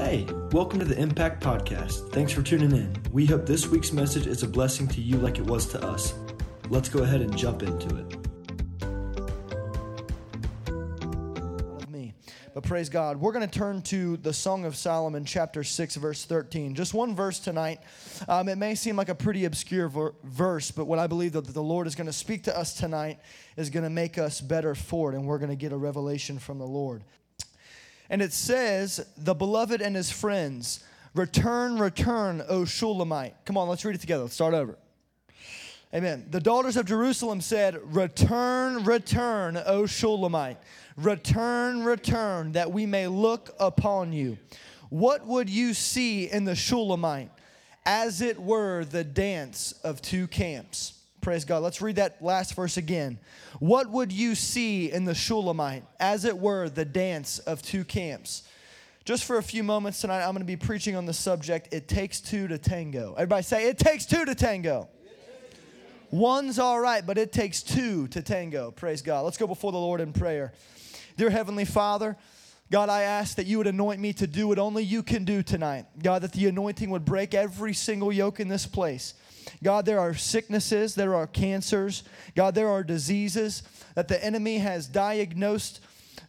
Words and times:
Hey, 0.00 0.26
welcome 0.50 0.78
to 0.78 0.86
the 0.86 0.98
Impact 0.98 1.44
Podcast. 1.44 2.10
Thanks 2.10 2.32
for 2.32 2.42
tuning 2.42 2.72
in. 2.72 2.96
We 3.12 3.26
hope 3.26 3.44
this 3.44 3.66
week's 3.66 3.92
message 3.92 4.26
is 4.26 4.42
a 4.42 4.48
blessing 4.48 4.88
to 4.88 5.00
you 5.00 5.18
like 5.18 5.38
it 5.38 5.44
was 5.44 5.66
to 5.66 5.86
us. 5.86 6.14
Let's 6.70 6.88
go 6.88 7.02
ahead 7.02 7.20
and 7.20 7.36
jump 7.36 7.62
into 7.62 7.96
it. 7.96 8.16
me. 11.86 12.14
But 12.54 12.64
praise 12.64 12.88
God. 12.88 13.18
We're 13.18 13.32
going 13.32 13.46
to 13.46 13.58
turn 13.58 13.82
to 13.82 14.16
the 14.16 14.32
Song 14.32 14.64
of 14.64 14.74
Solomon, 14.74 15.26
chapter 15.26 15.62
6, 15.62 15.96
verse 15.96 16.24
13. 16.24 16.74
Just 16.74 16.94
one 16.94 17.14
verse 17.14 17.38
tonight. 17.38 17.80
Um, 18.26 18.48
it 18.48 18.56
may 18.56 18.74
seem 18.74 18.96
like 18.96 19.10
a 19.10 19.14
pretty 19.14 19.44
obscure 19.44 19.88
ver- 19.88 20.14
verse, 20.24 20.70
but 20.70 20.86
what 20.86 20.98
I 20.98 21.08
believe 21.08 21.32
that 21.32 21.46
the 21.46 21.62
Lord 21.62 21.86
is 21.86 21.94
going 21.94 22.06
to 22.06 22.12
speak 22.12 22.44
to 22.44 22.58
us 22.58 22.72
tonight 22.72 23.20
is 23.56 23.68
going 23.68 23.84
to 23.84 23.90
make 23.90 24.16
us 24.16 24.40
better 24.40 24.74
for 24.74 25.12
it, 25.12 25.16
and 25.16 25.26
we're 25.26 25.38
going 25.38 25.50
to 25.50 25.56
get 25.56 25.72
a 25.72 25.78
revelation 25.78 26.38
from 26.38 26.58
the 26.58 26.66
Lord. 26.66 27.04
And 28.10 28.20
it 28.20 28.32
says, 28.32 29.06
The 29.16 29.34
beloved 29.34 29.80
and 29.80 29.94
his 29.94 30.10
friends, 30.10 30.84
return, 31.14 31.78
return, 31.78 32.42
O 32.48 32.64
Shulamite. 32.64 33.34
Come 33.44 33.56
on, 33.56 33.68
let's 33.68 33.84
read 33.84 33.94
it 33.94 34.00
together. 34.00 34.24
Let's 34.24 34.34
start 34.34 34.52
over. 34.52 34.76
Amen. 35.94 36.26
The 36.30 36.40
daughters 36.40 36.76
of 36.76 36.86
Jerusalem 36.86 37.40
said, 37.40 37.78
Return, 37.94 38.84
return, 38.84 39.60
O 39.64 39.86
Shulamite. 39.86 40.58
Return, 40.96 41.84
return, 41.84 42.52
that 42.52 42.70
we 42.70 42.84
may 42.84 43.06
look 43.06 43.54
upon 43.58 44.12
you. 44.12 44.38
What 44.88 45.26
would 45.26 45.48
you 45.48 45.72
see 45.72 46.30
in 46.30 46.44
the 46.44 46.56
Shulamite? 46.56 47.30
As 47.86 48.20
it 48.20 48.40
were 48.40 48.84
the 48.84 49.04
dance 49.04 49.72
of 49.84 50.02
two 50.02 50.26
camps. 50.26 50.99
Praise 51.20 51.44
God. 51.44 51.62
Let's 51.62 51.82
read 51.82 51.96
that 51.96 52.22
last 52.22 52.54
verse 52.54 52.76
again. 52.76 53.18
What 53.58 53.90
would 53.90 54.10
you 54.10 54.34
see 54.34 54.90
in 54.90 55.04
the 55.04 55.14
Shulamite? 55.14 55.84
As 55.98 56.24
it 56.24 56.38
were 56.38 56.68
the 56.68 56.84
dance 56.84 57.38
of 57.40 57.62
two 57.62 57.84
camps. 57.84 58.44
Just 59.04 59.24
for 59.24 59.38
a 59.38 59.42
few 59.42 59.62
moments 59.62 60.00
tonight, 60.00 60.22
I'm 60.22 60.32
going 60.32 60.40
to 60.40 60.44
be 60.44 60.56
preaching 60.56 60.96
on 60.96 61.04
the 61.04 61.12
subject, 61.12 61.72
It 61.72 61.88
Takes 61.88 62.20
Two 62.20 62.48
to 62.48 62.58
Tango. 62.58 63.14
Everybody 63.14 63.42
say, 63.42 63.68
It 63.68 63.78
takes 63.78 64.06
two 64.06 64.24
to 64.24 64.34
tango. 64.34 64.88
One's 66.10 66.58
all 66.58 66.80
right, 66.80 67.06
but 67.06 67.18
it 67.18 67.32
takes 67.32 67.62
two 67.62 68.08
to 68.08 68.20
tango. 68.20 68.72
Praise 68.72 69.00
God. 69.00 69.20
Let's 69.20 69.36
go 69.36 69.46
before 69.46 69.70
the 69.70 69.78
Lord 69.78 70.00
in 70.00 70.12
prayer. 70.12 70.52
Dear 71.16 71.30
Heavenly 71.30 71.64
Father, 71.64 72.16
God, 72.70 72.88
I 72.88 73.02
ask 73.02 73.36
that 73.36 73.46
you 73.46 73.58
would 73.58 73.66
anoint 73.66 74.00
me 74.00 74.12
to 74.14 74.28
do 74.28 74.46
what 74.46 74.58
only 74.58 74.84
you 74.84 75.02
can 75.02 75.24
do 75.24 75.42
tonight. 75.42 75.86
God, 76.00 76.22
that 76.22 76.32
the 76.32 76.46
anointing 76.46 76.88
would 76.90 77.04
break 77.04 77.34
every 77.34 77.74
single 77.74 78.12
yoke 78.12 78.38
in 78.38 78.46
this 78.46 78.64
place. 78.64 79.14
God, 79.62 79.86
there 79.86 79.98
are 79.98 80.14
sicknesses, 80.14 80.94
there 80.94 81.16
are 81.16 81.26
cancers, 81.26 82.04
God, 82.36 82.54
there 82.54 82.68
are 82.68 82.84
diseases 82.84 83.64
that 83.96 84.06
the 84.06 84.24
enemy 84.24 84.58
has 84.58 84.86
diagnosed 84.86 85.80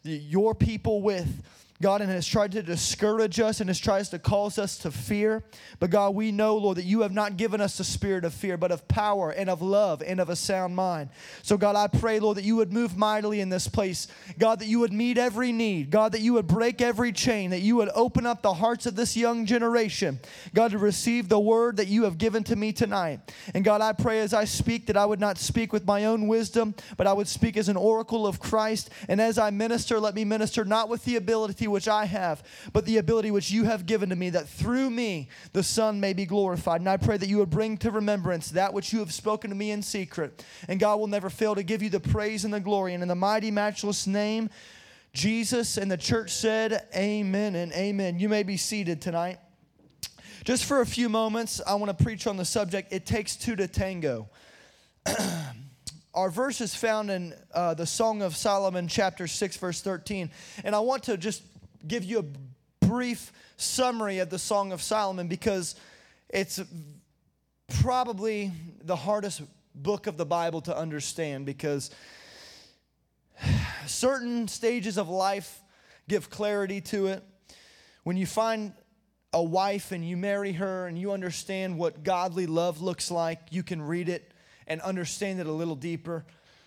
your 0.04 0.56
people 0.56 1.04
with. 1.04 1.44
God, 1.82 2.02
and 2.02 2.10
has 2.10 2.28
tried 2.28 2.52
to 2.54 2.64
discourage 2.64 3.40
us 3.40 3.60
and 3.60 3.70
has 3.70 3.80
tries 3.80 4.10
to 4.10 4.20
cause 4.20 4.58
us 4.58 4.78
to 4.80 4.92
fear. 4.92 5.44
But 5.80 5.90
God, 5.90 6.16
we 6.16 6.32
know, 6.32 6.58
Lord, 6.58 6.78
that 6.78 6.86
you 6.86 7.02
have 7.02 7.12
not 7.12 7.38
given 7.38 7.60
us 7.60 7.78
the 7.78 7.84
spirit 7.84 8.24
of 8.24 8.34
fear, 8.34 8.56
but 8.58 8.72
of 8.72 8.88
power 8.88 9.32
and 9.32 9.50
of 9.50 9.62
love 9.62 10.02
and 10.06 10.20
of 10.20 10.30
a 10.30 10.36
sound 10.36 10.76
mind. 10.76 11.10
So, 11.42 11.58
God, 11.58 11.76
I 11.76 11.88
pray, 11.88 12.20
Lord, 12.20 12.38
that 12.38 12.44
you 12.44 12.56
would 12.58 12.72
move 12.72 12.96
mightily 12.96 13.42
in 13.42 13.50
this 13.50 13.68
place. 13.68 14.08
God, 14.38 14.60
that 14.60 14.68
you 14.68 14.80
would 14.80 14.94
meet 14.94 15.18
every 15.18 15.52
need. 15.52 15.90
God, 15.90 16.12
that 16.12 16.22
you 16.22 16.34
would 16.34 16.48
break 16.48 16.82
every 16.82 17.12
chain, 17.12 17.50
that 17.50 17.62
you 17.62 17.76
would 17.78 17.90
open 17.96 18.26
up 18.26 18.42
the 18.42 18.54
hearts 18.54 18.86
of 18.86 18.96
this 18.96 19.18
young 19.18 19.46
generation. 19.46 20.20
God, 20.54 20.72
to 20.72 20.78
receive 20.78 21.30
the 21.30 21.40
word 21.40 21.78
that 21.78 21.88
you 21.88 22.04
have 22.04 22.18
given 22.18 22.44
to 22.46 22.56
me 22.56 22.72
tonight. 22.72 23.20
And 23.54 23.64
God, 23.64 23.82
I 23.82 23.94
pray 23.94 24.20
as 24.20 24.34
I 24.34 24.46
speak 24.46 24.86
that 24.88 24.98
I 24.98 25.06
would 25.06 25.20
not 25.20 25.38
speak 25.38 25.74
with 25.74 25.86
my 25.86 26.06
own 26.06 26.28
wisdom, 26.28 26.76
but 26.98 27.08
I 27.08 27.14
would 27.14 27.28
speak 27.28 27.58
as 27.58 27.70
an 27.70 27.78
oracle 27.78 28.28
of 28.28 28.40
Christ. 28.40 28.90
And 29.08 29.20
as 29.20 29.40
I 29.40 29.50
minister, 29.50 30.00
let 30.00 30.14
me 30.14 30.24
minister 30.24 30.64
not 30.64 30.88
with 30.88 31.06
the 31.06 31.16
ability 31.16 31.71
which 31.72 31.88
I 31.88 32.06
have, 32.06 32.44
but 32.74 32.86
the 32.86 32.98
ability 32.98 33.32
which 33.32 33.52
you 33.52 33.64
have 33.64 33.86
given 33.86 34.10
to 34.10 34.16
me, 34.16 34.30
that 34.32 34.48
through 34.48 34.90
me 34.90 35.30
the 35.54 35.64
Son 35.64 36.00
may 36.00 36.14
be 36.14 36.26
glorified. 36.26 36.82
And 36.82 36.90
I 36.90 36.98
pray 36.98 37.18
that 37.18 37.28
you 37.28 37.38
would 37.38 37.50
bring 37.50 37.78
to 37.78 37.92
remembrance 37.92 38.52
that 38.52 38.74
which 38.74 38.94
you 38.94 39.00
have 39.00 39.14
spoken 39.14 39.50
to 39.50 39.56
me 39.56 39.72
in 39.72 39.82
secret. 39.82 40.46
And 40.68 40.80
God 40.80 41.00
will 41.00 41.08
never 41.08 41.30
fail 41.30 41.56
to 41.56 41.64
give 41.64 41.82
you 41.82 41.90
the 41.90 42.00
praise 42.00 42.46
and 42.46 42.54
the 42.54 42.60
glory. 42.60 42.94
And 42.94 43.02
in 43.02 43.10
the 43.10 43.16
mighty, 43.16 43.52
matchless 43.52 44.06
name, 44.06 44.50
Jesus 45.14 45.78
and 45.78 45.92
the 45.92 45.98
church 45.98 46.32
said, 46.32 46.88
Amen 46.96 47.56
and 47.56 47.72
amen. 47.74 48.20
You 48.20 48.30
may 48.30 48.44
be 48.44 48.58
seated 48.58 49.02
tonight. 49.02 49.40
Just 50.44 50.66
for 50.66 50.82
a 50.82 50.86
few 50.86 51.08
moments, 51.10 51.62
I 51.66 51.76
want 51.76 51.96
to 51.96 52.04
preach 52.04 52.26
on 52.26 52.38
the 52.38 52.46
subject 52.46 52.92
It 52.92 53.06
Takes 53.06 53.36
Two 53.36 53.56
to 53.58 53.68
Tango. 53.68 54.30
Our 56.14 56.30
verse 56.30 56.60
is 56.60 56.76
found 56.76 57.10
in 57.10 57.34
uh, 57.54 57.74
the 57.74 57.86
Song 57.86 58.22
of 58.22 58.36
Solomon, 58.36 58.88
chapter 58.88 59.28
6, 59.28 59.58
verse 59.58 59.82
13. 59.82 60.30
And 60.64 60.76
I 60.76 60.80
want 60.80 61.04
to 61.04 61.16
just 61.16 61.44
give 61.88 62.04
you 62.04 62.20
a 62.20 62.86
brief 62.86 63.32
summary 63.58 64.20
of 64.20 64.30
the 64.30 64.40
Song 64.40 64.72
of 64.72 64.82
Solomon 64.82 65.28
because 65.28 65.76
it's 66.30 66.62
probably 67.82 68.52
the 68.84 68.96
hardest 68.96 69.42
book 69.74 70.08
of 70.08 70.18
the 70.18 70.26
Bible 70.26 70.62
to 70.62 70.76
understand 70.78 71.46
because 71.46 71.92
certain 73.86 74.48
stages 74.48 74.98
of 74.98 75.10
life 75.10 75.62
give 76.08 76.30
clarity 76.30 76.82
to 76.82 77.08
it. 77.08 77.24
When 78.04 78.18
you 78.18 78.26
find 78.26 78.74
a 79.34 79.42
wife 79.42 79.92
and 79.92 80.08
you 80.08 80.18
marry 80.18 80.54
her 80.54 80.88
and 80.88 80.98
you 80.98 81.12
understand 81.12 81.78
what 81.78 82.04
godly 82.04 82.48
love 82.48 82.82
looks 82.82 83.10
like, 83.10 83.40
you 83.52 83.64
can 83.64 83.82
read 83.82 84.10
it 84.10 84.34
and 84.68 84.82
understand 84.82 85.40
it 85.40 85.48
a 85.48 85.52
little 85.52 85.76
deeper. 85.76 86.26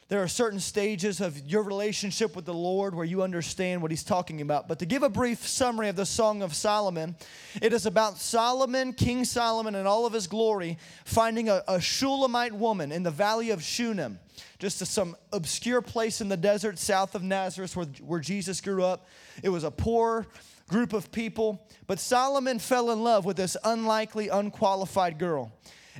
There 0.09 0.22
are 0.22 0.28
certain 0.28 0.60
stages 0.60 1.22
of 1.22 1.38
your 1.48 1.62
relationship 1.62 2.37
with 2.37 2.44
the 2.44 2.53
Lord 2.53 2.94
where 2.94 3.06
you 3.06 3.22
understand 3.22 3.81
what 3.81 3.91
he's 3.91 4.04
talking 4.04 4.42
about. 4.42 4.69
But 4.69 4.78
to 4.81 4.87
give 4.87 5.03
a 5.03 5.09
brief 5.09 5.48
summary 5.48 5.88
of 5.88 5.97
the 5.97 6.04
Song 6.04 6.42
of 6.42 6.54
Solomon, 6.54 7.16
it 7.62 7.72
is 7.72 7.87
about 7.87 8.19
Solomon, 8.19 8.93
King 8.93 9.25
Solomon, 9.25 9.75
and 9.75 9.88
all 9.88 10.04
of 10.04 10.12
his 10.12 10.26
glory, 10.26 10.76
finding 11.06 11.48
a, 11.48 11.62
a 11.66 11.81
Shulamite 11.81 12.53
woman 12.53 12.93
in 12.93 13.03
the 13.03 13.10
valley 13.10 13.48
of 13.48 13.62
Shunem, 13.62 14.19
just 14.59 14.78
to 14.81 14.87
some 14.87 15.16
obscure 15.32 15.81
place 15.81 16.20
in 16.20 16.28
the 16.28 16.37
desert 16.37 16.78
south 16.78 17.14
of 17.14 17.22
Nazareth 17.22 17.75
where, 17.75 17.87
where 18.03 18.20
Jesus 18.20 18.60
grew 18.60 18.84
up. 18.84 19.06
It 19.43 19.48
was 19.48 19.64
a 19.64 19.70
poor 19.70 20.26
group 20.69 20.93
of 20.93 21.12
people, 21.12 21.66
but 21.87 21.98
Solomon 21.98 22.59
fell 22.59 22.91
in 22.91 23.03
love 23.03 23.25
with 23.25 23.38
this 23.38 23.56
unlikely, 23.64 24.28
unqualified 24.28 25.19
girl. 25.19 25.50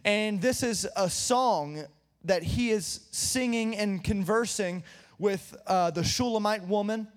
And 0.04 0.43
this 0.43 0.62
is 0.62 0.87
a 0.97 1.09
song 1.09 1.84
that 2.24 2.42
he 2.42 2.70
is 2.70 3.00
singing 3.10 3.76
and 3.76 4.02
conversing 4.02 4.82
with 5.18 5.54
uh, 5.66 5.90
the 5.90 6.02
Shulamite 6.02 6.66
woman, 6.66 7.08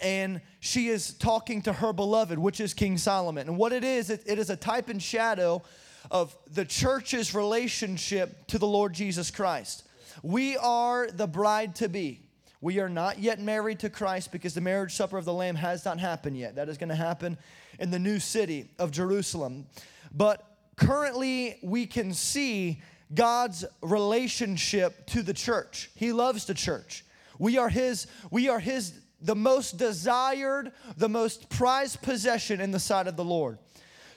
and 0.00 0.40
she 0.60 0.88
is 0.88 1.14
talking 1.14 1.62
to 1.62 1.72
her 1.72 1.92
beloved, 1.92 2.38
which 2.38 2.60
is 2.60 2.74
King 2.74 2.98
Solomon. 2.98 3.48
And 3.48 3.56
what 3.56 3.72
it 3.72 3.84
is, 3.84 4.10
it, 4.10 4.22
it 4.26 4.38
is 4.38 4.50
a 4.50 4.56
type 4.56 4.88
and 4.88 5.02
shadow 5.02 5.62
of 6.10 6.36
the 6.52 6.64
church's 6.64 7.34
relationship 7.34 8.46
to 8.48 8.58
the 8.58 8.66
Lord 8.66 8.92
Jesus 8.92 9.30
Christ. 9.30 9.84
We 10.22 10.56
are 10.56 11.10
the 11.10 11.26
bride 11.26 11.74
to 11.76 11.88
be. 11.88 12.20
We 12.60 12.78
are 12.78 12.88
not 12.88 13.18
yet 13.18 13.40
married 13.40 13.80
to 13.80 13.90
Christ 13.90 14.30
because 14.30 14.54
the 14.54 14.60
marriage 14.60 14.94
supper 14.94 15.18
of 15.18 15.24
the 15.24 15.32
Lamb 15.32 15.56
has 15.56 15.84
not 15.84 15.98
happened 15.98 16.36
yet. 16.36 16.54
That 16.54 16.68
is 16.68 16.78
going 16.78 16.90
to 16.90 16.94
happen 16.94 17.36
in 17.80 17.90
the 17.90 17.98
new 17.98 18.20
city 18.20 18.70
of 18.78 18.92
Jerusalem. 18.92 19.66
But 20.14 20.44
currently, 20.76 21.58
we 21.62 21.86
can 21.86 22.14
see 22.14 22.80
God's 23.14 23.64
relationship 23.82 25.06
to 25.08 25.22
the 25.22 25.34
church. 25.34 25.90
He 25.94 26.12
loves 26.12 26.44
the 26.44 26.54
church. 26.54 27.04
We 27.38 27.58
are 27.58 27.68
his 27.68 28.06
we 28.30 28.48
are 28.48 28.60
his 28.60 28.94
the 29.20 29.36
most 29.36 29.76
desired, 29.76 30.72
the 30.96 31.08
most 31.08 31.48
prized 31.48 32.02
possession 32.02 32.60
in 32.60 32.72
the 32.72 32.80
sight 32.80 33.06
of 33.06 33.16
the 33.16 33.24
Lord. 33.24 33.58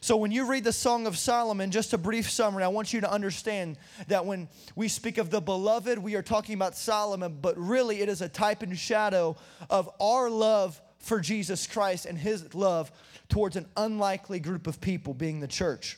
So 0.01 0.17
when 0.17 0.31
you 0.31 0.45
read 0.45 0.63
the 0.63 0.73
Song 0.73 1.07
of 1.07 1.17
Solomon, 1.17 1.71
just 1.71 1.93
a 1.93 1.97
brief 1.97 2.29
summary, 2.29 2.63
I 2.63 2.67
want 2.67 2.93
you 2.93 3.01
to 3.01 3.11
understand 3.11 3.77
that 4.07 4.23
when 4.23 4.47
we 4.75 4.87
speak 4.87 5.17
of 5.17 5.31
the 5.31 5.41
beloved, 5.41 5.97
we 5.97 6.13
are 6.13 6.21
talking 6.21 6.53
about 6.53 6.77
Solomon, 6.77 7.39
but 7.41 7.57
really 7.57 8.01
it 8.01 8.09
is 8.09 8.21
a 8.21 8.29
type 8.29 8.61
and 8.61 8.77
shadow 8.77 9.35
of 9.67 9.89
our 9.99 10.29
love 10.29 10.79
for 10.99 11.19
Jesus 11.19 11.65
Christ 11.65 12.05
and 12.05 12.19
his 12.19 12.53
love 12.53 12.91
towards 13.29 13.55
an 13.55 13.65
unlikely 13.77 14.39
group 14.39 14.67
of 14.67 14.79
people 14.79 15.15
being 15.15 15.39
the 15.39 15.47
church. 15.47 15.97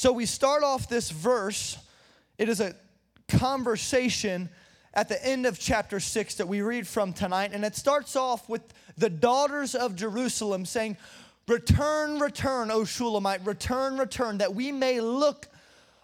So 0.00 0.12
we 0.12 0.24
start 0.24 0.62
off 0.62 0.88
this 0.88 1.10
verse, 1.10 1.76
it 2.38 2.48
is 2.48 2.58
a 2.58 2.74
conversation 3.28 4.48
at 4.94 5.10
the 5.10 5.22
end 5.22 5.44
of 5.44 5.58
chapter 5.58 6.00
6 6.00 6.36
that 6.36 6.48
we 6.48 6.62
read 6.62 6.86
from 6.86 7.12
tonight, 7.12 7.50
and 7.52 7.66
it 7.66 7.76
starts 7.76 8.16
off 8.16 8.48
with 8.48 8.62
the 8.96 9.10
daughters 9.10 9.74
of 9.74 9.96
Jerusalem 9.96 10.64
saying, 10.64 10.96
Return, 11.46 12.18
return, 12.18 12.70
O 12.70 12.84
Shulamite, 12.84 13.44
return, 13.44 13.98
return, 13.98 14.38
that 14.38 14.54
we 14.54 14.72
may 14.72 15.02
look 15.02 15.48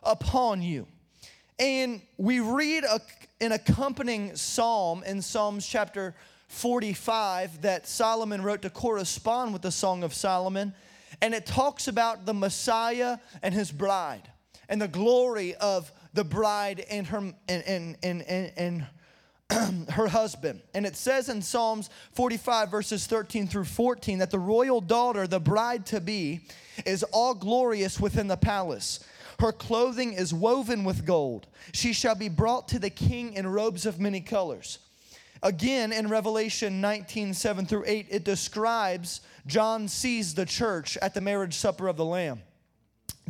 upon 0.03 0.61
you. 0.61 0.87
And 1.59 2.03
we 2.19 2.41
read 2.41 2.85
a, 2.85 3.01
an 3.41 3.53
accompanying 3.53 4.37
psalm 4.37 5.05
in 5.05 5.23
Psalms 5.23 5.67
chapter 5.67 6.15
45 6.49 7.63
that 7.63 7.87
Solomon 7.87 8.43
wrote 8.43 8.61
to 8.61 8.69
correspond 8.69 9.55
with 9.55 9.63
the 9.63 9.73
Song 9.73 10.05
of 10.05 10.13
Solomon 10.13 10.75
and 11.21 11.35
it 11.35 11.47
talks 11.47 11.89
about 11.89 12.27
the 12.27 12.35
Messiah 12.35 13.19
and 13.43 13.55
his 13.55 13.71
bride 13.71 14.31
and 14.69 14.81
the 14.81 14.89
glory 14.89 15.55
of 15.55 15.93
the 16.15 16.25
bride 16.25 16.85
and 16.91 17.07
her 17.07 17.19
and 17.19 17.35
and 17.49 17.97
and 18.03 18.23
and, 18.23 18.53
and 18.57 18.87
her 19.91 20.09
husband. 20.09 20.61
And 20.75 20.85
it 20.85 20.97
says 20.97 21.29
in 21.29 21.41
Psalms 21.41 21.91
45, 22.13 22.71
verses 22.71 23.07
13 23.07 23.47
through 23.47 23.65
14, 23.65 24.19
that 24.19 24.31
the 24.31 24.39
royal 24.39 24.81
daughter, 24.81 25.27
the 25.27 25.41
bride 25.41 25.87
to 25.87 26.01
be, 26.01 26.41
is 26.85 27.03
all 27.05 27.35
glorious 27.35 28.01
within 28.01 28.27
the 28.27 28.37
palace. 28.37 29.01
Her 29.39 29.53
clothing 29.53 30.15
is 30.15 30.33
woven 30.35 30.83
with 30.83 31.05
gold. 31.05 31.47
She 31.73 31.93
shall 31.93 32.15
be 32.15 32.29
brought 32.29 32.69
to 32.69 32.79
the 32.79 32.91
king 32.91 33.35
in 33.35 33.47
robes 33.47 33.87
of 33.87 34.01
many 34.01 34.21
colors. 34.21 34.79
Again, 35.43 35.93
in 35.93 36.09
Revelation 36.09 36.81
19, 36.81 37.35
7 37.35 37.67
through 37.67 37.85
8, 37.87 38.06
it 38.11 38.25
describes 38.25 39.21
John 39.47 39.88
sees 39.88 40.35
the 40.35 40.47
church 40.47 40.97
at 40.99 41.15
the 41.15 41.21
marriage 41.21 41.55
supper 41.55 41.88
of 41.88 41.97
the 41.97 42.05
Lamb. 42.05 42.43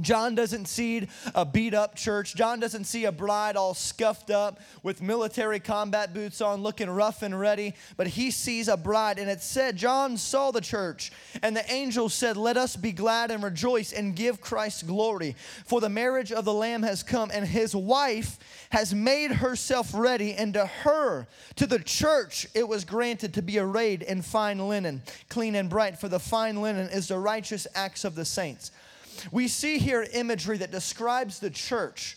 John 0.00 0.34
doesn't 0.34 0.66
see 0.66 1.08
a 1.34 1.44
beat 1.46 1.72
up 1.72 1.94
church. 1.94 2.34
John 2.34 2.60
doesn't 2.60 2.84
see 2.84 3.06
a 3.06 3.12
bride 3.12 3.56
all 3.56 3.72
scuffed 3.72 4.30
up 4.30 4.60
with 4.82 5.00
military 5.00 5.58
combat 5.58 6.12
boots 6.12 6.42
on, 6.42 6.62
looking 6.62 6.90
rough 6.90 7.22
and 7.22 7.38
ready, 7.38 7.74
but 7.96 8.06
he 8.06 8.30
sees 8.30 8.68
a 8.68 8.76
bride. 8.76 9.18
And 9.18 9.30
it 9.30 9.40
said, 9.40 9.76
John 9.76 10.18
saw 10.18 10.50
the 10.50 10.60
church, 10.60 11.12
and 11.42 11.56
the 11.56 11.70
angel 11.72 12.10
said, 12.10 12.36
Let 12.36 12.58
us 12.58 12.76
be 12.76 12.92
glad 12.92 13.30
and 13.30 13.42
rejoice 13.42 13.92
and 13.92 14.14
give 14.14 14.40
Christ 14.40 14.86
glory. 14.86 15.34
For 15.64 15.80
the 15.80 15.88
marriage 15.88 16.30
of 16.30 16.44
the 16.44 16.52
Lamb 16.52 16.82
has 16.82 17.02
come, 17.02 17.30
and 17.32 17.46
his 17.46 17.74
wife 17.74 18.38
has 18.70 18.94
made 18.94 19.32
herself 19.32 19.92
ready, 19.94 20.34
and 20.34 20.52
to 20.54 20.66
her, 20.66 21.26
to 21.56 21.66
the 21.66 21.78
church, 21.78 22.46
it 22.54 22.68
was 22.68 22.84
granted 22.84 23.32
to 23.34 23.42
be 23.42 23.58
arrayed 23.58 24.02
in 24.02 24.20
fine 24.20 24.68
linen, 24.68 25.02
clean 25.30 25.54
and 25.54 25.70
bright, 25.70 25.98
for 25.98 26.08
the 26.08 26.20
fine 26.20 26.60
linen 26.60 26.90
is 26.90 27.08
the 27.08 27.18
righteous 27.18 27.66
acts 27.74 28.04
of 28.04 28.14
the 28.14 28.24
saints. 28.26 28.70
We 29.30 29.48
see 29.48 29.78
here 29.78 30.06
imagery 30.12 30.58
that 30.58 30.70
describes 30.70 31.38
the 31.38 31.50
church 31.50 32.16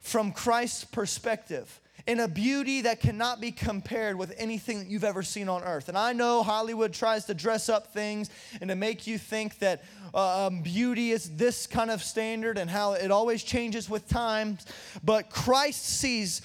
from 0.00 0.32
Christ's 0.32 0.84
perspective 0.84 1.80
in 2.06 2.20
a 2.20 2.28
beauty 2.28 2.82
that 2.82 3.00
cannot 3.00 3.40
be 3.40 3.52
compared 3.52 4.16
with 4.16 4.34
anything 4.36 4.78
that 4.80 4.88
you've 4.88 5.04
ever 5.04 5.22
seen 5.22 5.48
on 5.48 5.62
earth. 5.62 5.88
And 5.88 5.96
I 5.96 6.12
know 6.12 6.42
Hollywood 6.42 6.92
tries 6.92 7.26
to 7.26 7.34
dress 7.34 7.68
up 7.68 7.92
things 7.92 8.28
and 8.60 8.68
to 8.70 8.76
make 8.76 9.06
you 9.06 9.18
think 9.18 9.58
that 9.60 9.84
uh, 10.12 10.46
um, 10.46 10.62
beauty 10.62 11.12
is 11.12 11.36
this 11.36 11.66
kind 11.66 11.90
of 11.90 12.02
standard 12.02 12.58
and 12.58 12.68
how 12.68 12.94
it 12.94 13.10
always 13.10 13.44
changes 13.44 13.88
with 13.88 14.08
times. 14.08 14.66
But 15.04 15.30
Christ 15.30 15.84
sees 15.84 16.42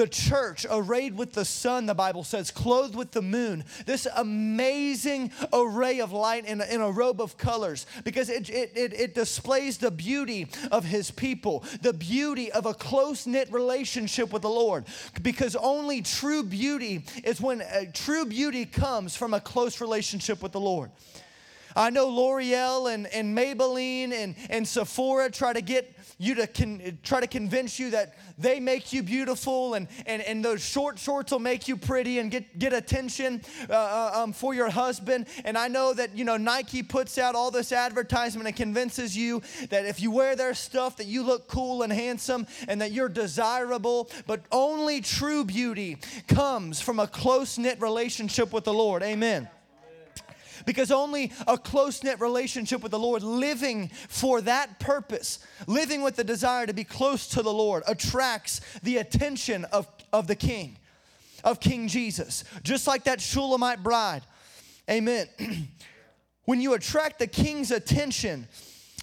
the 0.00 0.08
church 0.08 0.64
arrayed 0.70 1.14
with 1.14 1.34
the 1.34 1.44
sun, 1.44 1.84
the 1.84 1.94
Bible 1.94 2.24
says, 2.24 2.50
clothed 2.50 2.94
with 2.94 3.10
the 3.10 3.20
moon, 3.20 3.64
this 3.84 4.06
amazing 4.16 5.30
array 5.52 6.00
of 6.00 6.10
light 6.10 6.46
in 6.46 6.62
a, 6.62 6.64
in 6.64 6.80
a 6.80 6.90
robe 6.90 7.20
of 7.20 7.36
colors, 7.36 7.84
because 8.02 8.30
it, 8.30 8.48
it, 8.48 8.72
it, 8.74 8.94
it 8.94 9.14
displays 9.14 9.76
the 9.76 9.90
beauty 9.90 10.48
of 10.72 10.86
his 10.86 11.10
people, 11.10 11.64
the 11.82 11.92
beauty 11.92 12.50
of 12.50 12.64
a 12.64 12.72
close 12.72 13.26
knit 13.26 13.52
relationship 13.52 14.32
with 14.32 14.40
the 14.40 14.48
Lord. 14.48 14.86
Because 15.20 15.54
only 15.54 16.00
true 16.00 16.44
beauty 16.44 17.04
is 17.22 17.38
when 17.38 17.60
uh, 17.60 17.84
true 17.92 18.24
beauty 18.24 18.64
comes 18.64 19.14
from 19.14 19.34
a 19.34 19.40
close 19.40 19.82
relationship 19.82 20.42
with 20.42 20.52
the 20.52 20.60
Lord. 20.60 20.90
I 21.76 21.90
know 21.90 22.08
L'Oreal 22.08 22.92
and, 22.92 23.06
and 23.08 23.36
Maybelline 23.36 24.12
and, 24.12 24.34
and 24.48 24.66
Sephora 24.66 25.30
try 25.30 25.52
to 25.52 25.60
get 25.60 25.96
you 26.18 26.34
to 26.34 26.46
con- 26.46 26.98
try 27.02 27.20
to 27.20 27.26
convince 27.26 27.78
you 27.78 27.90
that 27.90 28.14
they 28.36 28.60
make 28.60 28.92
you 28.92 29.02
beautiful 29.02 29.74
and, 29.74 29.88
and, 30.06 30.22
and 30.22 30.44
those 30.44 30.62
short 30.62 30.98
shorts 30.98 31.32
will 31.32 31.38
make 31.38 31.68
you 31.68 31.76
pretty 31.76 32.18
and 32.18 32.30
get, 32.30 32.58
get 32.58 32.72
attention 32.72 33.42
uh, 33.68 33.72
uh, 33.72 34.10
um, 34.22 34.32
for 34.32 34.54
your 34.54 34.70
husband. 34.70 35.26
And 35.44 35.56
I 35.56 35.68
know 35.68 35.94
that, 35.94 36.16
you 36.16 36.24
know, 36.24 36.36
Nike 36.36 36.82
puts 36.82 37.18
out 37.18 37.34
all 37.34 37.50
this 37.50 37.72
advertisement 37.72 38.46
and 38.46 38.56
convinces 38.56 39.16
you 39.16 39.42
that 39.70 39.86
if 39.86 40.00
you 40.00 40.10
wear 40.10 40.36
their 40.36 40.54
stuff 40.54 40.96
that 40.98 41.06
you 41.06 41.22
look 41.22 41.48
cool 41.48 41.82
and 41.82 41.92
handsome 41.92 42.46
and 42.68 42.80
that 42.80 42.92
you're 42.92 43.08
desirable. 43.08 44.10
But 44.26 44.42
only 44.52 45.00
true 45.00 45.44
beauty 45.44 45.98
comes 46.28 46.80
from 46.80 46.98
a 46.98 47.06
close-knit 47.06 47.80
relationship 47.80 48.52
with 48.52 48.64
the 48.64 48.74
Lord. 48.74 49.02
Amen 49.02 49.48
because 50.66 50.90
only 50.90 51.32
a 51.46 51.56
close 51.56 52.02
knit 52.02 52.20
relationship 52.20 52.82
with 52.82 52.92
the 52.92 52.98
Lord, 52.98 53.22
living 53.22 53.90
for 54.08 54.40
that 54.42 54.80
purpose, 54.80 55.38
living 55.66 56.02
with 56.02 56.16
the 56.16 56.24
desire 56.24 56.66
to 56.66 56.74
be 56.74 56.84
close 56.84 57.26
to 57.28 57.42
the 57.42 57.52
Lord, 57.52 57.82
attracts 57.86 58.60
the 58.82 58.98
attention 58.98 59.64
of, 59.66 59.86
of 60.12 60.26
the 60.26 60.36
King, 60.36 60.76
of 61.44 61.60
King 61.60 61.88
Jesus. 61.88 62.44
Just 62.62 62.86
like 62.86 63.04
that 63.04 63.20
Shulamite 63.20 63.82
bride. 63.82 64.22
Amen. 64.88 65.26
when 66.44 66.60
you 66.60 66.74
attract 66.74 67.18
the 67.18 67.26
King's 67.26 67.70
attention, 67.70 68.48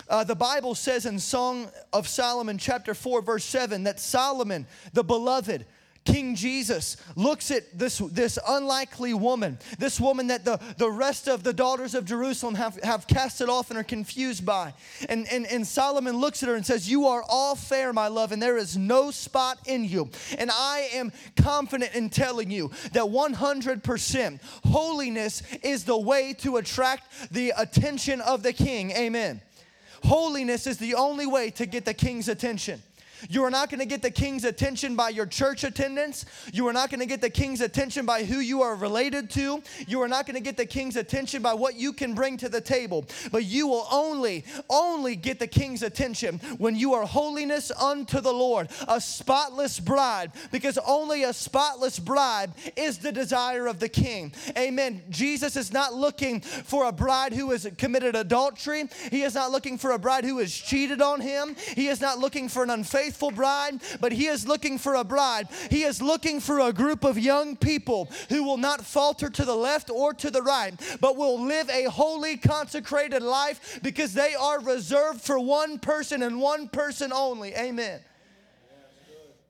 uh, 0.10 0.24
the 0.24 0.36
Bible 0.36 0.76
says 0.76 1.06
in 1.06 1.20
Song 1.20 1.70
of 1.92 2.08
Solomon, 2.08 2.58
chapter 2.58 2.94
4, 2.94 3.22
verse 3.22 3.44
7, 3.44 3.84
that 3.84 4.00
Solomon, 4.00 4.66
the 4.94 5.04
beloved, 5.04 5.66
King 6.08 6.36
Jesus 6.36 6.96
looks 7.18 7.52
at 7.52 7.78
this, 7.78 7.98
this 7.98 8.40
unlikely 8.48 9.14
woman, 9.14 9.60
this 9.78 10.00
woman 10.00 10.28
that 10.28 10.46
the, 10.46 10.58
the 10.78 10.90
rest 10.90 11.28
of 11.28 11.44
the 11.44 11.52
daughters 11.52 11.94
of 11.94 12.06
Jerusalem 12.06 12.56
have, 12.56 12.82
have 12.82 13.08
casted 13.08 13.50
off 13.50 13.72
and 13.72 13.78
are 13.78 13.84
confused 13.84 14.46
by. 14.46 14.74
And, 15.10 15.28
and, 15.30 15.46
and 15.46 15.68
Solomon 15.68 16.16
looks 16.16 16.42
at 16.44 16.48
her 16.48 16.56
and 16.56 16.66
says, 16.66 16.90
You 16.90 17.08
are 17.08 17.26
all 17.28 17.58
fair, 17.58 17.92
my 17.92 18.08
love, 18.08 18.32
and 18.32 18.42
there 18.42 18.56
is 18.56 18.78
no 18.78 19.12
spot 19.12 19.60
in 19.66 19.84
you. 19.84 20.10
And 20.38 20.50
I 20.50 20.90
am 20.94 21.12
confident 21.36 21.94
in 21.94 22.10
telling 22.10 22.52
you 22.52 22.72
that 22.94 23.04
100% 23.04 24.40
holiness 24.64 25.44
is 25.62 25.84
the 25.84 25.98
way 25.98 26.34
to 26.36 26.56
attract 26.56 27.34
the 27.34 27.52
attention 27.58 28.22
of 28.22 28.44
the 28.44 28.54
king. 28.54 28.92
Amen. 28.92 29.42
Holiness 30.04 30.68
is 30.68 30.78
the 30.78 30.96
only 30.96 31.28
way 31.28 31.50
to 31.52 31.66
get 31.66 31.84
the 31.84 31.94
king's 31.94 32.30
attention. 32.30 32.82
You 33.30 33.44
are 33.44 33.52
not 33.52 33.70
going 33.70 33.80
to 33.80 33.86
get 33.86 34.02
the 34.02 34.12
king's 34.12 34.44
attention 34.44 34.96
by 34.96 35.10
your 35.10 35.26
church 35.26 35.64
attendance. 35.64 36.26
You 36.54 36.68
are 36.68 36.74
not 36.74 36.90
going 36.90 37.00
to 37.00 37.06
get 37.06 37.22
the 37.22 37.30
king's 37.30 37.62
attention 37.62 38.06
by 38.06 38.24
who 38.24 38.40
you 38.40 38.62
are 38.62 38.76
related 38.76 39.30
to. 39.32 39.62
You 39.88 40.02
are 40.02 40.08
not 40.08 40.26
going 40.26 40.36
to 40.36 40.42
get 40.42 40.58
the 40.58 40.66
king's 40.66 40.96
attention 40.96 41.42
by 41.42 41.54
what 41.54 41.76
you 41.76 41.94
can 41.94 42.14
bring 42.14 42.38
to 42.38 42.50
the 42.50 42.62
table. 42.62 43.06
But 43.32 43.46
you 43.46 43.68
will 43.68 43.88
only, 43.92 44.46
only 44.70 45.16
get 45.16 45.40
the 45.40 45.48
king's 45.48 45.84
attention 45.84 46.40
when 46.58 46.76
you 46.76 46.94
are 46.94 47.06
holiness 47.06 47.72
unto 47.72 48.22
the 48.22 48.32
Lord, 48.32 48.70
a 48.88 49.02
spotless 49.02 49.80
bride, 49.80 50.32
because 50.52 50.78
only 50.86 51.24
a 51.24 51.34
spotless 51.34 52.00
bride 52.00 52.52
is 52.76 53.00
the 53.00 53.12
desire 53.12 53.68
of 53.68 53.80
the 53.80 53.90
king. 53.90 54.34
Amen. 54.58 55.02
Jesus 55.10 55.56
is 55.56 55.74
not 55.74 55.94
looking 55.94 56.42
for 56.42 56.86
a 56.86 56.92
bride 56.92 57.34
who 57.34 57.52
has 57.52 57.68
committed 57.78 58.16
adultery. 58.16 58.86
He 59.10 59.24
is 59.24 59.36
not 59.36 59.52
looking 59.52 59.78
for 59.78 59.92
a 59.92 60.00
bride 60.00 60.24
who 60.24 60.38
has 60.40 60.54
cheated 60.54 61.02
on 61.02 61.22
him. 61.22 61.56
He 61.76 61.88
is 61.88 62.02
not 62.02 62.20
looking 62.20 62.50
for 62.50 62.64
an 62.64 62.70
unfaithful 62.70 63.07
faithful 63.08 63.32
bride, 63.32 63.80
but 64.02 64.12
He 64.12 64.28
is 64.28 64.46
looking 64.46 64.78
for 64.78 64.96
a 64.96 65.04
bride. 65.04 65.48
He 65.70 65.84
is 65.84 66.02
looking 66.02 66.42
for 66.42 66.60
a 66.60 66.74
group 66.74 67.06
of 67.06 67.18
young 67.18 67.56
people 67.56 68.10
who 68.28 68.44
will 68.44 68.58
not 68.58 68.86
falter 68.86 69.30
to 69.30 69.46
the 69.46 69.56
left 69.56 69.90
or 69.90 70.14
to 70.16 70.30
the 70.30 70.42
right, 70.42 70.74
but 71.00 71.16
will 71.16 71.42
live 71.42 71.70
a 71.70 71.86
holy, 71.86 72.36
consecrated 72.36 73.24
life 73.24 73.80
because 73.82 74.14
they 74.14 74.36
are 74.36 74.60
reserved 74.60 75.22
for 75.22 75.40
one 75.40 75.80
person 75.80 76.22
and 76.22 76.42
one 76.42 76.68
person 76.68 77.14
only. 77.14 77.54
Amen. 77.56 78.02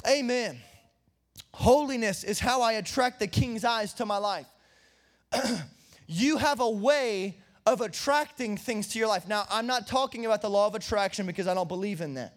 Amen. 0.08 0.60
Holiness 1.56 2.24
is 2.24 2.40
how 2.40 2.62
I 2.62 2.74
attract 2.74 3.20
the 3.20 3.28
king's 3.28 3.66
eyes 3.66 3.92
to 3.94 4.06
my 4.06 4.18
life. 4.18 4.46
you 6.08 6.38
have 6.38 6.60
a 6.60 6.70
way 6.70 7.40
of 7.66 7.82
attracting 7.82 8.56
things 8.56 8.90
to 8.90 9.00
your 9.00 9.08
life. 9.08 9.28
Now, 9.28 9.46
I'm 9.50 9.66
not 9.66 9.88
talking 9.88 10.28
about 10.28 10.44
the 10.44 10.50
law 10.50 10.68
of 10.68 10.76
attraction 10.76 11.26
because 11.26 11.48
I 11.48 11.56
don't 11.56 11.68
believe 11.68 12.02
in 12.02 12.14
that. 12.14 12.37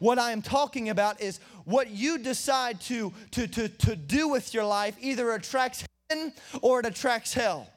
What 0.00 0.18
I 0.18 0.32
am 0.32 0.42
talking 0.42 0.88
about 0.88 1.20
is 1.20 1.40
what 1.64 1.90
you 1.90 2.18
decide 2.18 2.80
to, 2.82 3.12
to, 3.32 3.46
to, 3.46 3.68
to 3.68 3.94
do 3.94 4.28
with 4.28 4.52
your 4.52 4.64
life 4.64 4.96
either 4.98 5.32
attracts 5.32 5.84
heaven 6.08 6.32
or 6.62 6.80
it 6.80 6.86
attracts 6.86 7.34
hell. 7.34 7.68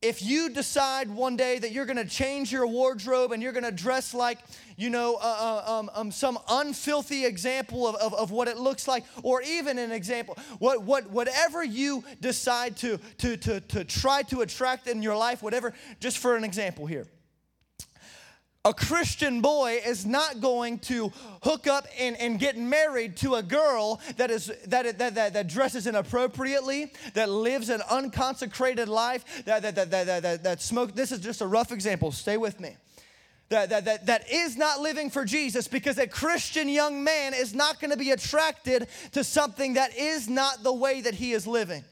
If 0.00 0.22
you 0.22 0.50
decide 0.50 1.10
one 1.10 1.36
day 1.36 1.58
that 1.58 1.72
you're 1.72 1.86
gonna 1.86 2.06
change 2.06 2.50
your 2.50 2.66
wardrobe 2.66 3.32
and 3.32 3.42
you're 3.42 3.52
gonna 3.52 3.70
dress 3.70 4.14
like, 4.14 4.38
you 4.76 4.90
know, 4.90 5.16
uh, 5.16 5.62
uh, 5.66 5.78
um, 5.78 5.90
um, 5.94 6.10
some 6.10 6.36
unfilthy 6.48 7.26
example 7.26 7.86
of, 7.86 7.94
of, 7.96 8.14
of, 8.14 8.30
what 8.30 8.48
it 8.48 8.58
looks 8.58 8.88
like, 8.88 9.04
or 9.22 9.40
even 9.42 9.78
an 9.78 9.92
example, 9.92 10.36
what, 10.58 10.82
what, 10.82 11.08
whatever 11.10 11.62
you 11.64 12.02
decide 12.20 12.76
to, 12.78 12.98
to, 13.18 13.36
to, 13.38 13.60
to 13.60 13.84
try 13.84 14.22
to 14.22 14.40
attract 14.40 14.88
in 14.88 15.02
your 15.02 15.16
life, 15.16 15.42
whatever, 15.42 15.72
just 16.00 16.18
for 16.18 16.36
an 16.36 16.44
example 16.44 16.86
here 16.86 17.06
a 18.64 18.72
Christian 18.72 19.42
boy 19.42 19.82
is 19.84 20.06
not 20.06 20.40
going 20.40 20.78
to 20.80 21.12
hook 21.42 21.66
up 21.66 21.86
and, 21.98 22.16
and 22.16 22.38
get 22.38 22.56
married 22.56 23.16
to 23.18 23.34
a 23.34 23.42
girl 23.42 24.00
that 24.16 24.30
is 24.30 24.50
that, 24.66 24.98
that, 24.98 25.14
that, 25.14 25.34
that 25.34 25.48
dresses 25.48 25.86
inappropriately, 25.86 26.90
that 27.12 27.28
lives 27.28 27.68
an 27.68 27.82
unconsecrated 27.90 28.88
life, 28.88 29.44
that 29.44 29.62
that, 29.62 29.74
that, 29.74 29.90
that, 29.90 30.22
that, 30.22 30.42
that 30.42 30.62
smoke. 30.62 30.94
This 30.94 31.12
is 31.12 31.20
just 31.20 31.42
a 31.42 31.46
rough 31.46 31.72
example. 31.72 32.10
Stay 32.10 32.38
with 32.38 32.58
me. 32.58 32.76
That, 33.50 33.68
that, 33.68 33.84
that, 33.84 34.06
that 34.06 34.32
is 34.32 34.56
not 34.56 34.80
living 34.80 35.10
for 35.10 35.26
Jesus 35.26 35.68
because 35.68 35.98
a 35.98 36.06
Christian 36.06 36.66
young 36.66 37.04
man 37.04 37.34
is 37.34 37.54
not 37.54 37.78
going 37.78 37.90
to 37.90 37.96
be 37.96 38.10
attracted 38.10 38.88
to 39.12 39.22
something 39.22 39.74
that 39.74 39.94
is 39.96 40.28
not 40.28 40.62
the 40.62 40.72
way 40.72 41.02
that 41.02 41.14
he 41.14 41.32
is 41.32 41.46
living. 41.46 41.84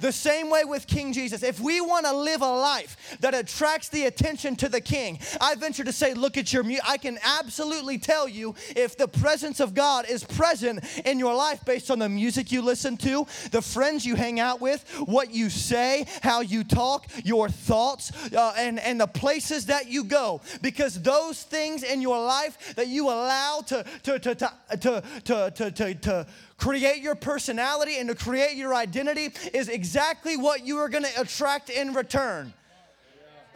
The 0.00 0.12
same 0.12 0.50
way 0.50 0.64
with 0.64 0.86
King 0.86 1.12
Jesus. 1.12 1.42
If 1.42 1.60
we 1.60 1.80
want 1.80 2.06
to 2.06 2.12
live 2.12 2.42
a 2.42 2.52
life 2.52 3.16
that 3.20 3.34
attracts 3.34 3.88
the 3.88 4.04
attention 4.04 4.56
to 4.56 4.68
the 4.68 4.80
King, 4.80 5.18
I 5.40 5.54
venture 5.54 5.84
to 5.84 5.92
say, 5.92 6.14
look 6.14 6.36
at 6.36 6.52
your 6.52 6.62
mu- 6.62 6.78
I 6.86 6.98
can 6.98 7.18
absolutely 7.22 7.98
tell 7.98 8.28
you 8.28 8.54
if 8.74 8.96
the 8.96 9.08
presence 9.08 9.60
of 9.60 9.74
God 9.74 10.06
is 10.08 10.24
present 10.24 10.84
in 11.04 11.18
your 11.18 11.34
life 11.34 11.64
based 11.64 11.90
on 11.90 11.98
the 11.98 12.08
music 12.08 12.52
you 12.52 12.62
listen 12.62 12.96
to, 12.98 13.26
the 13.50 13.62
friends 13.62 14.04
you 14.04 14.16
hang 14.16 14.40
out 14.40 14.60
with, 14.60 14.82
what 15.06 15.32
you 15.32 15.50
say, 15.50 16.06
how 16.22 16.40
you 16.40 16.64
talk, 16.64 17.06
your 17.24 17.48
thoughts, 17.48 18.12
uh, 18.32 18.54
and, 18.56 18.78
and 18.80 19.00
the 19.00 19.06
places 19.06 19.66
that 19.66 19.88
you 19.88 20.04
go. 20.04 20.40
Because 20.62 21.00
those 21.02 21.42
things 21.42 21.82
in 21.82 22.00
your 22.00 22.18
life 22.22 22.74
that 22.76 22.88
you 22.88 23.06
allow 23.06 23.62
to, 23.66 23.84
to, 24.02 24.18
to, 24.18 24.34
to, 24.34 24.52
to, 24.80 25.02
to, 25.24 25.50
to, 25.50 25.70
to, 25.70 25.94
to 25.94 26.26
create 26.58 27.02
your 27.02 27.14
personality 27.14 27.98
and 27.98 28.08
to 28.08 28.14
create 28.14 28.56
your 28.56 28.74
identity 28.74 29.32
is 29.52 29.68
exactly 29.68 30.36
what 30.36 30.66
you 30.66 30.78
are 30.78 30.88
going 30.88 31.04
to 31.04 31.20
attract 31.20 31.70
in 31.70 31.92
return. 31.92 32.52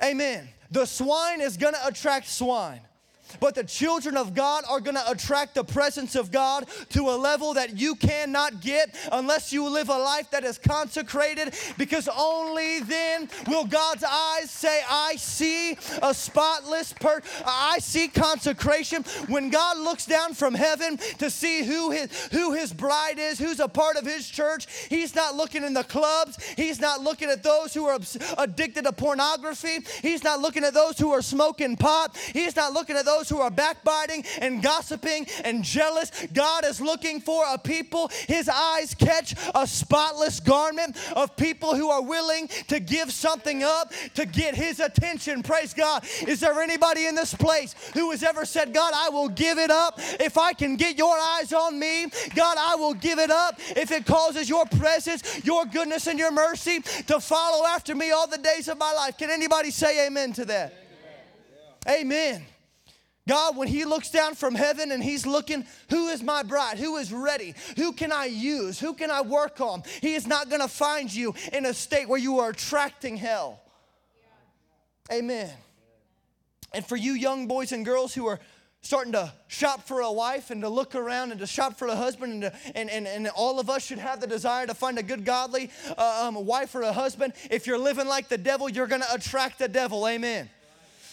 Amen. 0.03 0.49
The 0.71 0.87
swine 0.87 1.41
is 1.41 1.57
going 1.57 1.75
to 1.75 1.87
attract 1.87 2.29
swine. 2.29 2.81
But 3.39 3.55
the 3.55 3.65
children 3.65 4.17
of 4.17 4.35
God 4.35 4.65
are 4.69 4.81
going 4.81 4.97
to 4.97 5.11
attract 5.11 5.55
the 5.55 5.65
presence 5.65 6.17
of 6.17 6.31
God 6.31 6.67
to 6.91 7.11
a 7.11 7.17
level 7.17 7.55
that 7.55 7.79
you 7.79 7.95
cannot 7.95 8.61
get 8.61 8.95
unless 9.13 9.53
you 9.53 9.69
live 9.69 9.89
a 9.89 9.99
life 9.99 10.31
that 10.31 10.45
is 10.45 10.59
consecrated, 10.59 11.55
because 11.79 12.09
only 12.17 12.81
then 12.81 13.29
will 13.47 13.65
God's 13.65 14.05
eyes 14.05 14.51
say, 14.51 14.81
I 14.89 15.17
see 15.17 15.77
a 16.03 16.15
spotless 16.15 16.93
person. 16.93 17.23
I 17.47 17.79
see 17.81 18.09
consecration. 18.09 19.03
When 19.29 19.51
God 19.51 19.79
looks 19.79 20.07
down 20.07 20.35
from 20.35 20.55
heaven 20.55 20.97
to 21.19 21.31
see 21.31 21.63
who 21.63 21.91
his, 21.91 22.11
who 22.29 22.53
his 22.53 22.73
bride 22.73 23.19
is, 23.19 23.39
who's 23.39 23.61
a 23.61 23.69
part 23.69 23.97
of 23.97 24.07
his 24.07 24.29
church, 24.29 24.67
he's 24.89 25.15
not 25.15 25.35
looking 25.35 25.65
in 25.65 25.75
the 25.75 25.85
clubs. 25.85 26.43
He's 26.57 26.81
not 26.81 27.03
looking 27.03 27.29
at 27.29 27.43
those 27.43 27.75
who 27.75 27.87
are 27.87 27.99
addicted 28.39 28.85
to 28.85 28.93
pornography. 28.93 29.79
He's 30.03 30.25
not 30.25 30.41
looking 30.41 30.65
at 30.65 30.75
those 30.75 30.99
who 30.99 31.11
are 31.13 31.23
smoking 31.23 31.77
pot. 31.77 32.17
He's 32.33 32.57
not 32.57 32.73
looking 32.73 32.97
at 32.97 33.05
those 33.05 33.20
those 33.21 33.29
who 33.29 33.41
are 33.41 33.51
backbiting 33.51 34.25
and 34.41 34.63
gossiping 34.63 35.27
and 35.45 35.63
jealous. 35.63 36.11
God 36.33 36.65
is 36.65 36.81
looking 36.81 37.21
for 37.21 37.45
a 37.49 37.59
people. 37.59 38.11
His 38.27 38.49
eyes 38.49 38.95
catch 38.95 39.35
a 39.55 39.67
spotless 39.67 40.41
garment 40.41 40.97
of 41.15 41.37
people 41.37 41.75
who 41.75 41.91
are 41.91 42.03
willing 42.03 42.49
to 42.69 42.81
give 42.81 43.13
something 43.13 43.63
up 43.63 43.93
to 44.15 44.25
get 44.25 44.55
his 44.55 44.81
attention. 44.81 45.43
Praise 45.43 45.75
God. 45.75 46.05
Is 46.27 46.41
there 46.41 46.61
anybody 46.61 47.07
in 47.07 47.15
this 47.15 47.35
place 47.35 47.75
who 47.93 48.11
has 48.11 48.23
ever 48.23 48.47
said, 48.47 48.73
God, 48.73 48.93
I 48.95 49.11
will 49.11 49.29
give 49.29 49.59
it 49.59 49.71
up 49.71 49.99
if 49.99 50.39
I 50.39 50.55
can 50.55 50.77
get 50.77 50.97
your 50.97 51.17
eyes 51.19 51.53
on 51.53 51.79
me? 51.79 52.07
God, 52.35 52.57
I 52.59 52.77
will 52.77 52.95
give 52.95 53.19
it 53.19 53.31
up 53.31 53.57
if 53.77 53.91
it 53.91 54.07
causes 54.07 54.49
your 54.49 54.65
presence, 54.65 55.45
your 55.45 55.67
goodness, 55.67 56.07
and 56.07 56.19
your 56.19 56.33
mercy 56.33 56.81
to 57.07 57.21
follow 57.21 57.67
after 57.67 57.95
me 57.95 58.13
all 58.13 58.27
the 58.27 58.39
days 58.39 58.69
of 58.69 58.79
my 58.79 58.93
life. 58.93 59.19
Can 59.19 59.31
anybody 59.31 59.71
say 59.71 60.07
amen 60.07 60.33
to 60.35 60.45
that? 60.47 60.75
Amen. 61.89 62.47
God, 63.31 63.57
when 63.57 63.69
He 63.69 63.85
looks 63.85 64.11
down 64.11 64.35
from 64.35 64.57
heaven 64.57 64.91
and 64.91 65.01
He's 65.01 65.25
looking, 65.25 65.65
who 65.89 66.09
is 66.09 66.21
my 66.21 66.43
bride? 66.43 66.81
Who 66.81 66.97
is 66.97 67.13
ready? 67.13 67.55
Who 67.77 67.93
can 67.93 68.11
I 68.11 68.25
use? 68.25 68.81
Who 68.81 68.93
can 68.93 69.09
I 69.09 69.21
work 69.21 69.61
on? 69.61 69.85
He 70.01 70.15
is 70.15 70.27
not 70.27 70.49
going 70.49 70.61
to 70.61 70.67
find 70.67 71.15
you 71.15 71.33
in 71.53 71.65
a 71.65 71.73
state 71.73 72.09
where 72.09 72.19
you 72.19 72.41
are 72.41 72.51
attracting 72.51 73.17
hell. 73.17 73.61
Amen. 75.13 75.49
And 76.75 76.85
for 76.85 76.97
you 76.97 77.13
young 77.13 77.47
boys 77.47 77.71
and 77.71 77.85
girls 77.85 78.13
who 78.13 78.27
are 78.27 78.41
starting 78.83 79.13
to 79.13 79.33
shop 79.47 79.87
for 79.87 80.01
a 80.01 80.11
wife 80.11 80.51
and 80.51 80.63
to 80.63 80.69
look 80.69 80.97
around 80.97 81.31
and 81.31 81.39
to 81.39 81.47
shop 81.47 81.79
for 81.79 81.87
a 81.87 81.95
husband 81.95 82.33
and, 82.33 82.43
to, 82.43 82.53
and, 82.75 82.91
and, 82.91 83.07
and 83.07 83.29
all 83.29 83.61
of 83.61 83.71
us 83.71 83.87
should 83.87 83.99
have 83.99 84.21
the 84.21 84.27
desire 84.27 84.67
to 84.67 84.75
find 84.75 84.99
a 84.99 85.05
good 85.05 85.25
godly 85.25 85.71
uh, 85.97 86.25
um, 86.27 86.47
wife 86.47 86.75
or 86.75 86.83
a 86.83 86.93
husband 86.93 87.33
if 87.49 87.65
you're 87.65 87.79
living 87.79 88.09
like 88.09 88.29
the 88.29 88.39
devil 88.39 88.69
you're 88.69 88.89
going 88.89 89.03
to 89.03 89.15
attract 89.15 89.59
the 89.59 89.69
devil 89.69 90.09
amen 90.09 90.49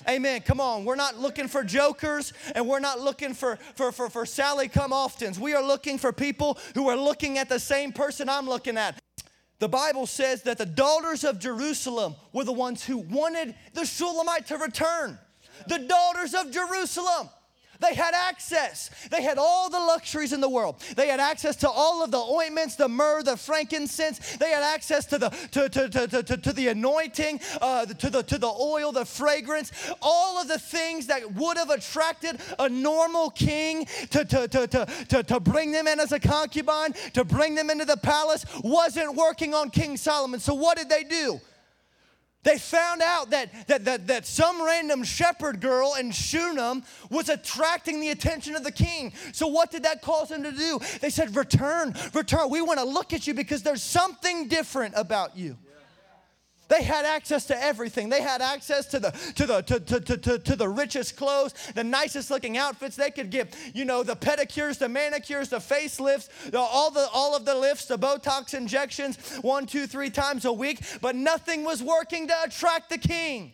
Amen. 0.08 0.42
Come 0.42 0.60
on. 0.60 0.86
We're 0.86 0.96
not 0.96 1.18
looking 1.18 1.48
for 1.48 1.64
jokers 1.64 2.34
and 2.56 2.68
we're 2.68 2.80
not 2.80 3.00
looking 3.00 3.34
for, 3.34 3.58
for, 3.76 3.92
for, 3.92 4.10
for 4.10 4.26
Sally 4.26 4.68
come 4.68 4.92
oftens. 4.92 5.40
We 5.40 5.54
are 5.54 5.64
looking 5.64 5.98
for 5.98 6.12
people 6.12 6.58
who 6.74 6.90
are 6.90 6.98
looking 6.98 7.38
at 7.38 7.50
the 7.50 7.60
same 7.60 7.92
person 7.92 8.30
I'm 8.30 8.48
looking 8.48 8.78
at. 8.78 9.00
The 9.60 9.70
Bible 9.70 10.06
says 10.06 10.44
that 10.44 10.58
the 10.58 10.66
daughters 10.66 11.24
of 11.24 11.40
Jerusalem 11.40 12.16
were 12.32 12.44
the 12.44 12.54
ones 12.54 12.86
who 12.86 12.98
wanted 12.98 13.56
the 13.74 13.86
Shulamite 13.86 14.48
to 14.48 14.58
return. 14.58 15.18
The 15.68 15.80
daughters 15.80 16.36
of 16.36 16.52
Jerusalem. 16.52 17.30
They 17.80 17.94
had 17.94 18.14
access. 18.14 18.90
They 19.10 19.22
had 19.22 19.38
all 19.38 19.70
the 19.70 19.80
luxuries 19.80 20.34
in 20.34 20.42
the 20.42 20.50
world. 20.50 20.82
They 20.96 21.08
had 21.08 21.20
access 21.20 21.56
to 21.58 21.70
all 21.70 22.04
of 22.04 22.12
the 22.12 22.18
ointments, 22.18 22.76
the 22.76 22.88
myrrh, 22.88 23.24
the 23.24 23.38
frankincense. 23.38 24.38
They 24.38 24.50
had 24.50 24.64
access 24.64 25.06
to 25.08 25.18
the 25.18 25.30
to, 25.52 25.70
to, 25.70 25.90
to, 25.90 26.24
to, 26.24 26.38
to 26.38 26.54
the 26.54 26.70
anointing, 26.70 27.40
uh, 27.62 27.86
to 27.86 28.10
the 28.10 28.24
to 28.24 28.38
the 28.38 28.48
oil, 28.48 28.92
the 28.92 29.06
fragrance, 29.06 29.72
all 30.02 30.42
of 30.42 30.48
the 30.48 30.60
things 30.60 31.08
that 31.08 31.34
would 31.34 31.58
have 31.58 31.70
attracted 31.70 32.40
a 32.60 32.70
normal 32.70 33.30
king 33.30 33.86
to, 34.12 34.26
to, 34.26 34.48
to, 34.48 34.68
to, 34.68 34.86
to, 35.10 35.24
to 35.24 35.40
bring 35.40 35.72
them 35.72 35.88
in 35.88 36.00
as 36.00 36.12
a 36.12 36.20
concubine, 36.20 36.94
to 37.14 37.24
bring 37.24 37.56
them 37.56 37.70
into 37.70 37.86
the 37.86 37.98
palace, 37.98 38.46
wasn't 38.64 39.16
working 39.16 39.54
on 39.54 39.70
King 39.70 39.98
Solomon. 39.98 40.40
So 40.40 40.54
what 40.54 40.78
did 40.78 40.90
they 40.90 41.04
do? 41.04 41.40
They 42.48 42.58
found 42.58 43.02
out 43.02 43.32
that, 43.32 43.68
that, 43.68 43.84
that, 43.84 44.08
that 44.08 44.26
some 44.26 44.64
random 44.64 45.04
shepherd 45.04 45.60
girl 45.60 45.96
in 46.00 46.12
Shunem 46.12 46.82
was 47.10 47.28
attracting 47.28 48.00
the 48.00 48.12
attention 48.12 48.56
of 48.56 48.64
the 48.64 48.72
king. 48.72 49.12
So, 49.34 49.48
what 49.48 49.70
did 49.70 49.84
that 49.84 50.02
cause 50.02 50.30
them 50.30 50.44
to 50.44 50.54
do? 50.54 50.80
They 51.02 51.10
said, 51.10 51.36
Return, 51.36 51.94
return. 52.14 52.50
We 52.50 52.62
want 52.62 52.80
to 52.80 52.86
look 52.86 53.12
at 53.12 53.28
you 53.28 53.34
because 53.34 53.64
there's 53.64 53.84
something 53.84 54.48
different 54.48 54.94
about 54.96 55.36
you. 55.36 55.58
They 56.68 56.84
had 56.84 57.06
access 57.06 57.46
to 57.46 57.64
everything. 57.64 58.10
They 58.10 58.22
had 58.22 58.42
access 58.42 58.86
to 58.88 59.00
the 59.00 59.12
to 59.36 59.46
the 59.46 59.62
to, 59.62 59.80
to, 59.80 60.00
to, 60.00 60.18
to, 60.18 60.40
to 60.40 60.56
the 60.56 60.68
richest 60.68 61.16
clothes, 61.16 61.54
the 61.76 61.84
nicest 61.84 62.30
looking 62.30 62.58
outfits. 62.58 62.96
They 62.96 63.12
could 63.12 63.30
give, 63.30 63.50
you 63.74 63.86
know, 63.86 64.04
the 64.04 64.16
pedicures, 64.16 64.78
the 64.78 64.90
manicures, 64.90 65.50
the 65.50 65.58
facelifts, 65.60 66.30
the, 66.52 66.60
all 66.60 66.92
the 66.92 67.08
all 67.14 67.36
of 67.36 67.46
the 67.46 67.56
lifts, 67.56 67.86
the 67.86 67.98
Botox 67.98 68.54
injections, 68.54 69.18
one, 69.42 69.66
two, 69.66 69.88
three 69.88 70.10
times 70.10 70.46
a 70.46 70.54
week. 70.54 70.82
But 71.02 71.16
nothing 71.16 71.64
was 71.64 71.82
working 71.82 72.28
to 72.28 72.34
attract 72.44 72.90
the 72.90 72.98
king. 72.98 73.54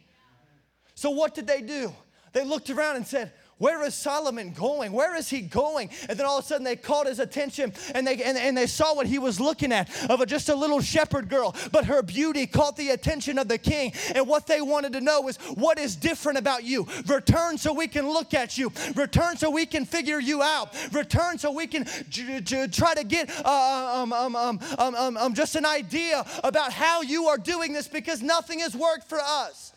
So 0.96 1.12
what 1.12 1.36
did 1.36 1.48
they 1.48 1.62
do? 1.62 1.94
They 2.34 2.44
looked 2.44 2.70
around 2.72 2.96
and 2.96 3.06
said, 3.06 3.32
where 3.58 3.84
is 3.84 3.94
Solomon 3.94 4.52
going? 4.52 4.92
Where 4.92 5.16
is 5.16 5.30
he 5.30 5.42
going? 5.42 5.90
And 6.10 6.18
then 6.18 6.26
all 6.26 6.40
of 6.40 6.44
a 6.44 6.48
sudden 6.48 6.64
they 6.64 6.76
caught 6.76 7.08
his 7.08 7.20
attention 7.20 7.74
and 7.94 8.06
they, 8.06 8.22
and, 8.24 8.38
and 8.38 8.58
they 8.58 8.68
saw 8.68 8.96
what 8.96 9.08
he 9.08 9.20
was 9.20 9.40
looking 9.40 9.72
at 9.72 9.90
of 10.10 10.22
a, 10.22 10.26
just 10.26 10.50
a 10.50 10.56
little 10.56 10.82
shepherd 10.82 11.30
girl. 11.30 11.56
But 11.72 11.86
her 11.86 12.02
beauty 12.02 12.48
caught 12.48 12.76
the 12.78 12.90
attention 12.90 13.38
of 13.38 13.48
the 13.48 13.58
king. 13.58 13.94
And 14.16 14.28
what 14.28 14.48
they 14.48 14.62
wanted 14.62 14.94
to 14.94 15.02
know 15.02 15.22
was 15.22 15.38
what 15.56 15.78
is 15.80 15.96
different 15.96 16.40
about 16.40 16.64
you? 16.64 16.88
Return 17.08 17.58
so 17.58 17.74
we 17.74 17.88
can 17.88 18.08
look 18.08 18.34
at 18.34 18.58
you. 18.58 18.72
Return 18.96 19.38
so 19.38 19.50
we 19.50 19.66
can 19.66 19.86
figure 19.86 20.20
you 20.20 20.42
out. 20.42 20.74
Return 20.92 21.38
so 21.38 21.52
we 21.52 21.68
can 21.68 21.86
j- 22.10 22.42
j- 22.42 22.68
try 22.68 22.96
to 22.96 23.04
get 23.04 23.30
uh, 23.46 24.02
um, 24.02 24.14
um, 24.14 24.36
um, 24.36 24.60
um, 24.78 25.18
um, 25.18 25.34
just 25.34 25.56
an 25.56 25.66
idea 25.66 26.26
about 26.44 26.74
how 26.74 27.02
you 27.02 27.28
are 27.28 27.38
doing 27.38 27.74
this 27.74 27.88
because 27.88 28.22
nothing 28.22 28.60
has 28.60 28.76
worked 28.76 29.08
for 29.08 29.20
us. 29.20 29.73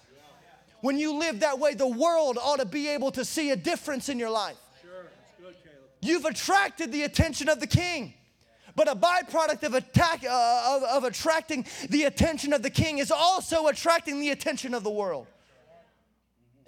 When 0.86 1.00
you 1.00 1.18
live 1.18 1.40
that 1.40 1.58
way, 1.58 1.74
the 1.74 1.88
world 1.88 2.38
ought 2.40 2.60
to 2.60 2.64
be 2.64 2.86
able 2.90 3.10
to 3.10 3.24
see 3.24 3.50
a 3.50 3.56
difference 3.56 4.08
in 4.08 4.20
your 4.20 4.30
life. 4.30 4.56
Sure. 4.80 5.06
Good, 5.40 5.56
You've 6.00 6.26
attracted 6.26 6.92
the 6.92 7.02
attention 7.02 7.48
of 7.48 7.58
the 7.58 7.66
king. 7.66 8.14
But 8.76 8.86
a 8.86 8.94
byproduct 8.94 9.64
of, 9.64 9.74
attack, 9.74 10.22
uh, 10.22 10.76
of, 10.76 10.82
of 10.84 11.02
attracting 11.02 11.66
the 11.90 12.04
attention 12.04 12.52
of 12.52 12.62
the 12.62 12.70
king 12.70 12.98
is 12.98 13.10
also 13.10 13.66
attracting 13.66 14.20
the 14.20 14.30
attention 14.30 14.74
of 14.74 14.84
the 14.84 14.90
world 14.90 15.26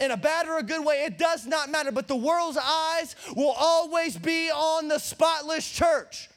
in 0.01 0.11
a 0.11 0.17
bad 0.17 0.49
or 0.49 0.59
a 0.59 0.65
good 0.65 0.85
way, 0.85 1.05
it 1.05 1.17
does 1.17 1.47
not 1.47 1.71
matter. 1.71 1.93
But 1.93 2.09
the 2.09 2.17
world's 2.17 2.59
eyes 2.61 3.15
will 3.37 3.55
always 3.57 4.17
be 4.17 4.51
on 4.51 4.89
the 4.89 4.99
spotless 4.99 5.71
church. 5.71 6.29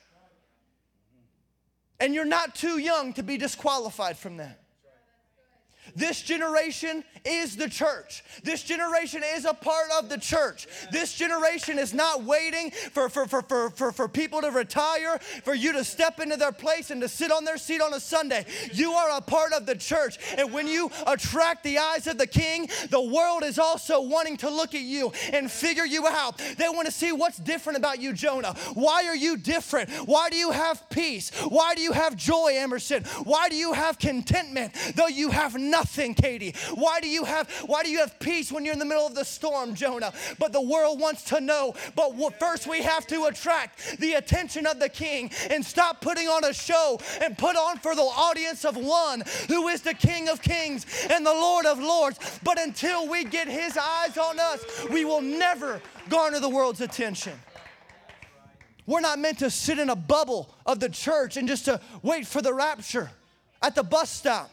And 1.99 2.13
you're 2.13 2.25
not 2.25 2.53
too 2.53 2.77
young 2.77 3.13
to 3.13 3.23
be 3.23 3.37
disqualified 3.37 4.19
from 4.19 4.37
that. 4.37 4.60
This 5.95 6.21
generation 6.21 7.03
is 7.25 7.55
the 7.55 7.69
church. 7.69 8.23
This 8.43 8.63
generation 8.63 9.21
is 9.35 9.45
a 9.45 9.53
part 9.53 9.87
of 9.97 10.09
the 10.09 10.17
church. 10.17 10.67
This 10.91 11.13
generation 11.13 11.77
is 11.77 11.93
not 11.93 12.23
waiting 12.23 12.71
for, 12.71 13.09
for, 13.09 13.27
for, 13.27 13.41
for, 13.41 13.69
for, 13.69 13.91
for 13.91 14.07
people 14.07 14.41
to 14.41 14.51
retire, 14.51 15.19
for 15.43 15.53
you 15.53 15.73
to 15.73 15.83
step 15.83 16.19
into 16.19 16.37
their 16.37 16.51
place 16.51 16.91
and 16.91 17.01
to 17.01 17.07
sit 17.07 17.31
on 17.31 17.45
their 17.45 17.57
seat 17.57 17.81
on 17.81 17.93
a 17.93 17.99
Sunday. 17.99 18.45
You 18.73 18.93
are 18.93 19.17
a 19.17 19.21
part 19.21 19.53
of 19.53 19.65
the 19.65 19.75
church. 19.75 20.17
And 20.37 20.51
when 20.53 20.67
you 20.67 20.89
attract 21.05 21.63
the 21.63 21.77
eyes 21.77 22.07
of 22.07 22.17
the 22.17 22.27
king, 22.27 22.69
the 22.89 23.01
world 23.01 23.43
is 23.43 23.59
also 23.59 24.01
wanting 24.01 24.37
to 24.37 24.49
look 24.49 24.73
at 24.73 24.81
you 24.81 25.11
and 25.33 25.51
figure 25.51 25.85
you 25.85 26.07
out. 26.07 26.37
They 26.57 26.69
want 26.69 26.85
to 26.85 26.91
see 26.91 27.11
what's 27.11 27.37
different 27.37 27.77
about 27.77 28.01
you, 28.01 28.13
Jonah. 28.13 28.55
Why 28.73 29.05
are 29.07 29.15
you 29.15 29.37
different? 29.37 29.89
Why 30.07 30.29
do 30.29 30.37
you 30.37 30.51
have 30.51 30.89
peace? 30.89 31.31
Why 31.41 31.75
do 31.75 31.81
you 31.81 31.91
have 31.91 32.15
joy, 32.15 32.53
Emerson? 32.55 33.03
Why 33.23 33.49
do 33.49 33.55
you 33.55 33.73
have 33.73 33.99
contentment 33.99 34.73
though 34.95 35.07
you 35.07 35.29
have 35.29 35.55
nothing? 35.55 35.80
Nothing, 35.81 36.13
Katie? 36.13 36.53
Why 36.75 36.99
do 37.01 37.09
you 37.09 37.23
have 37.23 37.49
why 37.65 37.81
do 37.81 37.89
you 37.89 37.99
have 37.99 38.19
peace 38.19 38.51
when 38.51 38.63
you're 38.63 38.73
in 38.73 38.79
the 38.79 38.85
middle 38.85 39.07
of 39.07 39.15
the 39.15 39.25
storm, 39.25 39.73
Jonah? 39.73 40.13
But 40.37 40.53
the 40.53 40.61
world 40.61 40.99
wants 40.99 41.23
to 41.25 41.41
know. 41.41 41.73
But 41.95 42.39
first 42.39 42.67
we 42.67 42.83
have 42.83 43.07
to 43.07 43.25
attract 43.25 43.99
the 43.99 44.13
attention 44.13 44.67
of 44.67 44.79
the 44.79 44.89
king 44.89 45.31
and 45.49 45.65
stop 45.65 45.99
putting 45.99 46.27
on 46.27 46.43
a 46.43 46.53
show 46.53 46.99
and 47.19 47.35
put 47.35 47.55
on 47.55 47.79
for 47.79 47.95
the 47.95 48.03
audience 48.03 48.63
of 48.63 48.77
one 48.77 49.23
who 49.47 49.69
is 49.69 49.81
the 49.81 49.95
King 49.95 50.29
of 50.29 50.41
Kings 50.41 50.85
and 51.09 51.25
the 51.25 51.33
Lord 51.33 51.65
of 51.65 51.79
Lords. 51.79 52.19
But 52.43 52.59
until 52.59 53.09
we 53.09 53.23
get 53.23 53.47
his 53.47 53.75
eyes 53.75 54.17
on 54.17 54.39
us, 54.39 54.63
we 54.91 55.03
will 55.03 55.21
never 55.21 55.81
garner 56.09 56.39
the 56.39 56.49
world's 56.49 56.81
attention. 56.81 57.33
We're 58.85 59.01
not 59.01 59.17
meant 59.17 59.39
to 59.39 59.49
sit 59.49 59.79
in 59.79 59.89
a 59.89 59.95
bubble 59.95 60.53
of 60.63 60.79
the 60.79 60.89
church 60.89 61.37
and 61.37 61.47
just 61.47 61.65
to 61.65 61.81
wait 62.03 62.27
for 62.27 62.41
the 62.41 62.53
rapture 62.53 63.09
at 63.63 63.73
the 63.73 63.83
bus 63.83 64.11
stop. 64.11 64.51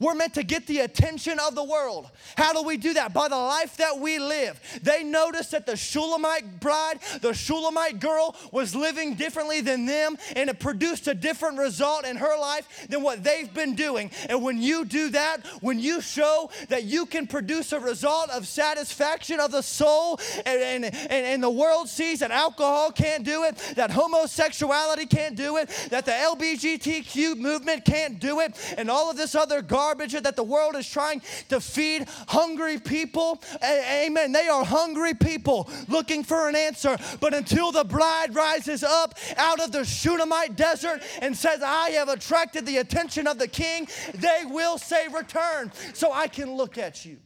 We're 0.00 0.14
meant 0.14 0.34
to 0.34 0.44
get 0.44 0.66
the 0.66 0.80
attention 0.80 1.40
of 1.40 1.56
the 1.56 1.64
world. 1.64 2.08
How 2.36 2.52
do 2.52 2.62
we 2.62 2.76
do 2.76 2.94
that? 2.94 3.12
By 3.12 3.26
the 3.26 3.36
life 3.36 3.76
that 3.78 3.98
we 3.98 4.20
live. 4.20 4.60
They 4.82 5.02
noticed 5.02 5.50
that 5.50 5.66
the 5.66 5.76
Shulamite 5.76 6.60
bride, 6.60 7.00
the 7.20 7.34
Shulamite 7.34 7.98
girl, 7.98 8.36
was 8.52 8.76
living 8.76 9.14
differently 9.14 9.60
than 9.60 9.86
them, 9.86 10.16
and 10.36 10.48
it 10.48 10.60
produced 10.60 11.08
a 11.08 11.14
different 11.14 11.58
result 11.58 12.04
in 12.04 12.16
her 12.16 12.38
life 12.38 12.86
than 12.88 13.02
what 13.02 13.24
they've 13.24 13.52
been 13.52 13.74
doing. 13.74 14.12
And 14.28 14.42
when 14.42 14.62
you 14.62 14.84
do 14.84 15.10
that, 15.10 15.44
when 15.62 15.80
you 15.80 16.00
show 16.00 16.48
that 16.68 16.84
you 16.84 17.04
can 17.04 17.26
produce 17.26 17.72
a 17.72 17.80
result 17.80 18.30
of 18.30 18.46
satisfaction 18.46 19.40
of 19.40 19.50
the 19.50 19.62
soul, 19.62 20.20
and, 20.46 20.60
and, 20.60 20.84
and, 20.84 21.10
and 21.10 21.42
the 21.42 21.50
world 21.50 21.88
sees 21.88 22.20
that 22.20 22.30
alcohol 22.30 22.92
can't 22.92 23.24
do 23.24 23.42
it, 23.44 23.56
that 23.74 23.90
homosexuality 23.90 25.06
can't 25.06 25.34
do 25.34 25.56
it, 25.56 25.68
that 25.90 26.04
the 26.04 26.12
LGBTQ 26.12 27.36
movement 27.36 27.84
can't 27.84 28.20
do 28.20 28.38
it, 28.40 28.54
and 28.78 28.88
all 28.88 29.10
of 29.10 29.16
this 29.16 29.34
other 29.34 29.60
garbage 29.60 29.87
garbage 29.88 30.12
that 30.12 30.36
the 30.36 30.42
world 30.42 30.76
is 30.76 30.88
trying 30.88 31.22
to 31.48 31.60
feed 31.60 32.06
hungry 32.28 32.78
people. 32.78 33.42
Amen. 33.64 34.32
They 34.32 34.48
are 34.48 34.64
hungry 34.64 35.14
people 35.14 35.68
looking 35.88 36.22
for 36.22 36.48
an 36.48 36.56
answer. 36.56 36.98
But 37.20 37.32
until 37.34 37.72
the 37.72 37.84
bride 37.84 38.34
rises 38.34 38.82
up 38.84 39.14
out 39.36 39.60
of 39.60 39.72
the 39.72 39.84
Shunammite 39.84 40.56
desert 40.56 41.02
and 41.22 41.36
says, 41.36 41.62
I 41.62 41.90
have 41.90 42.08
attracted 42.08 42.66
the 42.66 42.78
attention 42.78 43.26
of 43.26 43.38
the 43.38 43.48
king, 43.48 43.88
they 44.14 44.42
will 44.44 44.76
say, 44.76 45.08
Return, 45.08 45.72
so 45.94 46.12
I 46.12 46.28
can 46.28 46.54
look 46.54 46.76
at 46.76 47.04
you. 47.04 47.18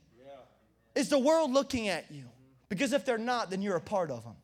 Is 0.95 1.09
the 1.09 1.19
world 1.19 1.51
looking 1.51 1.89
at 1.89 2.11
you? 2.11 2.25
Because 2.69 2.93
if 2.93 3.05
they're 3.05 3.19
not, 3.19 3.51
then 3.51 3.61
you're 3.63 3.77
a 3.77 3.81
part 3.81 4.11
of 4.11 4.23
them. 4.25 4.37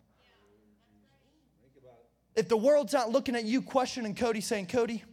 If 2.34 2.48
the 2.48 2.56
world's 2.56 2.92
not 2.92 3.10
looking 3.10 3.36
at 3.36 3.44
you, 3.44 3.62
questioning 3.62 4.14
Cody, 4.14 4.40
saying, 4.40 4.66
Cody, 4.66 5.04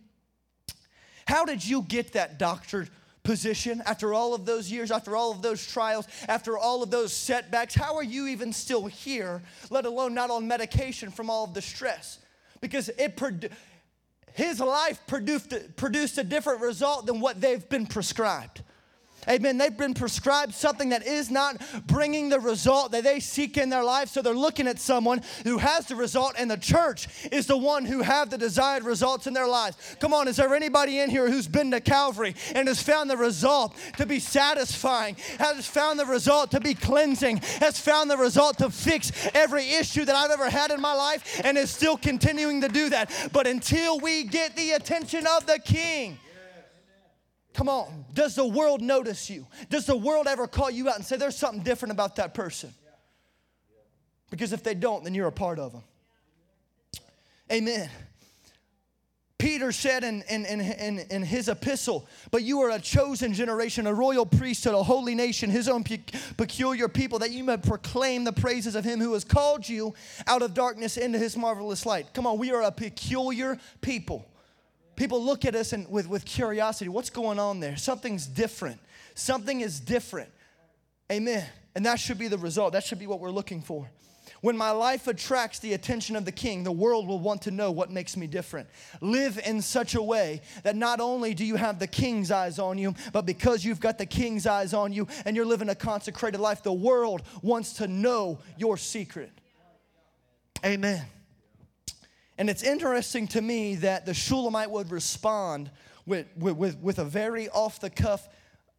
how 1.26 1.46
did 1.46 1.66
you 1.66 1.82
get 1.84 2.14
that 2.14 2.40
doctor 2.40 2.88
position 3.24 3.82
after 3.86 4.14
all 4.14 4.34
of 4.34 4.46
those 4.46 4.72
years, 4.72 4.92
after 4.92 5.16
all 5.16 5.32
of 5.32 5.42
those 5.42 5.66
trials, 5.66 6.08
after 6.28 6.58
all 6.58 6.84
of 6.84 6.92
those 6.92 7.12
setbacks? 7.12 7.74
How 7.76 7.96
are 7.96 8.04
you 8.04 8.28
even 8.28 8.54
still 8.54 8.86
here, 8.86 9.42
let 9.70 9.86
alone 9.86 10.14
not 10.14 10.30
on 10.30 10.48
medication 10.48 11.12
from 11.12 11.30
all 11.30 11.44
of 11.44 11.54
the 11.54 11.62
stress? 11.62 12.20
Because 12.62 12.90
it 12.90 13.20
his 14.34 14.60
life 14.60 15.00
produced, 15.08 15.54
produced 15.76 16.18
a 16.18 16.24
different 16.24 16.62
result 16.62 17.06
than 17.06 17.20
what 17.20 17.42
they've 17.42 17.68
been 17.70 17.88
prescribed. 17.88 18.62
Amen. 19.28 19.58
They've 19.58 19.76
been 19.76 19.94
prescribed 19.94 20.54
something 20.54 20.90
that 20.90 21.06
is 21.06 21.32
not 21.32 21.62
bringing 21.88 22.30
the 22.30 22.40
result 22.40 22.92
that 22.92 23.04
they 23.04 23.20
seek 23.20 23.58
in 23.58 23.70
their 23.70 23.84
life. 23.84 24.10
So 24.10 24.22
they're 24.22 24.34
looking 24.34 24.68
at 24.68 24.80
someone 24.80 25.22
who 25.44 25.58
has 25.58 25.88
the 25.88 25.96
result, 25.96 26.36
and 26.38 26.50
the 26.50 26.58
church 26.58 27.08
is 27.32 27.48
the 27.48 27.58
one 27.58 27.86
who 27.86 28.02
have 28.02 28.30
the 28.30 28.38
desired 28.38 28.84
results 28.84 29.28
in 29.28 29.34
their 29.34 29.48
lives. 29.48 29.78
Come 30.00 30.14
on, 30.14 30.28
is 30.28 30.38
there 30.38 30.54
anybody 30.54 31.00
in 31.00 31.10
here 31.10 31.30
who's 31.30 31.48
been 31.48 31.72
to 31.72 31.82
Calvary 31.82 32.36
and 32.54 32.68
has 32.68 32.82
found 32.82 33.10
the 33.10 33.18
result 33.18 33.76
to 33.98 34.06
be 34.06 34.20
satisfying, 34.20 35.16
has 35.40 35.66
found 35.66 36.00
the 36.00 36.06
result 36.06 36.52
to 36.52 36.60
be 36.60 36.74
cleansing, 36.74 37.38
has 37.60 37.80
found 37.80 38.10
the 38.10 38.18
result 38.18 38.58
to 38.60 38.70
fix 38.70 39.12
every 39.34 39.70
issue 39.70 40.06
that 40.06 40.16
I've 40.16 40.32
ever 40.32 40.50
had 40.50 40.72
in 40.72 40.82
my 40.82 40.94
life, 40.94 41.42
and 41.44 41.58
is 41.58 41.72
still 41.72 41.98
continuing 41.98 42.62
to 42.62 42.68
do 42.68 42.90
that? 42.90 43.12
But 43.34 43.48
until 43.48 44.00
we 44.00 44.24
get 44.24 44.56
the 44.56 44.72
attention 44.72 45.26
of 45.28 45.46
the 45.46 45.60
King, 45.60 46.20
Come 47.56 47.70
on. 47.70 48.06
Does 48.14 48.36
the 48.36 48.46
world 48.46 48.82
notice 48.82 49.30
you? 49.30 49.48
Does 49.70 49.86
the 49.86 49.96
world 49.96 50.28
ever 50.28 50.46
call 50.46 50.70
you 50.70 50.90
out 50.90 50.98
and 50.98 51.06
say 51.06 51.16
there's 51.16 51.38
something 51.38 51.64
different 51.64 51.94
about 51.94 52.18
that 52.18 52.34
person? 52.34 52.74
Because 54.30 54.52
if 54.52 54.62
they 54.62 54.74
don't, 54.74 55.06
then 55.06 55.16
you're 55.16 55.28
a 55.28 55.32
part 55.32 55.58
of 55.58 55.72
them. 55.72 55.84
Amen. 57.50 57.90
Peter 59.38 59.72
said 59.72 60.04
in, 60.04 60.24
in, 60.24 60.46
in, 60.46 61.00
in, 61.00 61.24
his 61.24 61.48
epistle, 61.48 62.08
But 62.32 62.44
you 62.44 62.62
are 62.62 62.72
a 62.72 62.80
chosen 62.80 63.34
generation, 63.34 63.88
a 63.88 63.94
royal 63.94 64.26
priesthood, 64.26 64.74
a 64.74 64.84
holy 64.84 65.16
nation, 65.16 65.50
his 65.50 65.70
own 65.70 65.84
pe- 65.84 66.00
peculiar 66.36 66.90
people, 66.90 67.20
that 67.20 67.32
you 67.32 67.44
may 67.44 67.58
proclaim 67.58 68.24
the 68.24 68.34
praises 68.34 68.76
of 68.76 68.84
him 68.84 69.00
who 69.00 69.14
has 69.14 69.24
called 69.24 69.68
you 69.68 69.94
out 70.28 70.42
of 70.42 70.54
darkness 70.54 70.98
into 70.98 71.20
his 71.20 71.38
marvelous 71.38 71.86
light. 71.86 72.14
Come 72.14 72.28
on, 72.28 72.38
we 72.38 72.52
are 72.52 72.64
a 72.64 72.72
peculiar 72.72 73.58
people. 73.82 74.26
People 74.96 75.24
look 75.24 75.46
at 75.46 75.56
us 75.56 75.74
and 75.74 75.90
with, 75.90 76.08
with 76.08 76.26
curiosity. 76.26 76.90
What's 76.90 77.10
going 77.10 77.40
on 77.40 77.60
there? 77.60 77.78
Something's 77.78 78.28
different. 78.28 78.80
Something 79.14 79.62
is 79.62 79.80
different. 79.80 80.30
Amen. 81.12 81.46
And 81.76 81.86
that 81.86 82.00
should 82.00 82.18
be 82.18 82.28
the 82.28 82.38
result. 82.38 82.74
That 82.74 82.84
should 82.84 83.00
be 83.00 83.08
what 83.08 83.20
we're 83.20 83.32
looking 83.32 83.62
for. 83.62 83.90
When 84.42 84.58
my 84.58 84.72
life 84.72 85.08
attracts 85.08 85.60
the 85.60 85.74
attention 85.74 86.16
of 86.16 86.24
the 86.24 86.32
king, 86.32 86.64
the 86.64 86.72
world 86.72 87.08
will 87.08 87.20
want 87.20 87.42
to 87.44 87.52
know 87.52 87.72
what 87.72 87.90
makes 87.90 88.16
me 88.16 88.28
different. 88.28 88.70
Live 89.02 89.40
in 89.44 89.62
such 89.62 89.96
a 89.96 90.02
way 90.02 90.42
that 90.64 90.76
not 90.76 91.00
only 91.00 91.34
do 91.34 91.44
you 91.44 91.56
have 91.56 91.80
the 91.80 91.88
king's 91.88 92.30
eyes 92.32 92.60
on 92.60 92.78
you, 92.78 92.94
but 93.12 93.26
because 93.26 93.66
you've 93.66 93.80
got 93.80 93.98
the 93.98 94.06
king's 94.06 94.46
eyes 94.46 94.74
on 94.74 94.94
you 94.94 95.08
and 95.26 95.36
you're 95.36 95.46
living 95.46 95.70
a 95.70 95.76
consecrated 95.76 96.40
life, 96.40 96.62
the 96.62 96.72
world 96.72 97.24
wants 97.42 97.74
to 97.74 97.88
know 97.88 98.40
your 98.58 98.78
secret. 98.78 99.32
Amen. 100.64 101.04
And 102.38 102.50
it's 102.50 102.64
interesting 102.64 103.28
to 103.30 103.42
me 103.42 103.76
that 103.76 104.06
the 104.06 104.14
Shulamite 104.14 104.70
would 104.70 104.92
respond 104.92 105.72
with, 106.06 106.28
with, 106.38 106.78
with 106.80 107.00
a 107.00 107.06
very 107.06 107.50
off 107.50 107.80
the 107.80 107.90
cuff, 107.90 108.28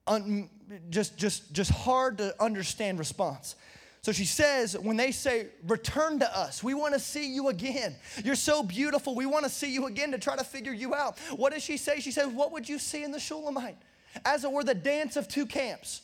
un, 0.06 0.50
just, 0.90 1.16
just, 1.16 1.52
just 1.52 1.70
hard 1.70 2.18
to 2.18 2.34
understand 2.42 2.98
response. 2.98 3.56
So 4.02 4.12
she 4.12 4.24
says, 4.24 4.78
when 4.78 4.96
they 4.96 5.10
say, 5.10 5.48
Return 5.66 6.20
to 6.20 6.38
us, 6.38 6.62
we 6.62 6.74
want 6.74 6.94
to 6.94 7.00
see 7.00 7.34
you 7.34 7.48
again. 7.48 7.96
You're 8.24 8.36
so 8.36 8.62
beautiful. 8.62 9.16
We 9.16 9.26
want 9.26 9.44
to 9.44 9.50
see 9.50 9.72
you 9.72 9.86
again 9.86 10.12
to 10.12 10.18
try 10.18 10.36
to 10.36 10.44
figure 10.44 10.72
you 10.72 10.94
out. 10.94 11.18
What 11.34 11.52
does 11.52 11.64
she 11.64 11.76
say? 11.76 11.98
She 11.98 12.12
says, 12.12 12.28
What 12.28 12.52
would 12.52 12.68
you 12.68 12.78
see 12.78 13.02
in 13.02 13.10
the 13.10 13.18
Shulamite? 13.18 13.78
As 14.24 14.44
it 14.44 14.52
were, 14.52 14.62
the 14.62 14.74
dance 14.74 15.16
of 15.16 15.26
two 15.26 15.44
camps. 15.44 16.02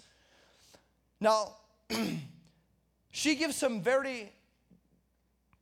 Now, 1.20 1.54
she 3.12 3.36
gives 3.36 3.54
some 3.54 3.80
very 3.80 4.32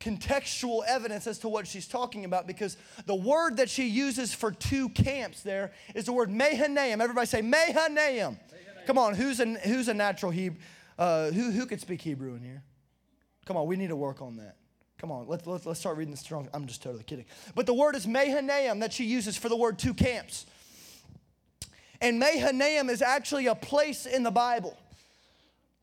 contextual 0.01 0.83
evidence 0.87 1.27
as 1.27 1.39
to 1.39 1.47
what 1.47 1.67
she's 1.67 1.87
talking 1.87 2.25
about 2.25 2.47
because 2.47 2.75
the 3.05 3.15
word 3.15 3.57
that 3.57 3.69
she 3.69 3.87
uses 3.87 4.33
for 4.33 4.51
two 4.51 4.89
camps 4.89 5.41
there 5.41 5.71
is 5.95 6.05
the 6.05 6.11
word 6.11 6.29
Mahanaim. 6.29 6.99
Everybody 6.99 7.27
say 7.27 7.41
Mahanaim. 7.41 8.37
Come 8.87 8.97
on, 8.97 9.13
who's 9.13 9.39
a, 9.39 9.45
who's 9.45 9.87
a 9.87 9.93
natural 9.93 10.31
Hebrew? 10.31 10.59
Uh, 10.97 11.31
who, 11.31 11.51
who 11.51 11.65
could 11.65 11.79
speak 11.79 12.01
Hebrew 12.01 12.35
in 12.35 12.43
here? 12.43 12.63
Come 13.45 13.57
on, 13.57 13.67
we 13.67 13.75
need 13.75 13.89
to 13.89 13.95
work 13.95 14.21
on 14.21 14.37
that. 14.37 14.57
Come 14.97 15.11
on, 15.11 15.27
let's, 15.27 15.47
let's, 15.47 15.65
let's 15.65 15.79
start 15.79 15.97
reading 15.97 16.11
the 16.11 16.17
strong. 16.17 16.47
I'm 16.53 16.67
just 16.67 16.83
totally 16.83 17.03
kidding. 17.03 17.25
But 17.55 17.65
the 17.65 17.73
word 17.73 17.95
is 17.95 18.05
Mahanaim 18.05 18.79
that 18.79 18.93
she 18.93 19.05
uses 19.05 19.35
for 19.37 19.49
the 19.49 19.55
word 19.55 19.79
two 19.79 19.93
camps. 19.93 20.45
And 22.01 22.19
Mahanaim 22.19 22.89
is 22.89 23.01
actually 23.01 23.47
a 23.47 23.55
place 23.55 24.05
in 24.05 24.23
the 24.23 24.31
Bible. 24.31 24.77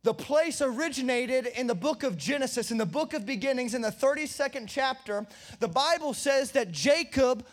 The 0.05 0.15
place 0.15 0.63
originated 0.63 1.47
in 1.47 1.67
the 1.67 1.75
book 1.75 2.03
of 2.05 2.17
Genesis, 2.17 2.71
in 2.71 2.79
the 2.79 2.87
book 2.87 3.15
of 3.15 3.27
beginnings, 3.27 3.75
in 3.75 3.83
the 3.83 3.91
32nd 3.91 4.67
chapter. 4.69 5.27
The 5.59 5.69
Bible 5.69 6.15
says 6.15 6.53
that 6.53 6.71
Jacob 6.71 7.45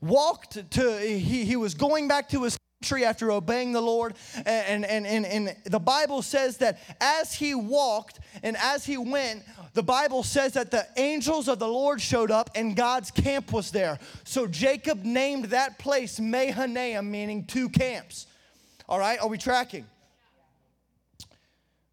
walked 0.00 0.70
to, 0.72 0.98
he, 0.98 1.44
he 1.44 1.56
was 1.56 1.74
going 1.74 2.08
back 2.08 2.30
to 2.30 2.42
his 2.42 2.56
country 2.80 3.04
after 3.04 3.30
obeying 3.30 3.72
the 3.72 3.80
Lord. 3.80 4.14
And, 4.46 4.84
and, 4.84 5.06
and, 5.06 5.24
and 5.26 5.56
the 5.64 5.78
Bible 5.78 6.22
says 6.22 6.56
that 6.58 6.80
as 7.00 7.34
he 7.34 7.54
walked 7.54 8.20
and 8.42 8.56
as 8.56 8.84
he 8.84 8.96
went, 8.96 9.44
the 9.74 9.82
Bible 9.82 10.22
says 10.22 10.54
that 10.54 10.70
the 10.70 10.86
angels 10.96 11.46
of 11.46 11.58
the 11.58 11.68
Lord 11.68 12.00
showed 12.00 12.30
up 12.30 12.50
and 12.54 12.74
God's 12.74 13.10
camp 13.10 13.52
was 13.52 13.70
there. 13.70 13.98
So 14.24 14.46
Jacob 14.46 15.04
named 15.04 15.46
that 15.46 15.78
place 15.78 16.18
Mahanaim, 16.18 17.10
meaning 17.10 17.44
two 17.44 17.68
camps. 17.68 18.26
All 18.88 18.98
right, 18.98 19.20
are 19.20 19.28
we 19.28 19.38
tracking? 19.38 19.86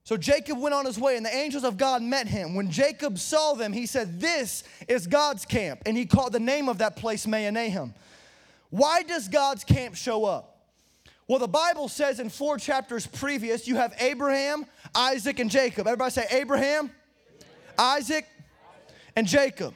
So 0.09 0.17
Jacob 0.17 0.57
went 0.57 0.73
on 0.73 0.87
his 0.87 0.97
way, 0.97 1.17
and 1.17 1.23
the 1.23 1.35
angels 1.35 1.63
of 1.63 1.77
God 1.77 2.01
met 2.01 2.27
him. 2.27 2.55
When 2.55 2.71
Jacob 2.71 3.19
saw 3.19 3.53
them, 3.53 3.71
he 3.71 3.85
said, 3.85 4.19
This 4.19 4.63
is 4.87 5.05
God's 5.05 5.45
camp. 5.45 5.83
And 5.85 5.95
he 5.95 6.07
called 6.07 6.33
the 6.33 6.39
name 6.39 6.67
of 6.67 6.79
that 6.79 6.95
place 6.95 7.27
Mahanaim. 7.27 7.93
Why 8.71 9.03
does 9.03 9.27
God's 9.27 9.63
camp 9.63 9.93
show 9.93 10.25
up? 10.25 10.65
Well, 11.27 11.37
the 11.37 11.47
Bible 11.47 11.87
says 11.87 12.19
in 12.19 12.29
four 12.29 12.57
chapters 12.57 13.05
previous, 13.05 13.67
you 13.67 13.75
have 13.75 13.93
Abraham, 13.99 14.65
Isaac, 14.95 15.37
and 15.37 15.51
Jacob. 15.51 15.85
Everybody 15.85 16.09
say 16.09 16.25
Abraham, 16.31 16.89
Isaac, 17.77 18.25
and 19.15 19.27
Jacob. 19.27 19.75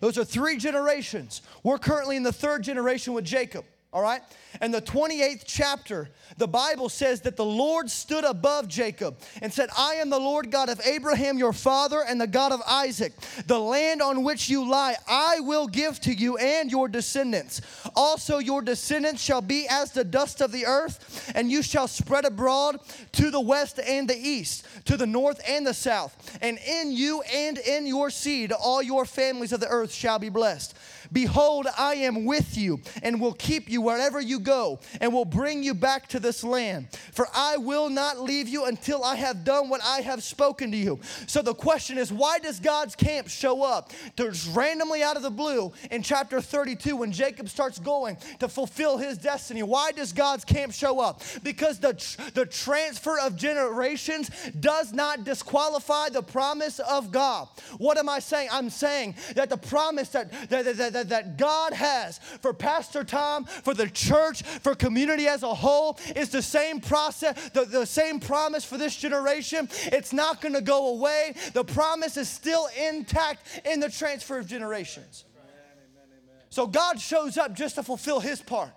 Those 0.00 0.16
are 0.16 0.24
three 0.24 0.56
generations. 0.56 1.42
We're 1.62 1.76
currently 1.76 2.16
in 2.16 2.22
the 2.22 2.32
third 2.32 2.62
generation 2.62 3.12
with 3.12 3.26
Jacob. 3.26 3.66
All 3.94 4.02
right? 4.02 4.22
And 4.60 4.74
the 4.74 4.82
28th 4.82 5.44
chapter, 5.46 6.10
the 6.36 6.48
Bible 6.48 6.88
says 6.88 7.20
that 7.20 7.36
the 7.36 7.44
Lord 7.44 7.88
stood 7.88 8.24
above 8.24 8.66
Jacob 8.66 9.16
and 9.40 9.52
said, 9.52 9.68
I 9.78 9.94
am 9.94 10.10
the 10.10 10.18
Lord 10.18 10.50
God 10.50 10.68
of 10.68 10.80
Abraham, 10.84 11.38
your 11.38 11.52
father, 11.52 12.02
and 12.06 12.20
the 12.20 12.26
God 12.26 12.50
of 12.50 12.60
Isaac. 12.66 13.12
The 13.46 13.58
land 13.58 14.02
on 14.02 14.24
which 14.24 14.48
you 14.48 14.68
lie, 14.68 14.96
I 15.08 15.38
will 15.40 15.68
give 15.68 16.00
to 16.00 16.12
you 16.12 16.36
and 16.38 16.72
your 16.72 16.88
descendants. 16.88 17.60
Also, 17.94 18.38
your 18.38 18.62
descendants 18.62 19.22
shall 19.22 19.40
be 19.40 19.68
as 19.70 19.92
the 19.92 20.04
dust 20.04 20.40
of 20.40 20.50
the 20.50 20.66
earth, 20.66 21.32
and 21.36 21.48
you 21.48 21.62
shall 21.62 21.86
spread 21.86 22.24
abroad 22.24 22.80
to 23.12 23.30
the 23.30 23.40
west 23.40 23.78
and 23.78 24.10
the 24.10 24.18
east, 24.18 24.66
to 24.86 24.96
the 24.96 25.06
north 25.06 25.40
and 25.48 25.64
the 25.64 25.74
south. 25.74 26.36
And 26.42 26.58
in 26.58 26.90
you 26.90 27.22
and 27.32 27.58
in 27.58 27.86
your 27.86 28.10
seed, 28.10 28.50
all 28.50 28.82
your 28.82 29.04
families 29.04 29.52
of 29.52 29.60
the 29.60 29.68
earth 29.68 29.92
shall 29.92 30.18
be 30.18 30.30
blessed. 30.30 30.76
Behold, 31.14 31.68
I 31.78 31.94
am 31.94 32.24
with 32.24 32.58
you 32.58 32.80
and 33.02 33.20
will 33.20 33.32
keep 33.32 33.70
you 33.70 33.80
wherever 33.80 34.20
you 34.20 34.40
go 34.40 34.80
and 35.00 35.12
will 35.12 35.24
bring 35.24 35.62
you 35.62 35.72
back 35.72 36.08
to 36.08 36.18
this 36.18 36.42
land. 36.42 36.88
For 37.12 37.28
I 37.32 37.56
will 37.56 37.88
not 37.88 38.20
leave 38.20 38.48
you 38.48 38.64
until 38.64 39.04
I 39.04 39.14
have 39.14 39.44
done 39.44 39.68
what 39.68 39.80
I 39.84 40.00
have 40.00 40.24
spoken 40.24 40.72
to 40.72 40.76
you. 40.76 40.98
So 41.28 41.40
the 41.40 41.54
question 41.54 41.98
is, 41.98 42.12
why 42.12 42.40
does 42.40 42.58
God's 42.58 42.96
camp 42.96 43.28
show 43.28 43.62
up 43.62 43.92
just 44.16 44.54
randomly 44.56 45.04
out 45.04 45.16
of 45.16 45.22
the 45.22 45.30
blue 45.30 45.72
in 45.92 46.02
chapter 46.02 46.40
32 46.40 46.96
when 46.96 47.12
Jacob 47.12 47.48
starts 47.48 47.78
going 47.78 48.18
to 48.40 48.48
fulfill 48.48 48.98
his 48.98 49.16
destiny? 49.16 49.62
Why 49.62 49.92
does 49.92 50.12
God's 50.12 50.44
camp 50.44 50.72
show 50.72 50.98
up? 50.98 51.22
Because 51.44 51.78
the, 51.78 51.92
the 52.34 52.44
transfer 52.44 53.20
of 53.20 53.36
generations 53.36 54.30
does 54.58 54.92
not 54.92 55.22
disqualify 55.22 56.08
the 56.08 56.22
promise 56.22 56.80
of 56.80 57.12
God. 57.12 57.46
What 57.78 57.98
am 57.98 58.08
I 58.08 58.18
saying? 58.18 58.48
I'm 58.50 58.68
saying 58.68 59.14
that 59.36 59.48
the 59.48 59.56
promise 59.56 60.08
that, 60.08 60.32
that, 60.50 60.76
that, 60.76 60.92
that 60.92 61.03
that, 61.10 61.36
God 61.36 61.72
has 61.72 62.18
for 62.18 62.52
Pastor 62.52 63.04
Tom, 63.04 63.44
for 63.44 63.74
the 63.74 63.88
church, 63.88 64.42
for 64.42 64.74
community 64.74 65.26
as 65.26 65.42
a 65.42 65.54
whole 65.54 65.98
is 66.16 66.30
the 66.30 66.42
same 66.42 66.80
process, 66.80 67.50
the, 67.50 67.64
the 67.64 67.86
same 67.86 68.20
promise 68.20 68.64
for 68.64 68.78
this 68.78 68.96
generation. 68.96 69.68
It's 69.86 70.12
not 70.12 70.40
going 70.40 70.54
to 70.54 70.60
go 70.60 70.88
away. 70.88 71.34
The 71.52 71.64
promise 71.64 72.16
is 72.16 72.28
still 72.28 72.68
intact 72.88 73.62
in 73.64 73.80
the 73.80 73.90
transfer 73.90 74.38
of 74.38 74.46
generations. 74.46 75.24
So 76.50 76.66
God 76.66 77.00
shows 77.00 77.36
up 77.36 77.52
just 77.54 77.74
to 77.76 77.82
fulfill 77.82 78.20
his 78.20 78.40
part. 78.40 78.70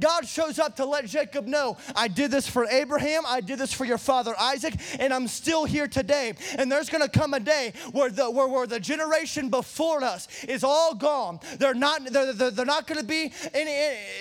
God 0.00 0.26
shows 0.26 0.58
up 0.58 0.76
to 0.76 0.84
let 0.84 1.06
Jacob 1.06 1.46
know, 1.46 1.76
I 1.94 2.08
did 2.08 2.32
this 2.32 2.48
for 2.48 2.66
Abraham, 2.66 3.22
I 3.26 3.40
did 3.40 3.58
this 3.60 3.72
for 3.72 3.84
your 3.84 3.98
father 3.98 4.34
Isaac, 4.38 4.74
and 4.98 5.14
I'm 5.14 5.28
still 5.28 5.64
here 5.64 5.86
today. 5.86 6.34
And 6.58 6.70
there's 6.70 6.88
gonna 6.88 7.08
come 7.08 7.32
a 7.32 7.40
day 7.40 7.72
where 7.92 8.10
the, 8.10 8.28
where, 8.28 8.48
where 8.48 8.66
the 8.66 8.80
generation 8.80 9.50
before 9.50 10.02
us 10.02 10.26
is 10.44 10.64
all 10.64 10.94
gone. 10.94 11.38
They're 11.58 11.74
not, 11.74 12.04
they're, 12.10 12.32
they're, 12.32 12.50
they're 12.50 12.66
not 12.66 12.88
gonna 12.88 13.04
be 13.04 13.32
in, 13.54 13.68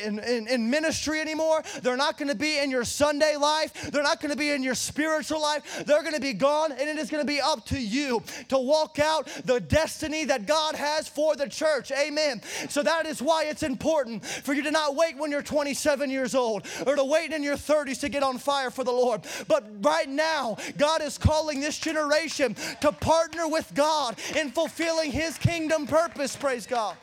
in, 0.06 0.20
in, 0.20 0.48
in 0.48 0.70
ministry 0.70 1.20
anymore. 1.20 1.64
They're 1.82 1.98
not 1.98 2.20
gonna 2.20 2.36
be 2.36 2.60
in 2.60 2.70
your 2.70 2.84
Sunday 2.84 3.36
life. 3.36 3.90
They're 3.92 4.04
not 4.04 4.22
gonna 4.22 4.36
be 4.36 4.52
in 4.52 4.62
your 4.62 4.76
spiritual 4.76 5.42
life. 5.42 5.84
They're 5.86 6.04
gonna 6.04 6.20
be 6.20 6.34
gone, 6.34 6.72
and 6.72 6.82
it 6.82 6.98
is 6.98 7.10
gonna 7.10 7.26
be 7.26 7.42
up 7.42 7.66
to 7.68 7.80
you 7.80 8.22
to 8.50 8.60
walk 8.60 9.00
out 9.00 9.28
the 9.46 9.60
destiny 9.60 10.26
that 10.26 10.46
God 10.46 10.76
has 10.76 11.08
for 11.08 11.36
the 11.36 11.50
church. 11.50 11.92
Amen. 11.92 12.44
So 12.70 12.84
that 12.84 13.08
is 13.08 13.24
why 13.24 13.46
it's 13.46 13.64
important 13.64 14.24
for 14.24 14.54
you 14.54 14.62
to 14.62 14.72
not 14.72 14.96
wait 14.96 15.18
when 15.18 15.32
you're 15.32 15.42
20 15.42 15.63
27 15.64 16.10
years 16.10 16.36
old 16.36 16.68
or 16.86 16.98
to 16.98 17.06
wait 17.06 17.32
in 17.32 17.42
your 17.42 17.56
30s 17.56 18.02
to 18.02 18.10
get 18.10 18.22
on 18.22 18.38
fire 18.38 18.70
for 18.70 18.84
the 18.84 18.92
Lord. 18.92 19.22
But 19.48 19.64
right 19.82 20.10
now, 20.10 20.58
God 20.78 21.02
is 21.02 21.18
calling 21.18 21.62
this 21.62 21.80
generation 21.80 22.58
to 22.82 22.92
partner 22.92 23.48
with 23.48 23.74
God 23.74 24.20
in 24.36 24.52
fulfilling 24.52 25.14
His 25.14 25.38
kingdom 25.38 25.88
purpose. 25.88 26.36
Praise 26.36 26.68
God. 26.68 26.98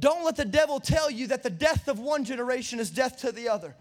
Don't 0.00 0.24
let 0.24 0.34
the 0.34 0.44
devil 0.44 0.80
tell 0.80 1.08
you 1.08 1.28
that 1.28 1.44
the 1.44 1.50
death 1.50 1.86
of 1.86 2.00
one 2.00 2.24
generation 2.24 2.80
is 2.80 2.90
death 2.90 3.18
to 3.18 3.30
the 3.30 3.48
other. 3.48 3.76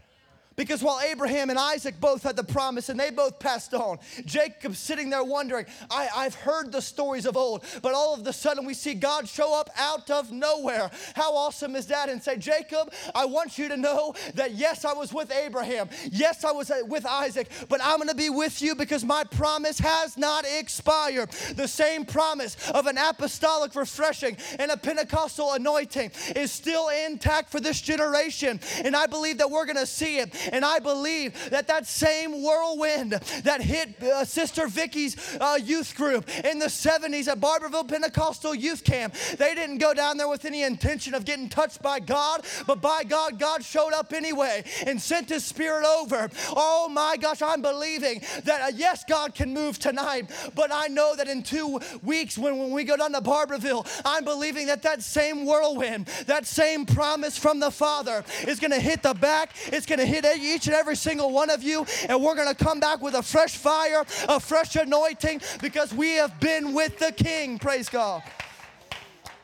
Because 0.61 0.83
while 0.83 0.99
Abraham 1.01 1.49
and 1.49 1.57
Isaac 1.57 1.99
both 1.99 2.21
had 2.21 2.35
the 2.35 2.43
promise 2.43 2.89
and 2.89 2.99
they 2.99 3.09
both 3.09 3.39
passed 3.39 3.73
on, 3.73 3.97
Jacob's 4.25 4.77
sitting 4.77 5.09
there 5.09 5.23
wondering, 5.23 5.65
I, 5.89 6.07
I've 6.15 6.35
heard 6.35 6.71
the 6.71 6.83
stories 6.83 7.25
of 7.25 7.35
old, 7.35 7.63
but 7.81 7.95
all 7.95 8.13
of 8.13 8.27
a 8.27 8.31
sudden 8.31 8.63
we 8.63 8.75
see 8.75 8.93
God 8.93 9.27
show 9.27 9.59
up 9.59 9.71
out 9.75 10.11
of 10.11 10.31
nowhere. 10.31 10.91
How 11.15 11.35
awesome 11.35 11.75
is 11.75 11.87
that? 11.87 12.09
And 12.09 12.21
say, 12.21 12.37
Jacob, 12.37 12.93
I 13.15 13.25
want 13.25 13.57
you 13.57 13.69
to 13.69 13.75
know 13.75 14.13
that 14.35 14.51
yes, 14.51 14.85
I 14.85 14.93
was 14.93 15.11
with 15.11 15.31
Abraham. 15.31 15.89
Yes, 16.11 16.43
I 16.43 16.51
was 16.51 16.69
uh, 16.69 16.81
with 16.85 17.07
Isaac, 17.07 17.47
but 17.67 17.81
I'm 17.83 17.97
going 17.97 18.09
to 18.09 18.13
be 18.15 18.29
with 18.29 18.61
you 18.61 18.75
because 18.75 19.03
my 19.03 19.23
promise 19.23 19.79
has 19.79 20.15
not 20.15 20.45
expired. 20.45 21.31
The 21.55 21.67
same 21.67 22.05
promise 22.05 22.55
of 22.69 22.85
an 22.85 22.99
apostolic 22.99 23.73
refreshing 23.73 24.37
and 24.59 24.69
a 24.69 24.77
Pentecostal 24.77 25.53
anointing 25.53 26.11
is 26.35 26.51
still 26.51 26.89
intact 26.89 27.49
for 27.49 27.59
this 27.59 27.81
generation. 27.81 28.59
And 28.83 28.95
I 28.95 29.07
believe 29.07 29.39
that 29.39 29.49
we're 29.49 29.65
going 29.65 29.77
to 29.77 29.87
see 29.87 30.19
it 30.19 30.50
and 30.51 30.63
I 30.63 30.79
believe 30.79 31.49
that 31.49 31.67
that 31.67 31.87
same 31.87 32.43
whirlwind 32.43 33.11
that 33.11 33.61
hit 33.61 34.01
uh, 34.03 34.25
Sister 34.25 34.67
Vicky's 34.67 35.15
uh, 35.39 35.57
youth 35.61 35.95
group 35.95 36.29
in 36.45 36.59
the 36.59 36.67
70s 36.67 37.27
at 37.27 37.39
Barberville 37.39 37.85
Pentecostal 37.85 38.53
Youth 38.53 38.83
Camp, 38.83 39.13
they 39.37 39.55
didn't 39.55 39.79
go 39.79 39.93
down 39.93 40.17
there 40.17 40.27
with 40.27 40.45
any 40.45 40.63
intention 40.63 41.13
of 41.13 41.25
getting 41.25 41.49
touched 41.49 41.81
by 41.81 41.99
God, 41.99 42.45
but 42.67 42.81
by 42.81 43.03
God, 43.03 43.39
God 43.39 43.63
showed 43.63 43.93
up 43.93 44.13
anyway 44.13 44.63
and 44.85 45.01
sent 45.01 45.29
His 45.29 45.43
Spirit 45.43 45.85
over. 45.85 46.29
Oh 46.49 46.89
my 46.89 47.17
gosh, 47.17 47.41
I'm 47.41 47.61
believing 47.61 48.21
that 48.43 48.61
uh, 48.61 48.71
yes, 48.75 49.03
God 49.07 49.33
can 49.33 49.53
move 49.53 49.79
tonight, 49.79 50.29
but 50.55 50.71
I 50.73 50.87
know 50.87 51.15
that 51.15 51.27
in 51.27 51.43
two 51.43 51.79
weeks 52.03 52.37
when, 52.37 52.57
when 52.57 52.71
we 52.71 52.83
go 52.83 52.97
down 52.97 53.13
to 53.13 53.21
Barberville, 53.21 53.85
I'm 54.05 54.23
believing 54.23 54.67
that 54.67 54.83
that 54.83 55.01
same 55.01 55.45
whirlwind, 55.45 56.05
that 56.27 56.45
same 56.45 56.85
promise 56.85 57.37
from 57.37 57.59
the 57.59 57.71
Father 57.71 58.23
is 58.47 58.59
going 58.59 58.71
to 58.71 58.79
hit 58.79 59.03
the 59.03 59.13
back, 59.13 59.51
it's 59.67 59.85
going 59.85 59.99
to 59.99 60.05
hit 60.05 60.25
each 60.39 60.67
and 60.67 60.75
every 60.75 60.95
single 60.95 61.31
one 61.31 61.49
of 61.49 61.63
you, 61.63 61.85
and 62.07 62.21
we're 62.21 62.35
going 62.35 62.53
to 62.53 62.63
come 62.63 62.79
back 62.79 63.01
with 63.01 63.15
a 63.15 63.23
fresh 63.23 63.55
fire, 63.57 64.05
a 64.29 64.39
fresh 64.39 64.75
anointing, 64.75 65.41
because 65.61 65.93
we 65.93 66.11
have 66.11 66.39
been 66.39 66.73
with 66.73 66.97
the 66.99 67.11
King. 67.11 67.59
Praise 67.59 67.89
God. 67.89 68.23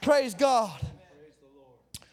Praise 0.02 0.34
God. 0.34 0.72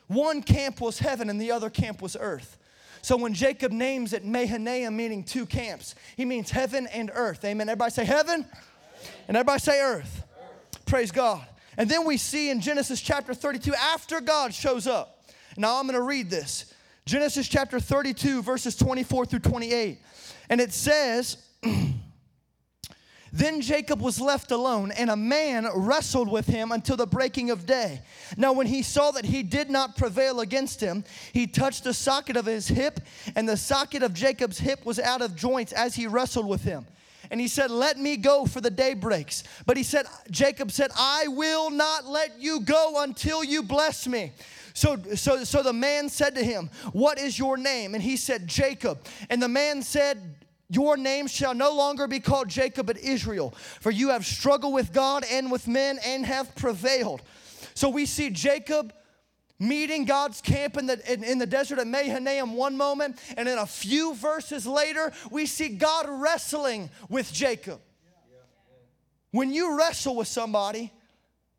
One 0.09 0.43
camp 0.43 0.81
was 0.81 0.99
heaven, 0.99 1.31
and 1.31 1.41
the 1.41 1.53
other 1.53 1.71
camp 1.71 2.03
was 2.03 2.17
earth. 2.19 2.59
So 3.03 3.17
when 3.17 3.35
Jacob 3.35 3.71
names 3.71 4.13
it 4.13 4.25
Mahanaim, 4.25 4.97
meaning 4.97 5.25
two 5.25 5.45
camps, 5.45 5.95
he 6.17 6.25
means 6.25 6.51
heaven 6.51 6.87
and 6.87 7.11
earth. 7.15 7.45
Amen. 7.45 7.69
Everybody 7.69 7.91
say 7.91 8.05
heaven, 8.05 8.47
and 9.29 9.37
everybody 9.37 9.61
say 9.61 9.81
earth. 9.81 10.25
Praise 10.87 11.11
God. 11.11 11.45
And 11.77 11.91
then 11.91 12.07
we 12.07 12.17
see 12.17 12.51
in 12.51 12.61
Genesis 12.61 13.01
chapter 13.01 13.35
32, 13.35 13.75
after 13.75 14.21
God 14.21 14.55
shows 14.55 14.87
up. 14.87 15.25
Now 15.57 15.79
I'm 15.79 15.87
going 15.87 15.95
to 15.95 16.03
read 16.03 16.31
this. 16.31 16.73
Genesis 17.07 17.49
chapter 17.49 17.79
32, 17.79 18.43
verses 18.43 18.77
24 18.77 19.27
through 19.27 19.39
28. 19.41 19.99
And 20.49 20.61
it 20.61 20.73
says, 20.73 21.37
Then 23.33 23.61
Jacob 23.61 24.01
was 24.01 24.21
left 24.21 24.53
alone, 24.53 24.91
and 24.93 25.11
a 25.11 25.17
man 25.17 25.67
wrestled 25.75 26.31
with 26.31 26.47
him 26.47 26.73
until 26.73 26.97
the 26.97 27.07
breaking 27.07 27.51
of 27.51 27.67
day. 27.67 28.01
Now, 28.39 28.55
when 28.55 28.67
he 28.67 28.83
saw 28.83 29.11
that 29.11 29.25
he 29.27 29.43
did 29.43 29.69
not 29.69 29.97
prevail 29.97 30.41
against 30.41 30.81
him, 30.81 31.05
he 31.33 31.47
touched 31.47 31.85
the 31.85 31.93
socket 31.93 32.37
of 32.37 32.47
his 32.47 32.69
hip, 32.69 33.01
and 33.35 33.47
the 33.47 33.57
socket 33.57 34.03
of 34.03 34.15
Jacob's 34.15 34.59
hip 34.59 34.87
was 34.87 34.99
out 34.99 35.21
of 35.21 35.37
joints 35.37 35.73
as 35.73 35.97
he 35.97 36.07
wrestled 36.07 36.49
with 36.49 36.63
him. 36.63 36.87
And 37.31 37.41
he 37.41 37.49
said, 37.49 37.71
Let 37.71 37.99
me 37.99 38.17
go, 38.17 38.47
for 38.47 38.61
the 38.61 38.71
day 38.71 38.95
breaks. 38.95 39.43
But 39.67 39.77
he 39.77 39.83
said, 39.83 40.07
Jacob 40.31 40.71
said, 40.71 40.91
I 40.97 41.27
will 41.29 41.71
not 41.71 42.07
let 42.07 42.41
you 42.41 42.61
go 42.61 43.03
until 43.03 43.43
you 43.43 43.63
bless 43.63 44.07
me. 44.07 44.33
So, 44.75 44.97
so, 45.15 45.45
so 45.45 45.63
the 45.63 45.73
man 45.73 46.09
said 46.09 46.35
to 46.35 46.45
him, 46.45 46.69
What 46.93 47.19
is 47.19 47.39
your 47.39 47.57
name? 47.57 47.95
And 47.95 48.03
he 48.03 48.17
said, 48.17 48.47
Jacob. 48.47 48.99
And 49.31 49.43
the 49.43 49.49
man 49.49 49.83
said, 49.83 50.37
your 50.71 50.97
name 50.97 51.27
shall 51.27 51.55
no 51.55 51.73
longer 51.73 52.09
be 52.09 52.21
called 52.21 52.49
Jacob, 52.49 52.87
but 52.87 52.99
Israel, 52.99 53.51
for 53.81 53.91
you 53.91 54.09
have 54.09 54.25
struggled 54.25 54.73
with 54.73 54.93
God 54.93 55.25
and 55.31 55.53
with 55.53 55.69
men 55.69 55.99
and 56.05 56.25
have 56.25 56.55
prevailed. 56.57 57.23
So 57.75 57.89
we 57.89 58.07
see 58.07 58.31
Jacob 58.31 58.93
meeting 59.59 60.05
God's 60.05 60.41
camp 60.41 60.77
in 60.77 60.87
the, 60.87 61.13
in, 61.13 61.23
in, 61.23 61.39
the 61.39 61.47
desert 61.47 61.79
at 61.79 61.87
Mahanaim 61.87 62.55
one 62.55 62.77
moment, 62.77 63.19
and 63.37 63.47
then 63.47 63.59
a 63.59 63.67
few 63.67 64.15
verses 64.15 64.67
later, 64.67 65.13
we 65.31 65.47
see 65.47 65.69
God 65.69 66.07
wrestling 66.09 66.91
with 67.09 67.33
Jacob. 67.33 67.81
When 69.31 69.53
you 69.53 69.77
wrestle 69.79 70.17
with 70.17 70.29
somebody, 70.29 70.93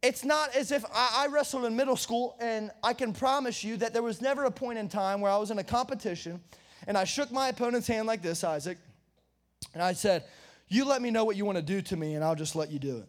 it's 0.05 0.23
not 0.23 0.55
as 0.55 0.71
if 0.71 0.85
I, 0.93 1.23
I, 1.23 1.27
wrestled 1.27 1.65
in 1.65 1.75
middle 1.75 1.95
school, 1.95 2.37
and 2.39 2.69
I 2.83 2.93
can 2.93 3.11
promise 3.11 3.63
you 3.63 3.77
that 3.77 3.91
there 3.91 4.03
was 4.03 4.21
never 4.21 4.43
a 4.43 4.51
point 4.51 4.77
in 4.77 4.87
time 4.87 5.19
where 5.19 5.31
I 5.31 5.37
was 5.37 5.49
in 5.49 5.57
a 5.57 5.63
competition 5.63 6.41
and 6.87 6.97
I 6.97 7.03
shook 7.05 7.31
my 7.31 7.49
opponent's 7.49 7.87
hand 7.87 8.05
like 8.05 8.21
this, 8.21 8.43
Isaac, 8.43 8.77
and 9.73 9.81
I 9.81 9.93
said, 9.93 10.23
You 10.67 10.85
let 10.85 11.01
me 11.01 11.09
know 11.09 11.25
what 11.25 11.35
you 11.35 11.45
want 11.45 11.57
to 11.57 11.63
do 11.63 11.81
to 11.81 11.97
me, 11.97 12.13
and 12.13 12.23
I'll 12.23 12.35
just 12.35 12.55
let 12.55 12.69
you 12.69 12.77
do 12.77 12.97
it. 12.97 13.07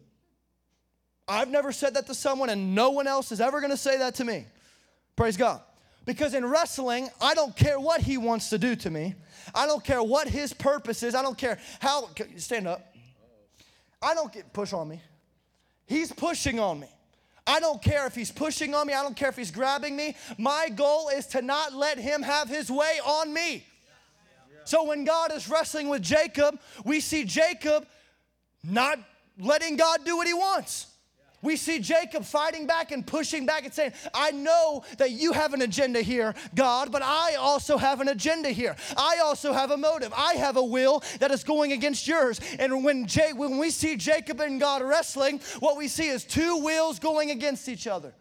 I've 1.29 1.51
never 1.51 1.73
said 1.73 1.95
that 1.95 2.07
to 2.07 2.15
someone, 2.15 2.49
and 2.49 2.75
no 2.75 2.91
one 2.91 3.07
else 3.07 3.31
is 3.31 3.41
ever 3.41 3.61
going 3.61 3.73
to 3.73 3.77
say 3.77 3.99
that 3.99 4.15
to 4.17 4.25
me. 4.25 4.47
Praise 5.17 5.37
God. 5.37 5.61
Because 6.07 6.35
in 6.35 6.47
wrestling, 6.47 7.11
I 7.21 7.35
don't 7.35 7.55
care 7.55 7.81
what 7.81 8.01
he 8.01 8.17
wants 8.17 8.49
to 8.51 8.59
do 8.59 8.77
to 8.77 8.91
me. 8.91 9.15
I 9.55 9.67
don't 9.67 9.85
care 9.85 10.03
what 10.03 10.29
his 10.29 10.53
purpose 10.53 11.03
is. 11.03 11.15
I 11.15 11.23
don't 11.23 11.37
care 11.37 11.59
how. 11.81 12.09
Stand 12.37 12.69
up. 12.69 12.95
I 14.01 14.15
don't 14.15 14.33
get 14.33 14.53
push 14.53 14.73
on 14.73 14.89
me. 14.89 15.01
He's 15.87 16.13
pushing 16.13 16.61
on 16.61 16.81
me. 16.81 16.89
I 17.47 17.61
don't 17.61 17.81
care 17.81 18.07
if 18.07 18.15
he's 18.15 18.33
pushing 18.33 18.75
on 18.75 18.89
me, 18.89 18.93
I 18.93 19.03
don't 19.03 19.17
care 19.17 19.29
if 19.29 19.37
he's 19.37 19.53
grabbing 19.53 19.95
me. 19.95 20.17
My 20.37 20.69
goal 20.69 21.09
is 21.11 21.27
to 21.29 21.43
not 21.43 21.73
let 21.73 21.97
him 21.99 22.23
have 22.23 22.49
his 22.49 22.71
way 22.71 22.99
on 23.05 23.33
me. 23.33 23.65
So 24.65 24.83
when 24.83 25.05
God 25.05 25.33
is 25.33 25.49
wrestling 25.49 25.89
with 25.89 26.03
Jacob, 26.03 26.59
we 26.85 26.99
see 26.99 27.23
Jacob 27.23 27.87
not 28.65 28.99
letting 29.39 29.77
God 29.77 30.05
do 30.05 30.17
what 30.17 30.27
he 30.27 30.35
wants. 30.35 30.89
We 31.47 31.55
see 31.55 31.79
Jacob 31.79 32.25
fighting 32.25 32.67
back 32.67 32.91
and 32.91 33.07
pushing 33.07 33.47
back 33.47 33.65
and 33.65 33.73
saying, 33.73 33.93
I 34.13 34.33
know 34.33 34.83
that 34.99 35.13
you 35.13 35.33
have 35.33 35.55
an 35.55 35.63
agenda 35.63 36.03
here, 36.03 36.35
God, 36.57 36.91
but 36.91 37.03
I 37.03 37.37
also 37.37 37.79
have 37.79 38.01
an 38.01 38.09
agenda 38.09 38.49
here. 38.49 38.75
I 38.97 39.21
also 39.23 39.53
have 39.53 39.71
a 39.71 39.77
motive. 39.77 40.13
I 40.13 40.35
have 40.35 40.57
a 40.57 40.65
will 40.65 41.05
that 41.21 41.31
is 41.31 41.45
going 41.45 41.71
against 41.71 42.09
yours. 42.09 42.41
And 42.59 42.83
when, 42.83 43.07
J- 43.07 43.33
when 43.33 43.59
we 43.59 43.71
see 43.71 43.95
Jacob 43.95 44.41
and 44.41 44.59
God 44.59 44.83
wrestling, 44.83 45.41
what 45.61 45.77
we 45.77 45.87
see 45.87 46.09
is 46.09 46.25
two 46.25 46.57
wills 46.57 46.99
going 46.99 47.31
against 47.31 47.69
each 47.69 47.87
other. 47.87 48.13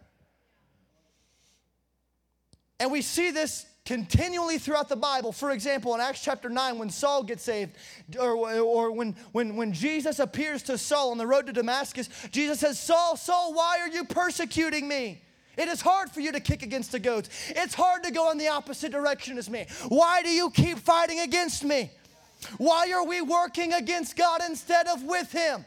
And 2.78 2.92
we 2.92 3.02
see 3.02 3.32
this 3.32 3.66
continually 3.86 4.58
throughout 4.58 4.88
the 4.88 4.96
Bible. 4.96 5.32
For 5.32 5.52
example, 5.52 5.94
in 5.94 6.00
Acts 6.00 6.20
chapter 6.20 6.50
9, 6.50 6.78
when 6.78 6.90
Saul 6.90 7.22
gets 7.22 7.44
saved, 7.44 7.76
or, 8.18 8.32
or 8.60 8.90
when, 8.90 9.16
when, 9.32 9.56
when 9.56 9.72
Jesus 9.72 10.18
appears 10.18 10.62
to 10.64 10.76
Saul 10.76 11.12
on 11.12 11.18
the 11.18 11.26
road 11.26 11.46
to 11.46 11.52
Damascus, 11.52 12.10
Jesus 12.30 12.60
says, 12.60 12.78
Saul, 12.78 13.16
Saul, 13.16 13.54
why 13.54 13.78
are 13.80 13.88
you 13.88 14.04
persecuting 14.04 14.86
me? 14.86 15.22
It 15.56 15.68
is 15.68 15.80
hard 15.80 16.10
for 16.10 16.20
you 16.20 16.32
to 16.32 16.40
kick 16.40 16.62
against 16.62 16.92
the 16.92 16.98
goats. 16.98 17.30
It's 17.48 17.74
hard 17.74 18.02
to 18.02 18.10
go 18.10 18.30
in 18.30 18.36
the 18.36 18.48
opposite 18.48 18.92
direction 18.92 19.38
as 19.38 19.48
me. 19.48 19.66
Why 19.88 20.22
do 20.22 20.28
you 20.28 20.50
keep 20.50 20.78
fighting 20.78 21.20
against 21.20 21.64
me? 21.64 21.90
Why 22.58 22.92
are 22.92 23.06
we 23.06 23.22
working 23.22 23.72
against 23.72 24.16
God 24.16 24.42
instead 24.46 24.86
of 24.88 25.02
with 25.02 25.32
Him? 25.32 25.64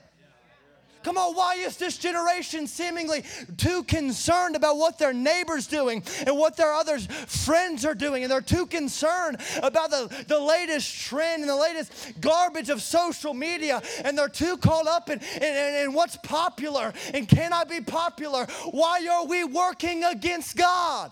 Come 1.04 1.18
on, 1.18 1.34
why 1.34 1.56
is 1.56 1.78
this 1.78 1.98
generation 1.98 2.68
seemingly 2.68 3.24
too 3.58 3.84
concerned 3.84 4.56
about 4.56 4.78
what 4.78 4.98
their 4.98 5.14
neighbor's 5.14 5.66
doing 5.66 6.04
and 6.28 6.38
what 6.38 6.58
their 6.58 6.74
other 6.74 7.00
friends 7.00 7.86
are 7.86 7.96
doing? 7.96 8.24
And 8.24 8.32
they're 8.32 8.42
too 8.42 8.66
concerned 8.66 9.38
about 9.64 9.92
the, 9.92 10.26
the 10.28 10.40
latest 10.40 10.94
trend 11.08 11.42
and 11.42 11.50
the 11.50 11.56
latest 11.56 12.20
garbage 12.20 12.70
of 12.70 12.82
social 12.82 13.34
media. 13.34 13.82
And 14.04 14.18
they're 14.18 14.28
too 14.28 14.58
caught 14.58 14.88
up 14.88 15.10
in, 15.10 15.20
in, 15.42 15.76
in 15.84 15.94
what's 15.94 16.18
popular 16.18 16.94
and 17.14 17.28
cannot 17.28 17.70
be 17.70 17.82
popular. 17.82 18.46
Why 18.72 19.08
are 19.10 19.26
we 19.26 19.44
working 19.46 20.04
against 20.04 20.58
God? 20.58 21.12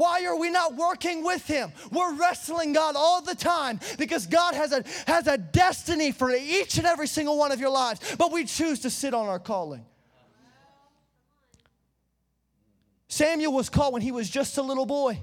Why 0.00 0.24
are 0.24 0.38
we 0.38 0.48
not 0.48 0.76
working 0.76 1.22
with 1.22 1.46
Him? 1.46 1.72
We're 1.92 2.14
wrestling 2.14 2.72
God 2.72 2.94
all 2.96 3.20
the 3.20 3.34
time 3.34 3.78
because 3.98 4.26
God 4.26 4.54
has 4.54 4.72
a, 4.72 4.82
has 5.06 5.26
a 5.26 5.36
destiny 5.36 6.10
for 6.10 6.30
each 6.30 6.78
and 6.78 6.86
every 6.86 7.06
single 7.06 7.36
one 7.36 7.52
of 7.52 7.60
your 7.60 7.68
lives, 7.68 8.16
but 8.16 8.32
we 8.32 8.46
choose 8.46 8.80
to 8.80 8.88
sit 8.88 9.12
on 9.12 9.28
our 9.28 9.38
calling. 9.38 9.84
Samuel 13.08 13.52
was 13.52 13.68
called 13.68 13.92
when 13.92 14.00
he 14.00 14.10
was 14.10 14.30
just 14.30 14.56
a 14.56 14.62
little 14.62 14.86
boy. 14.86 15.22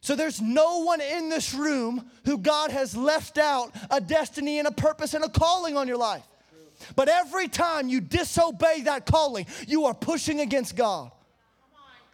So 0.00 0.16
there's 0.16 0.40
no 0.40 0.80
one 0.82 1.00
in 1.00 1.28
this 1.28 1.54
room 1.54 2.10
who 2.24 2.36
God 2.36 2.72
has 2.72 2.96
left 2.96 3.38
out 3.38 3.76
a 3.92 4.00
destiny 4.00 4.58
and 4.58 4.66
a 4.66 4.72
purpose 4.72 5.14
and 5.14 5.22
a 5.22 5.28
calling 5.28 5.76
on 5.76 5.86
your 5.86 5.98
life. 5.98 6.26
But 6.96 7.08
every 7.08 7.46
time 7.46 7.88
you 7.88 8.00
disobey 8.00 8.80
that 8.86 9.06
calling, 9.06 9.46
you 9.68 9.84
are 9.84 9.94
pushing 9.94 10.40
against 10.40 10.74
God. 10.74 11.12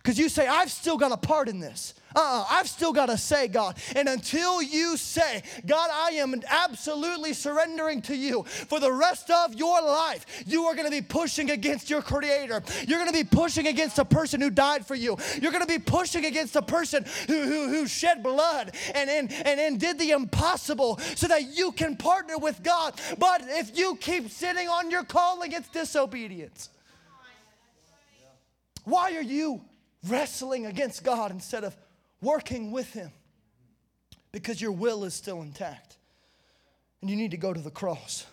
Because 0.04 0.18
you 0.18 0.28
say, 0.28 0.46
I've 0.46 0.70
still 0.70 0.98
got 0.98 1.12
a 1.12 1.16
part 1.16 1.48
in 1.48 1.60
this. 1.60 1.94
Uh-uh, 2.14 2.44
I've 2.50 2.68
still 2.68 2.92
got 2.92 3.06
to 3.06 3.16
say, 3.16 3.48
God. 3.48 3.78
And 3.96 4.06
until 4.06 4.60
you 4.60 4.98
say, 4.98 5.42
God, 5.64 5.88
I 5.90 6.10
am 6.16 6.42
absolutely 6.46 7.32
surrendering 7.32 8.02
to 8.02 8.14
you 8.14 8.42
for 8.42 8.80
the 8.80 8.92
rest 8.92 9.30
of 9.30 9.54
your 9.54 9.80
life, 9.80 10.44
you 10.46 10.64
are 10.64 10.74
going 10.74 10.84
to 10.84 10.90
be 10.90 11.00
pushing 11.00 11.50
against 11.50 11.88
your 11.88 12.02
creator. 12.02 12.62
You're 12.86 12.98
going 12.98 13.10
to 13.10 13.16
be 13.16 13.24
pushing 13.24 13.66
against 13.66 13.98
a 13.98 14.04
person 14.04 14.42
who 14.42 14.50
died 14.50 14.86
for 14.86 14.94
you. 14.94 15.16
You're 15.40 15.52
going 15.52 15.66
to 15.66 15.72
be 15.72 15.78
pushing 15.78 16.26
against 16.26 16.54
a 16.54 16.62
person 16.62 17.06
who, 17.26 17.40
who, 17.42 17.68
who 17.68 17.86
shed 17.86 18.22
blood 18.22 18.76
and, 18.94 19.08
and, 19.08 19.32
and, 19.32 19.58
and 19.58 19.80
did 19.80 19.98
the 19.98 20.10
impossible 20.10 20.98
so 21.16 21.28
that 21.28 21.56
you 21.56 21.72
can 21.72 21.96
partner 21.96 22.36
with 22.36 22.62
God. 22.62 23.00
But 23.18 23.40
if 23.46 23.76
you 23.78 23.96
keep 23.96 24.28
sitting 24.28 24.68
on 24.68 24.90
your 24.90 25.04
calling, 25.04 25.52
it's 25.52 25.68
disobedience. 25.68 26.68
Why 28.84 29.16
are 29.16 29.22
you 29.22 29.62
wrestling 30.08 30.66
against 30.66 31.04
God 31.04 31.30
instead 31.30 31.64
of 31.64 31.76
working 32.20 32.70
with 32.72 32.92
Him 32.92 33.10
because 34.32 34.60
your 34.60 34.72
will 34.72 35.04
is 35.04 35.14
still 35.14 35.42
intact 35.42 35.96
and 37.00 37.10
you 37.10 37.16
need 37.16 37.32
to 37.32 37.36
go 37.36 37.52
to 37.52 37.60
the 37.60 37.70
cross. 37.70 38.26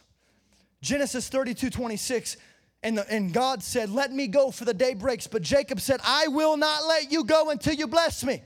Genesis 0.81 1.29
32 1.29 1.69
26. 1.69 2.37
And, 2.83 2.97
the, 2.97 3.13
and 3.13 3.31
God 3.31 3.61
said, 3.61 3.89
Let 3.89 4.11
me 4.11 4.27
go, 4.27 4.49
for 4.49 4.65
the 4.65 4.73
day 4.73 4.93
breaks. 4.93 5.27
But 5.27 5.43
Jacob 5.43 5.79
said, 5.79 5.99
I 6.03 6.27
will 6.29 6.57
not 6.57 6.87
let 6.87 7.11
you 7.11 7.23
go 7.23 7.51
until 7.51 7.73
you 7.73 7.85
bless 7.85 8.23
me. 8.23 8.41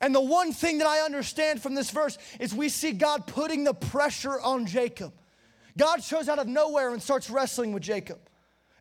And 0.00 0.14
the 0.14 0.20
one 0.20 0.52
thing 0.52 0.78
that 0.78 0.86
I 0.86 0.98
understand 0.98 1.62
from 1.62 1.74
this 1.74 1.90
verse 1.90 2.18
is 2.40 2.52
we 2.52 2.68
see 2.68 2.92
God 2.92 3.26
putting 3.26 3.64
the 3.64 3.72
pressure 3.72 4.40
on 4.40 4.66
Jacob. 4.66 5.12
God 5.78 6.02
shows 6.02 6.28
out 6.28 6.38
of 6.38 6.48
nowhere 6.48 6.92
and 6.92 7.00
starts 7.00 7.30
wrestling 7.30 7.72
with 7.72 7.82
Jacob. 7.82 8.18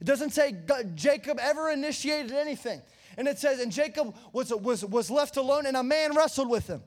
It 0.01 0.05
doesn't 0.05 0.31
say 0.31 0.51
God, 0.51 0.95
Jacob 0.95 1.37
ever 1.39 1.69
initiated 1.69 2.31
anything. 2.31 2.81
And 3.17 3.27
it 3.27 3.39
says, 3.39 3.59
and 3.59 3.71
Jacob 3.71 4.15
was, 4.33 4.53
was, 4.53 4.85
was 4.85 5.11
left 5.11 5.37
alone, 5.37 5.65
and 5.65 5.75
a 5.75 5.83
man 5.83 6.15
wrestled 6.15 6.49
with 6.49 6.67
him. 6.67 6.81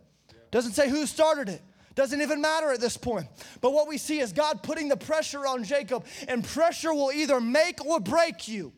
Doesn't 0.50 0.72
say 0.72 0.88
who 0.88 1.06
started 1.06 1.48
it. 1.48 1.62
Doesn't 1.94 2.20
even 2.20 2.40
matter 2.40 2.72
at 2.72 2.80
this 2.80 2.96
point. 2.96 3.26
But 3.60 3.72
what 3.72 3.86
we 3.86 3.98
see 3.98 4.18
is 4.18 4.32
God 4.32 4.62
putting 4.62 4.88
the 4.88 4.96
pressure 4.96 5.46
on 5.46 5.64
Jacob, 5.64 6.04
and 6.26 6.44
pressure 6.44 6.92
will 6.92 7.12
either 7.12 7.40
make 7.40 7.84
or 7.84 8.00
break 8.00 8.48
you. 8.48 8.72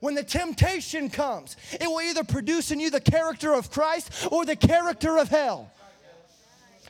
When 0.00 0.14
the 0.14 0.22
temptation 0.22 1.10
comes, 1.10 1.56
it 1.72 1.86
will 1.86 2.00
either 2.00 2.24
produce 2.24 2.70
in 2.70 2.80
you 2.80 2.90
the 2.90 3.00
character 3.00 3.52
of 3.52 3.70
Christ 3.70 4.28
or 4.30 4.44
the 4.44 4.56
character 4.56 5.18
of 5.18 5.28
hell. 5.28 5.72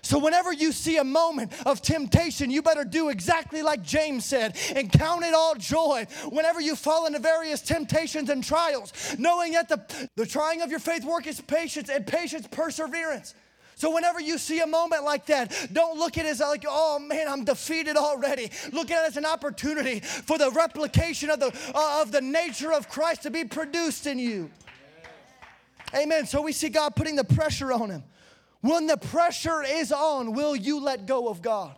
So, 0.08 0.18
whenever 0.18 0.54
you 0.54 0.72
see 0.72 0.96
a 0.96 1.04
moment 1.04 1.52
of 1.66 1.82
temptation, 1.82 2.50
you 2.50 2.62
better 2.62 2.82
do 2.82 3.10
exactly 3.10 3.60
like 3.60 3.82
James 3.82 4.24
said 4.24 4.56
and 4.74 4.90
count 4.90 5.22
it 5.22 5.34
all 5.34 5.54
joy 5.54 6.06
whenever 6.30 6.62
you 6.62 6.76
fall 6.76 7.04
into 7.04 7.18
various 7.18 7.60
temptations 7.60 8.30
and 8.30 8.42
trials, 8.42 8.94
knowing 9.18 9.52
that 9.52 9.68
the, 9.68 10.08
the 10.16 10.24
trying 10.24 10.62
of 10.62 10.70
your 10.70 10.80
faith 10.80 11.04
work 11.04 11.26
is 11.26 11.42
patience 11.42 11.90
and 11.90 12.06
patience 12.06 12.48
perseverance. 12.50 13.34
So 13.74 13.94
whenever 13.94 14.18
you 14.18 14.38
see 14.38 14.60
a 14.60 14.66
moment 14.66 15.04
like 15.04 15.26
that, 15.26 15.68
don't 15.74 15.98
look 15.98 16.16
at 16.16 16.24
it 16.24 16.30
as 16.30 16.40
like, 16.40 16.64
oh 16.66 16.98
man, 16.98 17.28
I'm 17.28 17.44
defeated 17.44 17.98
already. 17.98 18.50
Look 18.72 18.90
at 18.90 19.04
it 19.04 19.08
as 19.08 19.18
an 19.18 19.26
opportunity 19.26 20.00
for 20.00 20.38
the 20.38 20.50
replication 20.52 21.28
of 21.28 21.38
the 21.38 21.54
uh, 21.74 22.00
of 22.00 22.12
the 22.12 22.22
nature 22.22 22.72
of 22.72 22.88
Christ 22.88 23.24
to 23.24 23.30
be 23.30 23.44
produced 23.44 24.06
in 24.06 24.18
you. 24.18 24.48
Amen. 25.94 26.24
So 26.24 26.40
we 26.40 26.52
see 26.52 26.70
God 26.70 26.96
putting 26.96 27.14
the 27.14 27.24
pressure 27.24 27.74
on 27.74 27.90
him. 27.90 28.04
When 28.60 28.86
the 28.86 28.96
pressure 28.96 29.62
is 29.62 29.92
on, 29.92 30.32
will 30.32 30.56
you 30.56 30.80
let 30.80 31.06
go 31.06 31.28
of 31.28 31.42
God? 31.42 31.76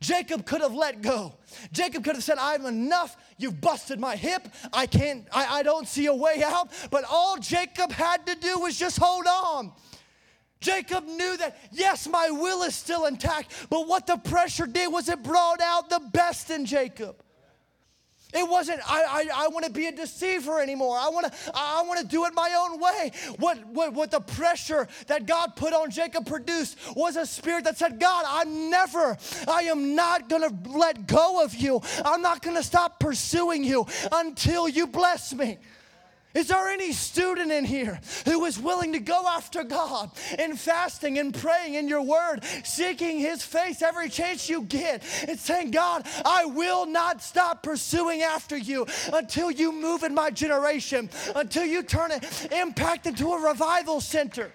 Jacob 0.00 0.46
could 0.46 0.60
have 0.60 0.74
let 0.74 1.02
go. 1.02 1.34
Jacob 1.72 2.04
could 2.04 2.14
have 2.14 2.22
said, 2.22 2.38
I'm 2.38 2.66
enough. 2.66 3.16
You've 3.36 3.60
busted 3.60 3.98
my 3.98 4.14
hip. 4.14 4.48
I 4.72 4.86
can't, 4.86 5.26
I, 5.32 5.58
I 5.58 5.62
don't 5.64 5.88
see 5.88 6.06
a 6.06 6.14
way 6.14 6.42
out. 6.44 6.68
But 6.90 7.04
all 7.10 7.36
Jacob 7.38 7.90
had 7.90 8.24
to 8.26 8.36
do 8.36 8.60
was 8.60 8.78
just 8.78 8.98
hold 8.98 9.26
on. 9.26 9.72
Jacob 10.60 11.04
knew 11.04 11.36
that, 11.36 11.56
yes, 11.72 12.08
my 12.08 12.30
will 12.30 12.62
is 12.62 12.74
still 12.74 13.06
intact, 13.06 13.52
but 13.70 13.86
what 13.86 14.06
the 14.06 14.16
pressure 14.16 14.66
did 14.66 14.92
was 14.92 15.08
it 15.08 15.22
brought 15.22 15.60
out 15.60 15.88
the 15.88 16.00
best 16.12 16.50
in 16.50 16.66
Jacob. 16.66 17.22
It 18.34 18.46
wasn't, 18.46 18.80
I, 18.86 19.28
I, 19.32 19.44
I 19.44 19.48
want 19.48 19.64
to 19.64 19.70
be 19.70 19.86
a 19.86 19.92
deceiver 19.92 20.60
anymore. 20.60 20.98
I 20.98 21.08
want 21.08 21.32
to 21.32 21.52
I 21.54 21.82
want 21.86 22.00
to 22.00 22.06
do 22.06 22.26
it 22.26 22.34
my 22.34 22.54
own 22.58 22.78
way. 22.78 23.10
What, 23.38 23.64
what, 23.68 23.94
what 23.94 24.10
the 24.10 24.20
pressure 24.20 24.86
that 25.06 25.24
God 25.24 25.56
put 25.56 25.72
on 25.72 25.90
Jacob 25.90 26.26
produced 26.26 26.76
was 26.94 27.16
a 27.16 27.24
spirit 27.24 27.64
that 27.64 27.78
said, 27.78 27.98
God, 27.98 28.26
I'm 28.28 28.68
never, 28.68 29.16
I 29.46 29.62
am 29.62 29.94
not 29.94 30.28
going 30.28 30.42
to 30.42 30.70
let 30.70 31.06
go 31.06 31.42
of 31.42 31.54
you. 31.54 31.80
I'm 32.04 32.20
not 32.20 32.42
going 32.42 32.56
to 32.56 32.62
stop 32.62 33.00
pursuing 33.00 33.64
you 33.64 33.86
until 34.12 34.68
you 34.68 34.86
bless 34.86 35.32
me. 35.32 35.58
Is 36.34 36.48
there 36.48 36.68
any 36.68 36.92
student 36.92 37.50
in 37.50 37.64
here 37.64 38.00
who 38.26 38.44
is 38.44 38.58
willing 38.58 38.92
to 38.92 39.00
go 39.00 39.26
after 39.26 39.64
God 39.64 40.10
in 40.38 40.56
fasting 40.56 41.18
and 41.18 41.34
praying 41.34 41.74
in 41.74 41.88
your 41.88 42.02
word, 42.02 42.44
seeking 42.64 43.18
his 43.18 43.42
face 43.42 43.80
every 43.80 44.10
chance 44.10 44.48
you 44.48 44.62
get, 44.62 45.02
and 45.26 45.38
saying, 45.38 45.70
God, 45.70 46.06
I 46.24 46.44
will 46.44 46.84
not 46.84 47.22
stop 47.22 47.62
pursuing 47.62 48.22
after 48.22 48.56
you 48.56 48.86
until 49.12 49.50
you 49.50 49.72
move 49.72 50.02
in 50.02 50.14
my 50.14 50.30
generation, 50.30 51.08
until 51.34 51.64
you 51.64 51.82
turn 51.82 52.12
it 52.12 52.52
impact 52.52 53.06
into 53.06 53.32
a 53.32 53.40
revival 53.40 54.00
center? 54.00 54.52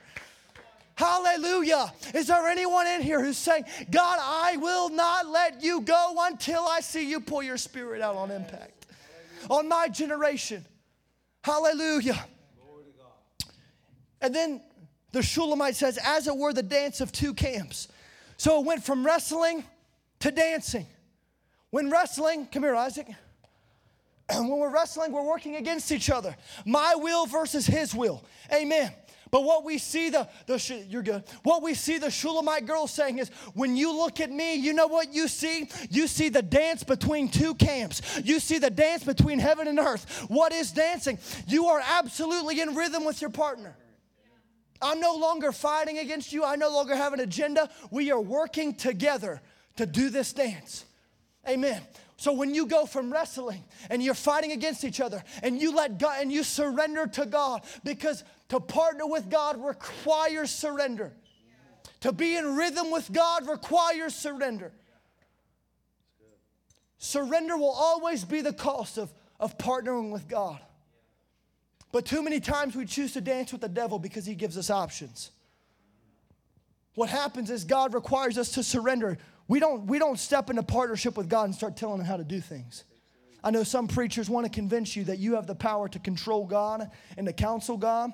Hallelujah. 0.95 1.91
Is 2.13 2.27
there 2.27 2.47
anyone 2.47 2.85
in 2.85 3.01
here 3.01 3.19
who's 3.19 3.37
saying, 3.37 3.65
God, 3.89 4.19
I 4.21 4.57
will 4.57 4.89
not 4.89 5.27
let 5.27 5.63
you 5.63 5.81
go 5.81 6.15
until 6.19 6.65
I 6.67 6.81
see 6.81 7.09
you 7.09 7.19
pull 7.19 7.41
your 7.41 7.57
spirit 7.57 7.99
out 7.99 8.15
on 8.15 8.29
impact? 8.29 8.85
On 9.49 9.67
my 9.67 9.87
generation. 9.87 10.63
Hallelujah. 11.43 12.25
And 14.21 14.33
then 14.33 14.61
the 15.11 15.21
Shulamite 15.21 15.75
says, 15.75 15.99
as 16.03 16.27
it 16.27 16.35
were 16.35 16.53
the 16.53 16.63
dance 16.63 17.01
of 17.01 17.11
two 17.11 17.33
camps. 17.33 17.89
So 18.37 18.61
it 18.61 18.65
went 18.65 18.83
from 18.83 19.05
wrestling 19.05 19.63
to 20.21 20.31
dancing. 20.31 20.87
When 21.69 21.89
wrestling, 21.89 22.47
come 22.47 22.63
here, 22.63 22.75
Isaac. 22.75 23.07
when 24.29 24.47
we're 24.47 24.73
wrestling, 24.73 25.11
we're 25.11 25.27
working 25.27 25.57
against 25.57 25.91
each 25.91 26.09
other. 26.09 26.35
My 26.65 26.95
will 26.95 27.25
versus 27.25 27.67
his 27.67 27.93
will. 27.93 28.23
Amen. 28.51 28.91
But 29.33 29.45
what 29.45 29.65
we 29.65 29.79
see 29.79 30.11
the, 30.11 30.29
the 30.45 30.85
you're 30.87 31.01
good. 31.01 31.23
What 31.41 31.63
we 31.63 31.73
see 31.73 31.97
the 31.97 32.11
Shulamite 32.11 32.67
girl 32.67 32.85
saying 32.85 33.17
is, 33.17 33.29
when 33.55 33.75
you 33.75 33.91
look 33.91 34.19
at 34.19 34.29
me, 34.29 34.53
you 34.53 34.73
know 34.73 34.85
what 34.85 35.11
you 35.11 35.27
see? 35.27 35.67
You 35.89 36.05
see 36.05 36.29
the 36.29 36.43
dance 36.43 36.83
between 36.83 37.29
two 37.29 37.55
camps. 37.55 38.21
You 38.23 38.39
see 38.39 38.59
the 38.59 38.69
dance 38.69 39.03
between 39.03 39.39
heaven 39.39 39.67
and 39.67 39.79
earth. 39.79 40.27
What 40.27 40.53
is 40.53 40.71
dancing? 40.71 41.17
You 41.47 41.65
are 41.65 41.81
absolutely 41.83 42.61
in 42.61 42.75
rhythm 42.75 43.05
with 43.05 43.21
your 43.21 43.31
partner. 43.31 43.75
I'm 44.79 44.99
no 44.99 45.15
longer 45.15 45.51
fighting 45.51 45.97
against 45.97 46.31
you. 46.31 46.43
I 46.43 46.55
no 46.55 46.69
longer 46.69 46.95
have 46.95 47.13
an 47.13 47.19
agenda. 47.19 47.71
We 47.89 48.11
are 48.11 48.21
working 48.21 48.75
together 48.75 49.41
to 49.77 49.87
do 49.87 50.11
this 50.11 50.31
dance. 50.31 50.85
Amen. 51.49 51.81
So 52.17 52.31
when 52.33 52.53
you 52.53 52.67
go 52.67 52.85
from 52.85 53.11
wrestling 53.11 53.63
and 53.89 54.03
you're 54.03 54.13
fighting 54.13 54.51
against 54.51 54.83
each 54.83 55.01
other 55.01 55.23
and 55.41 55.59
you 55.59 55.75
let 55.75 55.97
God 55.97 56.21
and 56.21 56.31
you 56.31 56.43
surrender 56.43 57.07
to 57.07 57.25
God 57.25 57.63
because 57.83 58.23
to 58.49 58.59
partner 58.59 59.07
with 59.07 59.29
God 59.29 59.63
requires 59.63 60.51
surrender. 60.51 61.13
To 62.01 62.11
be 62.11 62.35
in 62.35 62.55
rhythm 62.55 62.91
with 62.91 63.11
God 63.11 63.47
requires 63.47 64.13
surrender. 64.13 64.71
Surrender 66.97 67.57
will 67.57 67.71
always 67.71 68.23
be 68.23 68.41
the 68.41 68.53
cost 68.53 68.97
of, 68.97 69.11
of 69.39 69.57
partnering 69.57 70.11
with 70.11 70.27
God. 70.27 70.59
But 71.91 72.05
too 72.05 72.23
many 72.23 72.39
times 72.39 72.75
we 72.75 72.85
choose 72.85 73.13
to 73.13 73.21
dance 73.21 73.51
with 73.51 73.61
the 73.61 73.69
devil 73.69 73.99
because 73.99 74.25
he 74.25 74.35
gives 74.35 74.57
us 74.57 74.69
options. 74.69 75.31
What 76.95 77.09
happens 77.09 77.49
is 77.49 77.63
God 77.63 77.93
requires 77.93 78.37
us 78.37 78.51
to 78.51 78.63
surrender. 78.63 79.17
We 79.47 79.59
don't, 79.59 79.85
we 79.87 79.99
don't 79.99 80.17
step 80.17 80.49
into 80.49 80.63
partnership 80.63 81.17
with 81.17 81.29
God 81.29 81.45
and 81.45 81.55
start 81.55 81.75
telling 81.75 81.99
him 81.99 82.05
how 82.05 82.17
to 82.17 82.23
do 82.23 82.39
things. 82.39 82.83
I 83.43 83.51
know 83.51 83.63
some 83.63 83.87
preachers 83.87 84.29
want 84.29 84.45
to 84.45 84.51
convince 84.51 84.95
you 84.95 85.03
that 85.05 85.19
you 85.19 85.35
have 85.35 85.47
the 85.47 85.55
power 85.55 85.89
to 85.89 85.99
control 85.99 86.45
God 86.45 86.89
and 87.17 87.27
to 87.27 87.33
counsel 87.33 87.77
God. 87.77 88.11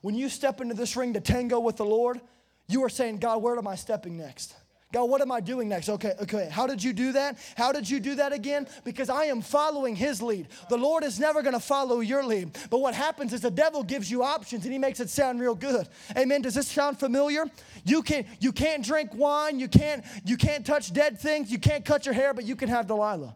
When 0.00 0.14
you 0.16 0.28
step 0.28 0.60
into 0.60 0.74
this 0.74 0.96
ring 0.96 1.14
to 1.14 1.20
tango 1.20 1.60
with 1.60 1.76
the 1.76 1.84
Lord, 1.84 2.20
you 2.66 2.82
are 2.84 2.88
saying, 2.88 3.18
God, 3.18 3.42
where 3.42 3.56
am 3.56 3.68
I 3.68 3.76
stepping 3.76 4.16
next? 4.16 4.54
God, 4.92 5.10
what 5.10 5.20
am 5.20 5.32
I 5.32 5.40
doing 5.40 5.68
next? 5.68 5.88
Okay, 5.88 6.12
okay. 6.22 6.48
How 6.48 6.68
did 6.68 6.82
you 6.82 6.92
do 6.92 7.10
that? 7.12 7.36
How 7.56 7.72
did 7.72 7.90
you 7.90 7.98
do 7.98 8.14
that 8.14 8.32
again? 8.32 8.68
Because 8.84 9.08
I 9.10 9.24
am 9.24 9.42
following 9.42 9.96
his 9.96 10.22
lead. 10.22 10.46
The 10.68 10.76
Lord 10.76 11.02
is 11.02 11.18
never 11.18 11.42
going 11.42 11.54
to 11.54 11.60
follow 11.60 11.98
your 11.98 12.24
lead. 12.24 12.56
But 12.70 12.78
what 12.78 12.94
happens 12.94 13.32
is 13.32 13.40
the 13.40 13.50
devil 13.50 13.82
gives 13.82 14.08
you 14.08 14.22
options 14.22 14.62
and 14.62 14.72
he 14.72 14.78
makes 14.78 15.00
it 15.00 15.10
sound 15.10 15.40
real 15.40 15.56
good. 15.56 15.88
Amen. 16.16 16.42
Does 16.42 16.54
this 16.54 16.68
sound 16.68 17.00
familiar? 17.00 17.46
You 17.84 18.02
can 18.02 18.24
you 18.38 18.52
can't 18.52 18.84
drink 18.84 19.10
wine, 19.14 19.58
you 19.58 19.66
can't 19.66 20.04
you 20.24 20.36
can't 20.36 20.64
touch 20.64 20.92
dead 20.92 21.18
things, 21.18 21.50
you 21.50 21.58
can't 21.58 21.84
cut 21.84 22.06
your 22.06 22.14
hair, 22.14 22.32
but 22.32 22.44
you 22.44 22.54
can 22.54 22.68
have 22.68 22.86
Delilah. 22.86 23.34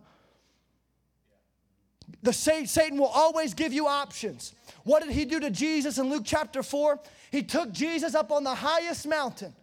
The 2.22 2.32
Satan 2.32 2.98
will 2.98 3.06
always 3.06 3.54
give 3.54 3.72
you 3.72 3.88
options. 3.88 4.54
What 4.84 5.02
did 5.02 5.12
he 5.12 5.24
do 5.24 5.40
to 5.40 5.50
Jesus 5.50 5.98
in 5.98 6.08
Luke 6.08 6.22
chapter 6.24 6.62
4? 6.62 7.00
He 7.30 7.42
took 7.42 7.72
Jesus 7.72 8.14
up 8.14 8.30
on 8.30 8.44
the 8.44 8.54
highest 8.54 9.06
mountain 9.06 9.54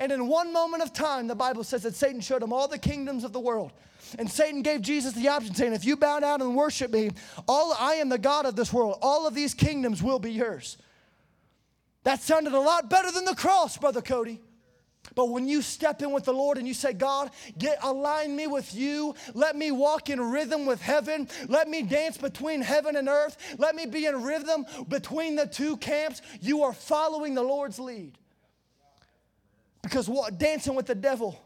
and 0.00 0.10
in 0.10 0.26
one 0.26 0.50
moment 0.50 0.82
of 0.82 0.94
time, 0.94 1.26
the 1.26 1.34
Bible 1.34 1.62
says 1.62 1.82
that 1.82 1.94
Satan 1.94 2.22
showed 2.22 2.42
him 2.42 2.54
all 2.54 2.66
the 2.66 2.78
kingdoms 2.78 3.22
of 3.22 3.34
the 3.34 3.38
world. 3.38 3.70
And 4.18 4.28
Satan 4.28 4.62
gave 4.62 4.80
Jesus 4.80 5.12
the 5.12 5.28
option, 5.28 5.54
saying, 5.54 5.74
If 5.74 5.84
you 5.84 5.94
bow 5.94 6.20
down 6.20 6.40
and 6.40 6.56
worship 6.56 6.90
me, 6.90 7.10
all 7.46 7.76
I 7.78 7.94
am 7.94 8.08
the 8.08 8.18
God 8.18 8.46
of 8.46 8.56
this 8.56 8.72
world. 8.72 8.98
All 9.02 9.26
of 9.26 9.34
these 9.34 9.52
kingdoms 9.52 10.02
will 10.02 10.18
be 10.18 10.32
yours. 10.32 10.78
That 12.04 12.20
sounded 12.22 12.54
a 12.54 12.60
lot 12.60 12.88
better 12.88 13.12
than 13.12 13.26
the 13.26 13.34
cross, 13.34 13.76
Brother 13.76 14.00
Cody. 14.00 14.40
But 15.14 15.28
when 15.28 15.46
you 15.46 15.60
step 15.60 16.00
in 16.00 16.12
with 16.12 16.24
the 16.24 16.32
Lord 16.32 16.56
and 16.56 16.66
you 16.66 16.72
say, 16.72 16.94
God, 16.94 17.30
get 17.58 17.78
align 17.82 18.34
me 18.34 18.46
with 18.46 18.74
you. 18.74 19.14
Let 19.34 19.54
me 19.54 19.70
walk 19.70 20.08
in 20.08 20.18
rhythm 20.18 20.64
with 20.64 20.80
heaven. 20.80 21.28
Let 21.46 21.68
me 21.68 21.82
dance 21.82 22.16
between 22.16 22.62
heaven 22.62 22.96
and 22.96 23.06
earth. 23.08 23.36
Let 23.58 23.74
me 23.74 23.84
be 23.84 24.06
in 24.06 24.22
rhythm 24.22 24.64
between 24.88 25.36
the 25.36 25.46
two 25.46 25.76
camps. 25.76 26.22
You 26.40 26.62
are 26.62 26.72
following 26.72 27.34
the 27.34 27.42
Lord's 27.42 27.78
lead. 27.78 28.16
Because 29.90 30.08
what, 30.08 30.38
dancing 30.38 30.76
with 30.76 30.86
the 30.86 30.94
devil, 30.94 31.42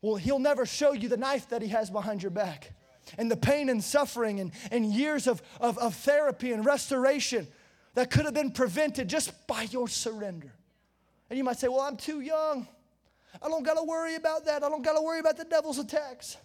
well, 0.00 0.14
he'll 0.14 0.38
never 0.38 0.64
show 0.64 0.92
you 0.92 1.08
the 1.08 1.16
knife 1.16 1.48
that 1.48 1.60
he 1.60 1.68
has 1.68 1.90
behind 1.90 2.22
your 2.22 2.30
back 2.30 2.70
and 3.18 3.28
the 3.28 3.36
pain 3.36 3.68
and 3.68 3.82
suffering 3.82 4.38
and, 4.38 4.52
and 4.70 4.86
years 4.86 5.26
of, 5.26 5.42
of, 5.60 5.76
of 5.78 5.92
therapy 5.96 6.52
and 6.52 6.64
restoration 6.64 7.48
that 7.94 8.12
could 8.12 8.26
have 8.26 8.34
been 8.34 8.52
prevented 8.52 9.08
just 9.08 9.48
by 9.48 9.62
your 9.72 9.88
surrender. 9.88 10.52
And 11.28 11.36
you 11.36 11.42
might 11.42 11.58
say, 11.58 11.66
Well, 11.66 11.80
I'm 11.80 11.96
too 11.96 12.20
young. 12.20 12.68
I 13.42 13.48
don't 13.48 13.64
got 13.64 13.74
to 13.74 13.82
worry 13.82 14.14
about 14.14 14.44
that. 14.44 14.62
I 14.62 14.68
don't 14.68 14.84
got 14.84 14.94
to 14.94 15.02
worry 15.02 15.18
about 15.18 15.36
the 15.36 15.44
devil's 15.44 15.80
attacks. 15.80 16.36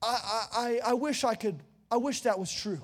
I, 0.00 0.46
I, 0.54 0.80
I 0.86 0.94
wish 0.94 1.22
I 1.22 1.34
could, 1.34 1.60
I 1.90 1.98
wish 1.98 2.22
that 2.22 2.38
was 2.38 2.50
true. 2.50 2.80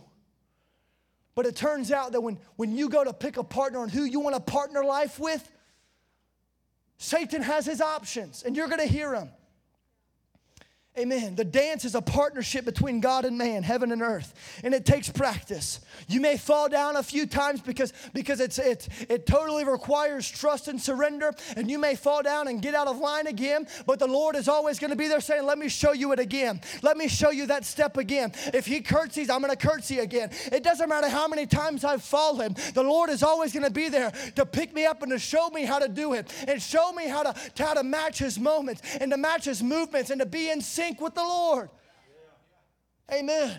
But 1.35 1.47
it 1.47 1.57
turns 1.57 1.91
out 1.91 2.13
that 2.13 2.21
when, 2.21 2.39
when 2.57 2.77
you 2.77 2.91
go 2.91 3.03
to 3.03 3.15
pick 3.15 3.39
a 3.39 3.45
partner 3.45 3.79
on 3.79 3.89
who 3.89 4.05
you 4.05 4.21
want 4.21 4.37
to 4.37 4.43
partner 4.43 4.85
life 4.85 5.19
with, 5.19 5.51
Satan 6.99 7.43
has 7.43 7.67
his 7.67 7.81
options, 7.81 8.43
and 8.43 8.57
you're 8.57 8.69
going 8.69 8.81
to 8.81 8.93
hear 8.93 9.15
him. 9.15 9.31
Amen. 10.99 11.35
The 11.35 11.45
dance 11.45 11.85
is 11.85 11.95
a 11.95 12.01
partnership 12.01 12.65
between 12.65 13.01
God 13.01 13.27
and 13.27 13.37
man, 13.37 13.63
heaven 13.63 13.93
and 13.93 14.01
earth, 14.01 14.33
and 14.65 14.73
it 14.73 14.87
takes 14.87 15.11
practice. 15.11 15.81
You 16.09 16.23
may 16.23 16.39
fall 16.39 16.71
down 16.71 16.97
a 16.97 17.03
few 17.03 17.27
times 17.27 17.61
because, 17.61 17.93
because 18.15 18.41
it's, 18.41 18.59
it, 18.59 18.89
it 19.11 19.27
totally 19.27 19.65
requires 19.65 20.27
trust 20.27 20.69
and 20.69 20.81
surrender, 20.81 21.35
and 21.55 21.71
you 21.71 21.79
may 21.79 21.97
fall 21.97 22.23
down 22.23 22.49
and 22.49 22.63
get 22.63 22.75
out 22.75 22.87
of 22.87 22.97
line 22.97 23.27
again, 23.27 23.67
but 23.85 23.99
the 23.99 24.07
Lord 24.07 24.37
is 24.37 24.49
always 24.49 24.79
going 24.79 24.91
to 24.91 24.97
be 24.97 25.07
there 25.07 25.21
saying, 25.21 25.45
Let 25.45 25.59
me 25.59 25.69
show 25.69 25.93
you 25.93 26.13
it 26.13 26.19
again. 26.19 26.63
Let 26.81 26.97
me 26.97 27.09
show 27.09 27.29
you 27.29 27.47
that 27.49 27.67
step 27.67 27.99
again. 27.99 28.33
If 28.55 28.65
He 28.65 28.81
curtsies, 28.81 29.29
I'm 29.29 29.43
going 29.43 29.55
to 29.55 29.67
curtsy 29.67 29.99
again. 29.99 30.31
It 30.51 30.63
doesn't 30.63 30.89
matter 30.89 31.11
how 31.11 31.29
many 31.29 31.45
times 31.45 31.85
I've 31.85 32.03
fallen, 32.03 32.57
the 32.73 32.83
Lord 32.83 33.11
is 33.11 33.23
always 33.23 33.53
going 33.53 33.67
to 33.67 33.71
be 33.71 33.91
there 33.91 34.13
to 34.37 34.47
pick 34.47 34.73
me 34.73 34.87
up 34.87 35.03
and 35.03 35.13
to 35.13 35.19
show 35.19 35.51
me 35.51 35.67
how 35.67 35.79
to 35.79 35.89
do 35.89 36.15
it 36.15 36.33
and 36.49 36.63
show 36.63 36.91
me 36.93 37.07
how 37.07 37.23
to, 37.23 37.35
how 37.59 37.75
to 37.75 37.83
match 37.83 38.19
His 38.19 38.39
moments 38.39 38.81
and 38.99 39.11
to 39.11 39.19
match 39.19 39.45
His 39.45 39.63
movements 39.63 40.09
and 40.09 40.21
to 40.21 40.27
be 40.27 40.49
in 40.49 40.63
sync 40.63 40.86
sync 40.87 41.01
with 41.01 41.15
the 41.15 41.23
Lord. 41.23 41.69
Amen. 43.13 43.59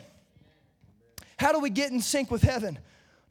How 1.37 1.51
do 1.51 1.59
we 1.59 1.69
get 1.69 1.91
in 1.91 2.01
sync 2.01 2.31
with 2.31 2.41
heaven? 2.41 2.79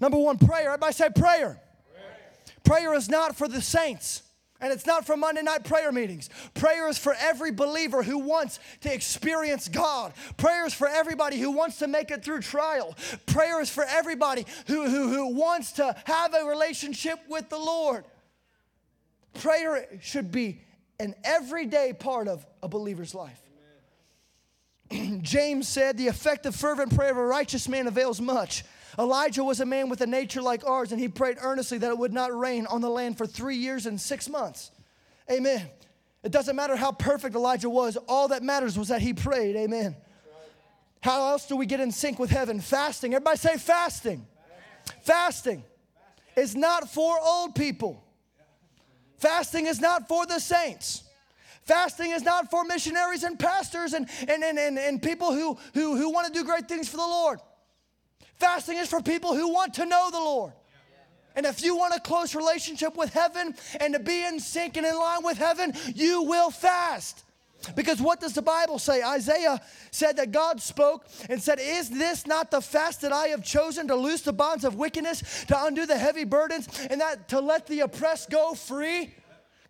Number 0.00 0.18
one, 0.18 0.38
prayer. 0.38 0.68
Everybody 0.68 0.92
say 0.92 1.08
prayer. 1.10 1.60
Prayer, 1.92 2.18
prayer 2.64 2.94
is 2.94 3.08
not 3.08 3.36
for 3.36 3.48
the 3.48 3.60
saints. 3.60 4.22
And 4.58 4.72
it's 4.72 4.86
not 4.86 5.06
for 5.06 5.18
Monday 5.18 5.42
night 5.42 5.64
prayer 5.64 5.92
meetings. 5.92 6.30
Prayer 6.54 6.88
is 6.88 6.96
for 6.96 7.14
every 7.20 7.50
believer 7.50 8.02
who 8.02 8.18
wants 8.18 8.58
to 8.80 8.92
experience 8.92 9.68
God. 9.68 10.14
Prayer 10.38 10.64
is 10.64 10.72
for 10.72 10.88
everybody 10.88 11.38
who 11.38 11.50
wants 11.50 11.78
to 11.80 11.86
make 11.86 12.10
it 12.10 12.24
through 12.24 12.40
trial. 12.40 12.96
Prayer 13.26 13.60
is 13.60 13.68
for 13.68 13.84
everybody 13.84 14.46
who, 14.66 14.88
who, 14.88 15.08
who 15.10 15.34
wants 15.34 15.72
to 15.72 15.94
have 16.04 16.32
a 16.32 16.46
relationship 16.46 17.18
with 17.28 17.50
the 17.50 17.58
Lord. 17.58 18.06
Prayer 19.34 19.86
should 20.00 20.32
be 20.32 20.62
an 20.98 21.14
everyday 21.22 21.92
part 21.92 22.26
of 22.26 22.46
a 22.62 22.68
believer's 22.68 23.14
life. 23.14 23.45
James 25.22 25.68
said, 25.68 25.96
The 25.96 26.08
effective, 26.08 26.54
fervent 26.54 26.94
prayer 26.94 27.10
of 27.10 27.16
a 27.16 27.24
righteous 27.24 27.68
man 27.68 27.86
avails 27.86 28.20
much. 28.20 28.64
Elijah 28.98 29.44
was 29.44 29.60
a 29.60 29.66
man 29.66 29.88
with 29.88 30.00
a 30.00 30.06
nature 30.06 30.40
like 30.40 30.66
ours, 30.66 30.90
and 30.92 31.00
he 31.00 31.08
prayed 31.08 31.36
earnestly 31.40 31.78
that 31.78 31.90
it 31.90 31.98
would 31.98 32.12
not 32.12 32.36
rain 32.36 32.66
on 32.66 32.80
the 32.80 32.88
land 32.88 33.18
for 33.18 33.26
three 33.26 33.56
years 33.56 33.86
and 33.86 34.00
six 34.00 34.28
months. 34.28 34.70
Amen. 35.30 35.68
It 36.22 36.32
doesn't 36.32 36.56
matter 36.56 36.76
how 36.76 36.92
perfect 36.92 37.34
Elijah 37.34 37.68
was, 37.70 37.96
all 38.08 38.28
that 38.28 38.42
matters 38.42 38.78
was 38.78 38.88
that 38.88 39.02
he 39.02 39.12
prayed. 39.12 39.56
Amen. 39.56 39.96
How 41.00 41.28
else 41.28 41.46
do 41.46 41.56
we 41.56 41.66
get 41.66 41.78
in 41.78 41.92
sync 41.92 42.18
with 42.18 42.30
heaven? 42.30 42.60
Fasting. 42.60 43.14
Everybody 43.14 43.38
say 43.38 43.58
fasting. 43.58 44.26
Fasting 45.02 45.62
is 46.36 46.56
not 46.56 46.90
for 46.90 47.16
old 47.22 47.54
people, 47.54 48.02
fasting 49.18 49.66
is 49.66 49.80
not 49.80 50.08
for 50.08 50.26
the 50.26 50.38
saints. 50.38 51.02
Fasting 51.66 52.12
is 52.12 52.22
not 52.22 52.48
for 52.50 52.64
missionaries 52.64 53.24
and 53.24 53.38
pastors 53.38 53.92
and, 53.92 54.08
and, 54.28 54.42
and, 54.44 54.58
and, 54.58 54.78
and 54.78 55.02
people 55.02 55.32
who, 55.32 55.58
who, 55.74 55.96
who 55.96 56.10
want 56.10 56.28
to 56.28 56.32
do 56.32 56.44
great 56.44 56.68
things 56.68 56.88
for 56.88 56.96
the 56.96 57.02
Lord. 57.02 57.40
Fasting 58.36 58.78
is 58.78 58.88
for 58.88 59.02
people 59.02 59.34
who 59.34 59.52
want 59.52 59.74
to 59.74 59.84
know 59.84 60.08
the 60.12 60.18
Lord. 60.18 60.52
And 61.34 61.44
if 61.44 61.62
you 61.62 61.76
want 61.76 61.94
a 61.94 62.00
close 62.00 62.34
relationship 62.34 62.96
with 62.96 63.12
heaven 63.12 63.54
and 63.80 63.94
to 63.94 64.00
be 64.00 64.24
in 64.24 64.38
sync 64.38 64.76
and 64.76 64.86
in 64.86 64.96
line 64.96 65.22
with 65.24 65.38
heaven, 65.38 65.74
you 65.94 66.22
will 66.22 66.50
fast. 66.50 67.24
Because 67.74 68.00
what 68.00 68.20
does 68.20 68.32
the 68.32 68.42
Bible 68.42 68.78
say? 68.78 69.02
Isaiah 69.02 69.60
said 69.90 70.16
that 70.18 70.30
God 70.30 70.62
spoke 70.62 71.06
and 71.28 71.42
said, 71.42 71.58
Is 71.60 71.90
this 71.90 72.26
not 72.26 72.50
the 72.50 72.60
fast 72.60 73.00
that 73.00 73.12
I 73.12 73.28
have 73.28 73.42
chosen 73.42 73.88
to 73.88 73.96
loose 73.96 74.20
the 74.20 74.32
bonds 74.32 74.64
of 74.64 74.76
wickedness, 74.76 75.44
to 75.46 75.64
undo 75.64 75.84
the 75.84 75.98
heavy 75.98 76.24
burdens, 76.24 76.68
and 76.88 77.00
that 77.00 77.28
to 77.28 77.40
let 77.40 77.66
the 77.66 77.80
oppressed 77.80 78.30
go 78.30 78.54
free? 78.54 79.14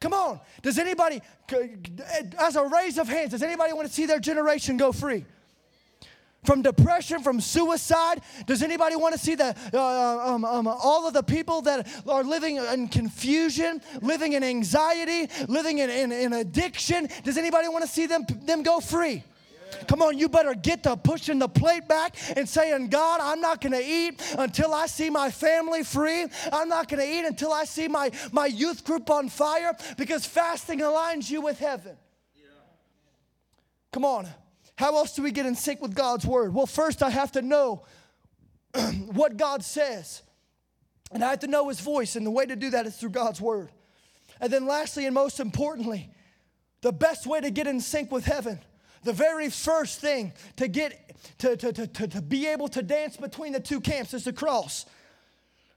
Come 0.01 0.13
on. 0.13 0.41
Does 0.63 0.79
anybody, 0.79 1.21
as 2.39 2.57
a 2.57 2.65
raise 2.65 2.99
of 2.99 3.09
hands, 3.09 3.31
does 3.31 3.43
anybody 3.43 3.73
want 3.73 3.89
to 3.89 3.93
see 3.93 4.07
their 4.07 4.21
generation 4.21 4.77
go 4.77 4.93
free? 4.93 5.25
From 6.45 6.63
depression, 6.63 7.23
from 7.23 7.41
suicide? 7.41 8.21
Does 8.47 8.63
anybody 8.63 8.95
want 8.95 9.15
to 9.15 9.19
see 9.19 9.35
the, 9.35 9.57
uh, 9.75 10.35
um, 10.35 10.45
um, 10.45 10.69
all 10.69 11.09
of 11.09 11.13
the 11.13 11.23
people 11.23 11.63
that 11.63 11.89
are 12.07 12.23
living 12.23 12.57
in 12.57 12.89
confusion, 12.89 13.83
living 14.01 14.35
in 14.35 14.45
anxiety, 14.45 15.29
living 15.49 15.79
in, 15.79 15.91
in, 15.91 16.13
in 16.13 16.33
addiction? 16.35 17.09
Does 17.25 17.37
anybody 17.37 17.69
want 17.69 17.85
to 17.85 17.91
see 17.91 18.07
them, 18.07 18.25
them 18.45 18.63
go 18.63 18.79
free? 18.79 19.25
Come 19.89 20.03
on, 20.03 20.19
you 20.19 20.29
better 20.29 20.55
get 20.55 20.83
to 20.85 20.97
pushing 20.97 21.39
the 21.39 21.49
plate 21.49 21.89
back 21.89 22.17
and 22.37 22.49
saying, 22.49 22.89
God, 22.89 23.21
I'm 23.23 23.41
not 23.41 23.61
going 23.61 23.73
to 23.73 23.85
eat 23.85 24.21
until 24.39 24.75
I 24.75 24.87
see 24.87 25.11
my 25.11 25.31
family 25.31 25.83
free. 25.83 26.27
I'm 26.53 26.69
not 26.69 26.89
going 26.89 27.01
to 27.01 27.09
eat 27.09 27.25
until 27.25 27.53
I 27.53 27.65
see 27.65 27.89
my, 27.89 28.11
my 28.33 28.47
youth 28.47 28.85
group 28.85 29.11
on 29.11 29.29
fire 29.29 29.77
because 29.97 30.27
fasting 30.27 30.81
aligns 30.81 31.31
you 31.31 31.41
with 31.41 31.59
heaven. 31.59 31.97
Come 33.93 34.05
on. 34.05 34.29
How 34.77 34.97
else 34.97 35.15
do 35.15 35.23
we 35.23 35.31
get 35.31 35.47
in 35.47 35.55
sync 35.55 35.81
with 35.81 35.95
God's 35.95 36.27
word? 36.27 36.53
Well, 36.53 36.67
first, 36.67 37.03
I 37.03 37.11
have 37.11 37.33
to 37.33 37.43
know 37.43 37.85
what 39.13 39.37
God 39.37 39.65
says. 39.65 40.23
And 41.13 41.25
I 41.25 41.31
have 41.31 41.39
to 41.41 41.47
know 41.47 41.69
his 41.69 41.81
voice, 41.81 42.17
and 42.17 42.27
the 42.27 42.31
way 42.31 42.47
to 42.47 42.57
do 42.57 42.71
that 42.71 42.87
is 42.87 42.97
through 42.97 43.11
God's 43.11 43.41
word. 43.41 43.71
And 44.41 44.53
then, 44.53 44.67
lastly, 44.67 45.07
and 45.07 45.15
most 45.15 45.41
importantly, 45.41 46.11
the 46.83 46.93
best 46.93 47.27
way 47.27 47.41
to 47.41 47.51
get 47.51 47.67
in 47.67 47.81
sync 47.81 48.13
with 48.13 48.25
heaven, 48.25 48.59
the 49.07 49.13
very 49.13 49.49
first 49.49 50.01
thing 50.01 50.33
to 50.57 50.67
get 50.67 51.17
to, 51.39 51.57
to, 51.57 51.73
to, 51.73 51.87
to, 51.87 52.09
to 52.09 52.21
be 52.21 52.49
able 52.49 52.69
to 52.69 52.83
dance 52.83 53.17
between 53.17 53.53
the 53.53 53.61
two 53.61 53.81
camps 53.81 54.13
is 54.13 54.25
the 54.25 54.33
cross. 54.33 54.85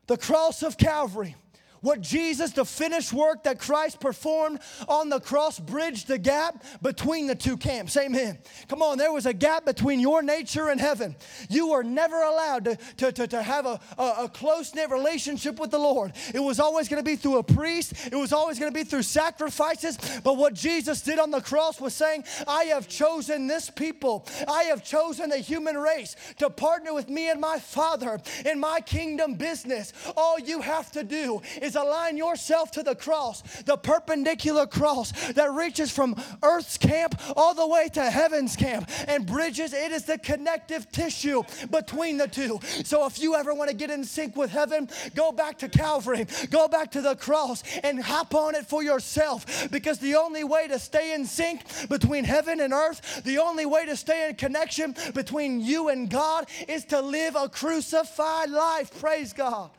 The 0.07 0.17
cross 0.17 0.63
of 0.63 0.77
Calvary 0.77 1.35
what 1.81 2.01
Jesus, 2.01 2.51
the 2.51 2.65
finished 2.65 3.13
work 3.13 3.43
that 3.43 3.59
Christ 3.59 3.99
performed 3.99 4.59
on 4.87 5.09
the 5.09 5.19
cross, 5.19 5.59
bridged 5.59 6.07
the 6.07 6.17
gap 6.17 6.63
between 6.81 7.27
the 7.27 7.35
two 7.35 7.57
camps. 7.57 7.95
Amen. 7.97 8.37
Come 8.67 8.81
on, 8.81 8.97
there 8.97 9.11
was 9.11 9.25
a 9.25 9.33
gap 9.33 9.65
between 9.65 9.99
your 9.99 10.21
nature 10.21 10.69
and 10.69 10.79
heaven. 10.79 11.15
You 11.49 11.69
were 11.69 11.83
never 11.83 12.21
allowed 12.21 12.65
to, 12.65 12.75
to, 12.97 13.11
to, 13.11 13.27
to 13.27 13.41
have 13.41 13.65
a, 13.65 13.79
a, 13.97 14.23
a 14.23 14.29
close 14.29 14.73
knit 14.73 14.89
relationship 14.89 15.59
with 15.59 15.71
the 15.71 15.79
Lord. 15.79 16.13
It 16.33 16.39
was 16.39 16.59
always 16.59 16.87
going 16.87 17.03
to 17.03 17.09
be 17.09 17.15
through 17.15 17.37
a 17.37 17.43
priest, 17.43 17.93
it 18.11 18.15
was 18.15 18.33
always 18.33 18.59
going 18.59 18.71
to 18.71 18.77
be 18.77 18.83
through 18.83 19.03
sacrifices. 19.03 19.97
But 20.23 20.37
what 20.37 20.53
Jesus 20.53 21.01
did 21.01 21.19
on 21.19 21.31
the 21.31 21.41
cross 21.41 21.79
was 21.79 21.93
saying, 21.93 22.25
I 22.47 22.65
have 22.65 22.87
chosen 22.87 23.47
this 23.47 23.69
people, 23.69 24.27
I 24.47 24.63
have 24.63 24.83
chosen 24.83 25.29
the 25.29 25.37
human 25.37 25.77
race 25.77 26.15
to 26.37 26.49
partner 26.49 26.93
with 26.93 27.09
me 27.09 27.29
and 27.29 27.39
my 27.39 27.59
Father 27.59 28.19
in 28.45 28.59
my 28.59 28.81
kingdom 28.81 29.35
business. 29.35 29.93
All 30.15 30.39
you 30.39 30.61
have 30.61 30.91
to 30.91 31.03
do 31.03 31.41
is 31.61 31.68
is 31.69 31.75
align 31.75 32.17
yourself 32.17 32.71
to 32.71 32.83
the 32.83 32.95
cross, 32.95 33.41
the 33.63 33.77
perpendicular 33.77 34.65
cross 34.65 35.11
that 35.33 35.51
reaches 35.51 35.91
from 35.91 36.15
earth's 36.41 36.77
camp 36.77 37.13
all 37.37 37.53
the 37.53 37.67
way 37.67 37.87
to 37.89 38.09
heaven's 38.09 38.55
camp 38.55 38.89
and 39.07 39.25
bridges. 39.25 39.71
It 39.71 39.91
is 39.91 40.05
the 40.05 40.17
connective 40.17 40.91
tissue 40.91 41.43
between 41.69 42.17
the 42.17 42.27
two. 42.27 42.59
So 42.83 43.05
if 43.05 43.19
you 43.19 43.35
ever 43.35 43.53
want 43.53 43.69
to 43.69 43.75
get 43.75 43.91
in 43.91 44.03
sync 44.03 44.35
with 44.35 44.49
heaven, 44.49 44.89
go 45.13 45.31
back 45.31 45.59
to 45.59 45.69
Calvary, 45.69 46.25
go 46.49 46.67
back 46.67 46.91
to 46.91 47.01
the 47.01 47.15
cross 47.15 47.63
and 47.83 48.01
hop 48.01 48.33
on 48.33 48.55
it 48.55 48.65
for 48.65 48.81
yourself 48.83 49.69
because 49.69 49.99
the 49.99 50.15
only 50.15 50.43
way 50.43 50.67
to 50.67 50.79
stay 50.79 51.13
in 51.13 51.25
sync 51.25 51.61
between 51.87 52.23
heaven 52.23 52.59
and 52.59 52.73
earth, 52.73 53.21
the 53.23 53.37
only 53.37 53.67
way 53.67 53.85
to 53.85 53.95
stay 53.95 54.27
in 54.27 54.35
connection 54.35 54.95
between 55.13 55.61
you 55.61 55.89
and 55.89 56.09
God 56.09 56.47
is 56.67 56.85
to 56.85 56.99
live 56.99 57.35
a 57.35 57.47
crucified 57.47 58.49
life. 58.49 58.99
Praise 58.99 59.33
God. 59.33 59.69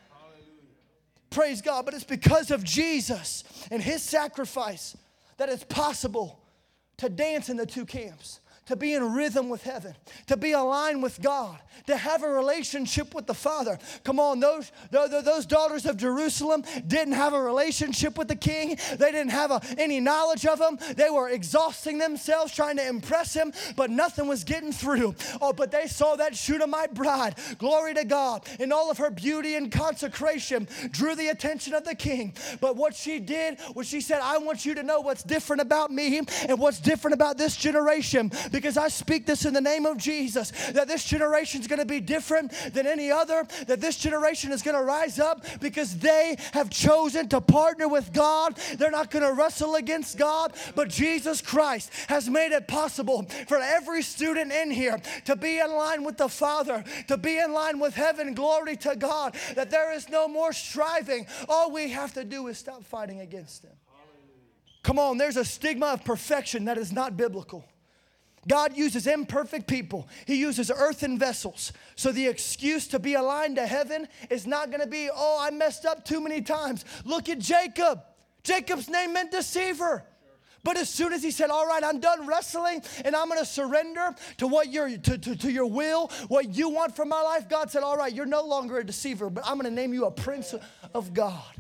Praise 1.31 1.63
God. 1.63 1.85
But 1.85 1.95
it's 1.95 2.05
because 2.05 2.51
of 2.51 2.65
Jesus 2.65 3.45
and 3.71 3.83
his 3.83 4.03
sacrifice 4.03 4.97
that 5.37 5.49
it's 5.49 5.65
possible 5.65 6.41
to 6.99 7.09
dance 7.09 7.49
in 7.49 7.57
the 7.57 7.67
two 7.67 7.87
camps 7.87 8.41
to 8.71 8.77
be 8.77 8.95
in 8.95 9.13
rhythm 9.13 9.49
with 9.49 9.65
heaven, 9.65 9.95
to 10.29 10.37
be 10.37 10.53
aligned 10.53 11.03
with 11.03 11.21
God, 11.21 11.59
to 11.89 11.97
have 11.97 12.23
a 12.23 12.29
relationship 12.29 13.15
with 13.17 13.27
the 13.27 13.35
Father. 13.35 13.79
Come 14.05 14.21
on, 14.21 14.39
those, 14.39 14.71
those 14.93 15.45
daughters 15.45 15.87
of 15.87 15.97
Jerusalem 15.97 16.63
didn't 16.87 17.15
have 17.15 17.33
a 17.33 17.43
relationship 17.43 18.17
with 18.17 18.29
the 18.29 18.37
king. 18.37 18.79
They 18.97 19.11
didn't 19.11 19.33
have 19.33 19.51
a, 19.51 19.61
any 19.77 19.99
knowledge 19.99 20.47
of 20.47 20.61
him. 20.61 20.79
They 20.95 21.11
were 21.11 21.29
exhausting 21.31 21.99
themselves 21.99 22.55
trying 22.55 22.77
to 22.77 22.87
impress 22.87 23.35
him, 23.35 23.53
but 23.75 23.91
nothing 23.91 24.29
was 24.29 24.45
getting 24.45 24.73
through. 24.73 25.17
Oh, 25.41 25.53
but 25.53 25.73
they 25.73 25.89
saw 25.89 26.15
that 26.17 26.37
Shunammite 26.37 26.95
bride, 26.95 27.35
glory 27.59 27.95
to 27.95 28.05
God, 28.05 28.47
in 28.61 28.71
all 28.71 28.89
of 28.89 28.99
her 28.99 29.11
beauty 29.11 29.57
and 29.57 29.73
consecration, 29.73 30.69
drew 30.93 31.17
the 31.17 31.29
attention 31.29 31.75
of 31.75 31.85
the 31.85 31.97
king. 31.97 32.35
But 32.61 32.77
what 32.77 32.95
she 32.95 33.19
did 33.19 33.59
was 33.75 33.89
she 33.89 34.01
said, 34.01 34.21
I 34.23 34.39
want 34.39 34.65
you 34.65 34.77
to 34.77 34.85
know 34.85 35.01
what's 35.01 35.25
different 35.25 35.61
about 35.61 35.91
me 35.91 36.19
and 36.19 36.59
what's 36.61 36.79
different 36.79 37.15
about 37.15 37.37
this 37.37 37.57
generation 37.57 38.31
I 38.77 38.89
speak 38.89 39.27
this 39.27 39.45
in 39.45 39.55
the 39.55 39.61
name 39.61 39.87
of 39.87 39.97
Jesus 39.97 40.51
that 40.73 40.89
this 40.89 41.05
generation 41.05 41.61
is 41.61 41.67
going 41.67 41.79
to 41.79 41.85
be 41.85 42.01
different 42.01 42.53
than 42.73 42.87
any 42.87 43.11
other, 43.11 43.47
that 43.67 43.81
this 43.81 43.97
generation 43.97 44.53
is 44.53 44.63
going 44.63 44.77
to 44.77 44.83
rise 44.83 45.19
up 45.19 45.45
because 45.61 45.99
they 45.99 46.37
have 46.53 46.71
chosen 46.71 47.29
to 47.29 47.41
partner 47.41 47.89
with 47.89 48.13
God. 48.13 48.57
They're 48.77 48.91
not 48.91 49.11
going 49.11 49.25
to 49.25 49.33
wrestle 49.33 49.75
against 49.77 50.19
God, 50.19 50.55
but 50.75 50.89
Jesus 50.89 51.41
Christ 51.41 51.91
has 52.09 52.29
made 52.29 52.53
it 52.53 52.69
possible 52.69 53.27
for 53.49 53.59
every 53.59 54.03
student 54.03 54.53
in 54.53 54.71
here 54.71 55.01
to 55.25 55.37
be 55.37 55.59
in 55.59 55.73
line 55.73 56.05
with 56.05 56.17
the 56.17 56.29
Father, 56.29 56.85
to 57.09 57.17
be 57.17 57.39
in 57.39 57.53
line 57.53 57.79
with 57.79 57.95
heaven. 57.95 58.35
Glory 58.35 58.77
to 58.77 58.97
God, 58.97 59.35
that 59.55 59.71
there 59.71 59.93
is 59.93 60.09
no 60.09 60.29
more 60.29 60.53
striving. 60.53 61.27
All 61.49 61.71
we 61.73 61.91
have 61.91 62.15
to 62.15 62.25
do 62.25 62.47
is 62.49 62.59
stop 62.59 62.85
fighting 62.85 63.21
against 63.21 63.65
Him. 63.65 63.73
Come 64.83 64.99
on, 64.99 65.19
there's 65.19 65.37
a 65.37 65.45
stigma 65.45 65.87
of 65.87 66.05
perfection 66.05 66.65
that 66.65 66.79
is 66.79 66.93
not 66.93 67.17
biblical. 67.17 67.65
God 68.49 68.77
uses 68.77 69.07
imperfect 69.07 69.67
people. 69.67 70.09
He 70.27 70.37
uses 70.37 70.71
earthen 70.75 71.19
vessels. 71.19 71.73
So 71.95 72.11
the 72.11 72.27
excuse 72.27 72.89
to 72.89 72.99
be 72.99 73.15
aligned 73.15 73.57
to 73.57 73.67
heaven 73.67 74.09
is 74.31 74.47
not 74.47 74.71
going 74.71 74.81
to 74.81 74.87
be, 74.87 75.11
oh, 75.13 75.39
I 75.41 75.51
messed 75.51 75.85
up 75.85 76.05
too 76.05 76.21
many 76.21 76.41
times. 76.41 76.85
Look 77.05 77.29
at 77.29 77.39
Jacob. 77.39 78.03
Jacob's 78.43 78.89
name 78.89 79.13
meant 79.13 79.31
deceiver. 79.31 80.05
But 80.63 80.77
as 80.77 80.89
soon 80.89 81.13
as 81.13 81.23
he 81.23 81.31
said, 81.31 81.51
All 81.51 81.67
right, 81.67 81.83
I'm 81.83 82.01
done 82.01 82.27
wrestling 82.27 82.83
and 83.05 83.17
I'm 83.17 83.29
gonna 83.29 83.47
surrender 83.47 84.15
to 84.39 84.47
what 84.47 84.71
your 84.71 84.91
to, 84.91 85.19
to, 85.19 85.37
to 85.37 85.51
your 85.51 85.67
will, 85.67 86.11
what 86.29 86.55
you 86.55 86.69
want 86.69 86.95
for 86.95 87.07
my 87.07 87.23
life, 87.23 87.49
God 87.49 87.71
said, 87.71 87.83
All 87.83 87.97
right, 87.97 88.13
you're 88.13 88.27
no 88.27 88.43
longer 88.43 88.79
a 88.79 88.85
deceiver, 88.85 89.31
but 89.31 89.45
I'm 89.47 89.57
gonna 89.57 89.71
name 89.71 89.95
you 89.95 90.05
a 90.05 90.11
prince 90.11 90.55
of 90.93 91.15
God. 91.15 91.55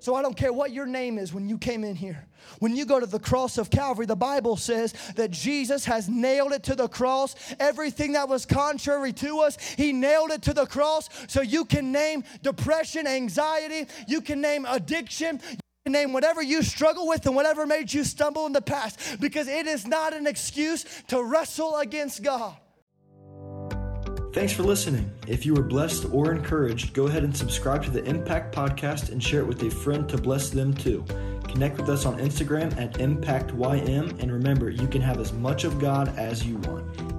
So 0.00 0.14
I 0.14 0.22
don't 0.22 0.36
care 0.36 0.52
what 0.52 0.72
your 0.72 0.86
name 0.86 1.18
is 1.18 1.34
when 1.34 1.48
you 1.48 1.58
came 1.58 1.82
in 1.82 1.96
here. 1.96 2.24
When 2.60 2.76
you 2.76 2.84
go 2.84 3.00
to 3.00 3.06
the 3.06 3.18
cross 3.18 3.58
of 3.58 3.68
Calvary, 3.68 4.06
the 4.06 4.16
Bible 4.16 4.56
says 4.56 4.94
that 5.16 5.30
Jesus 5.30 5.84
has 5.86 6.08
nailed 6.08 6.52
it 6.52 6.62
to 6.64 6.76
the 6.76 6.88
cross. 6.88 7.34
Everything 7.58 8.12
that 8.12 8.28
was 8.28 8.46
contrary 8.46 9.12
to 9.14 9.40
us, 9.40 9.58
He 9.60 9.92
nailed 9.92 10.30
it 10.30 10.42
to 10.42 10.54
the 10.54 10.66
cross. 10.66 11.08
So 11.26 11.42
you 11.42 11.64
can 11.64 11.90
name 11.90 12.22
depression, 12.42 13.06
anxiety, 13.06 13.90
you 14.06 14.20
can 14.20 14.40
name 14.40 14.66
addiction, 14.66 15.40
You 15.50 15.58
can 15.84 15.92
name 15.92 16.12
whatever 16.12 16.42
you 16.42 16.62
struggle 16.62 17.08
with 17.08 17.26
and 17.26 17.34
whatever 17.34 17.66
made 17.66 17.92
you 17.92 18.04
stumble 18.04 18.46
in 18.46 18.52
the 18.52 18.62
past 18.62 19.20
because 19.20 19.48
it 19.48 19.66
is 19.66 19.86
not 19.86 20.14
an 20.14 20.26
excuse 20.26 20.84
to 21.08 21.22
wrestle 21.22 21.76
against 21.78 22.22
God. 22.22 22.56
Thanks 24.38 24.52
for 24.52 24.62
listening. 24.62 25.10
If 25.26 25.44
you 25.44 25.52
were 25.52 25.64
blessed 25.64 26.06
or 26.12 26.30
encouraged, 26.30 26.94
go 26.94 27.08
ahead 27.08 27.24
and 27.24 27.36
subscribe 27.36 27.82
to 27.82 27.90
the 27.90 28.04
Impact 28.04 28.54
Podcast 28.54 29.10
and 29.10 29.20
share 29.20 29.40
it 29.40 29.46
with 29.48 29.60
a 29.64 29.68
friend 29.68 30.08
to 30.10 30.16
bless 30.16 30.48
them 30.48 30.72
too. 30.72 31.04
Connect 31.48 31.76
with 31.76 31.88
us 31.88 32.06
on 32.06 32.18
Instagram 32.18 32.70
at 32.80 32.92
ImpactYM, 32.98 34.22
and 34.22 34.32
remember, 34.32 34.70
you 34.70 34.86
can 34.86 35.02
have 35.02 35.18
as 35.18 35.32
much 35.32 35.64
of 35.64 35.80
God 35.80 36.16
as 36.16 36.46
you 36.46 36.56
want. 36.58 37.17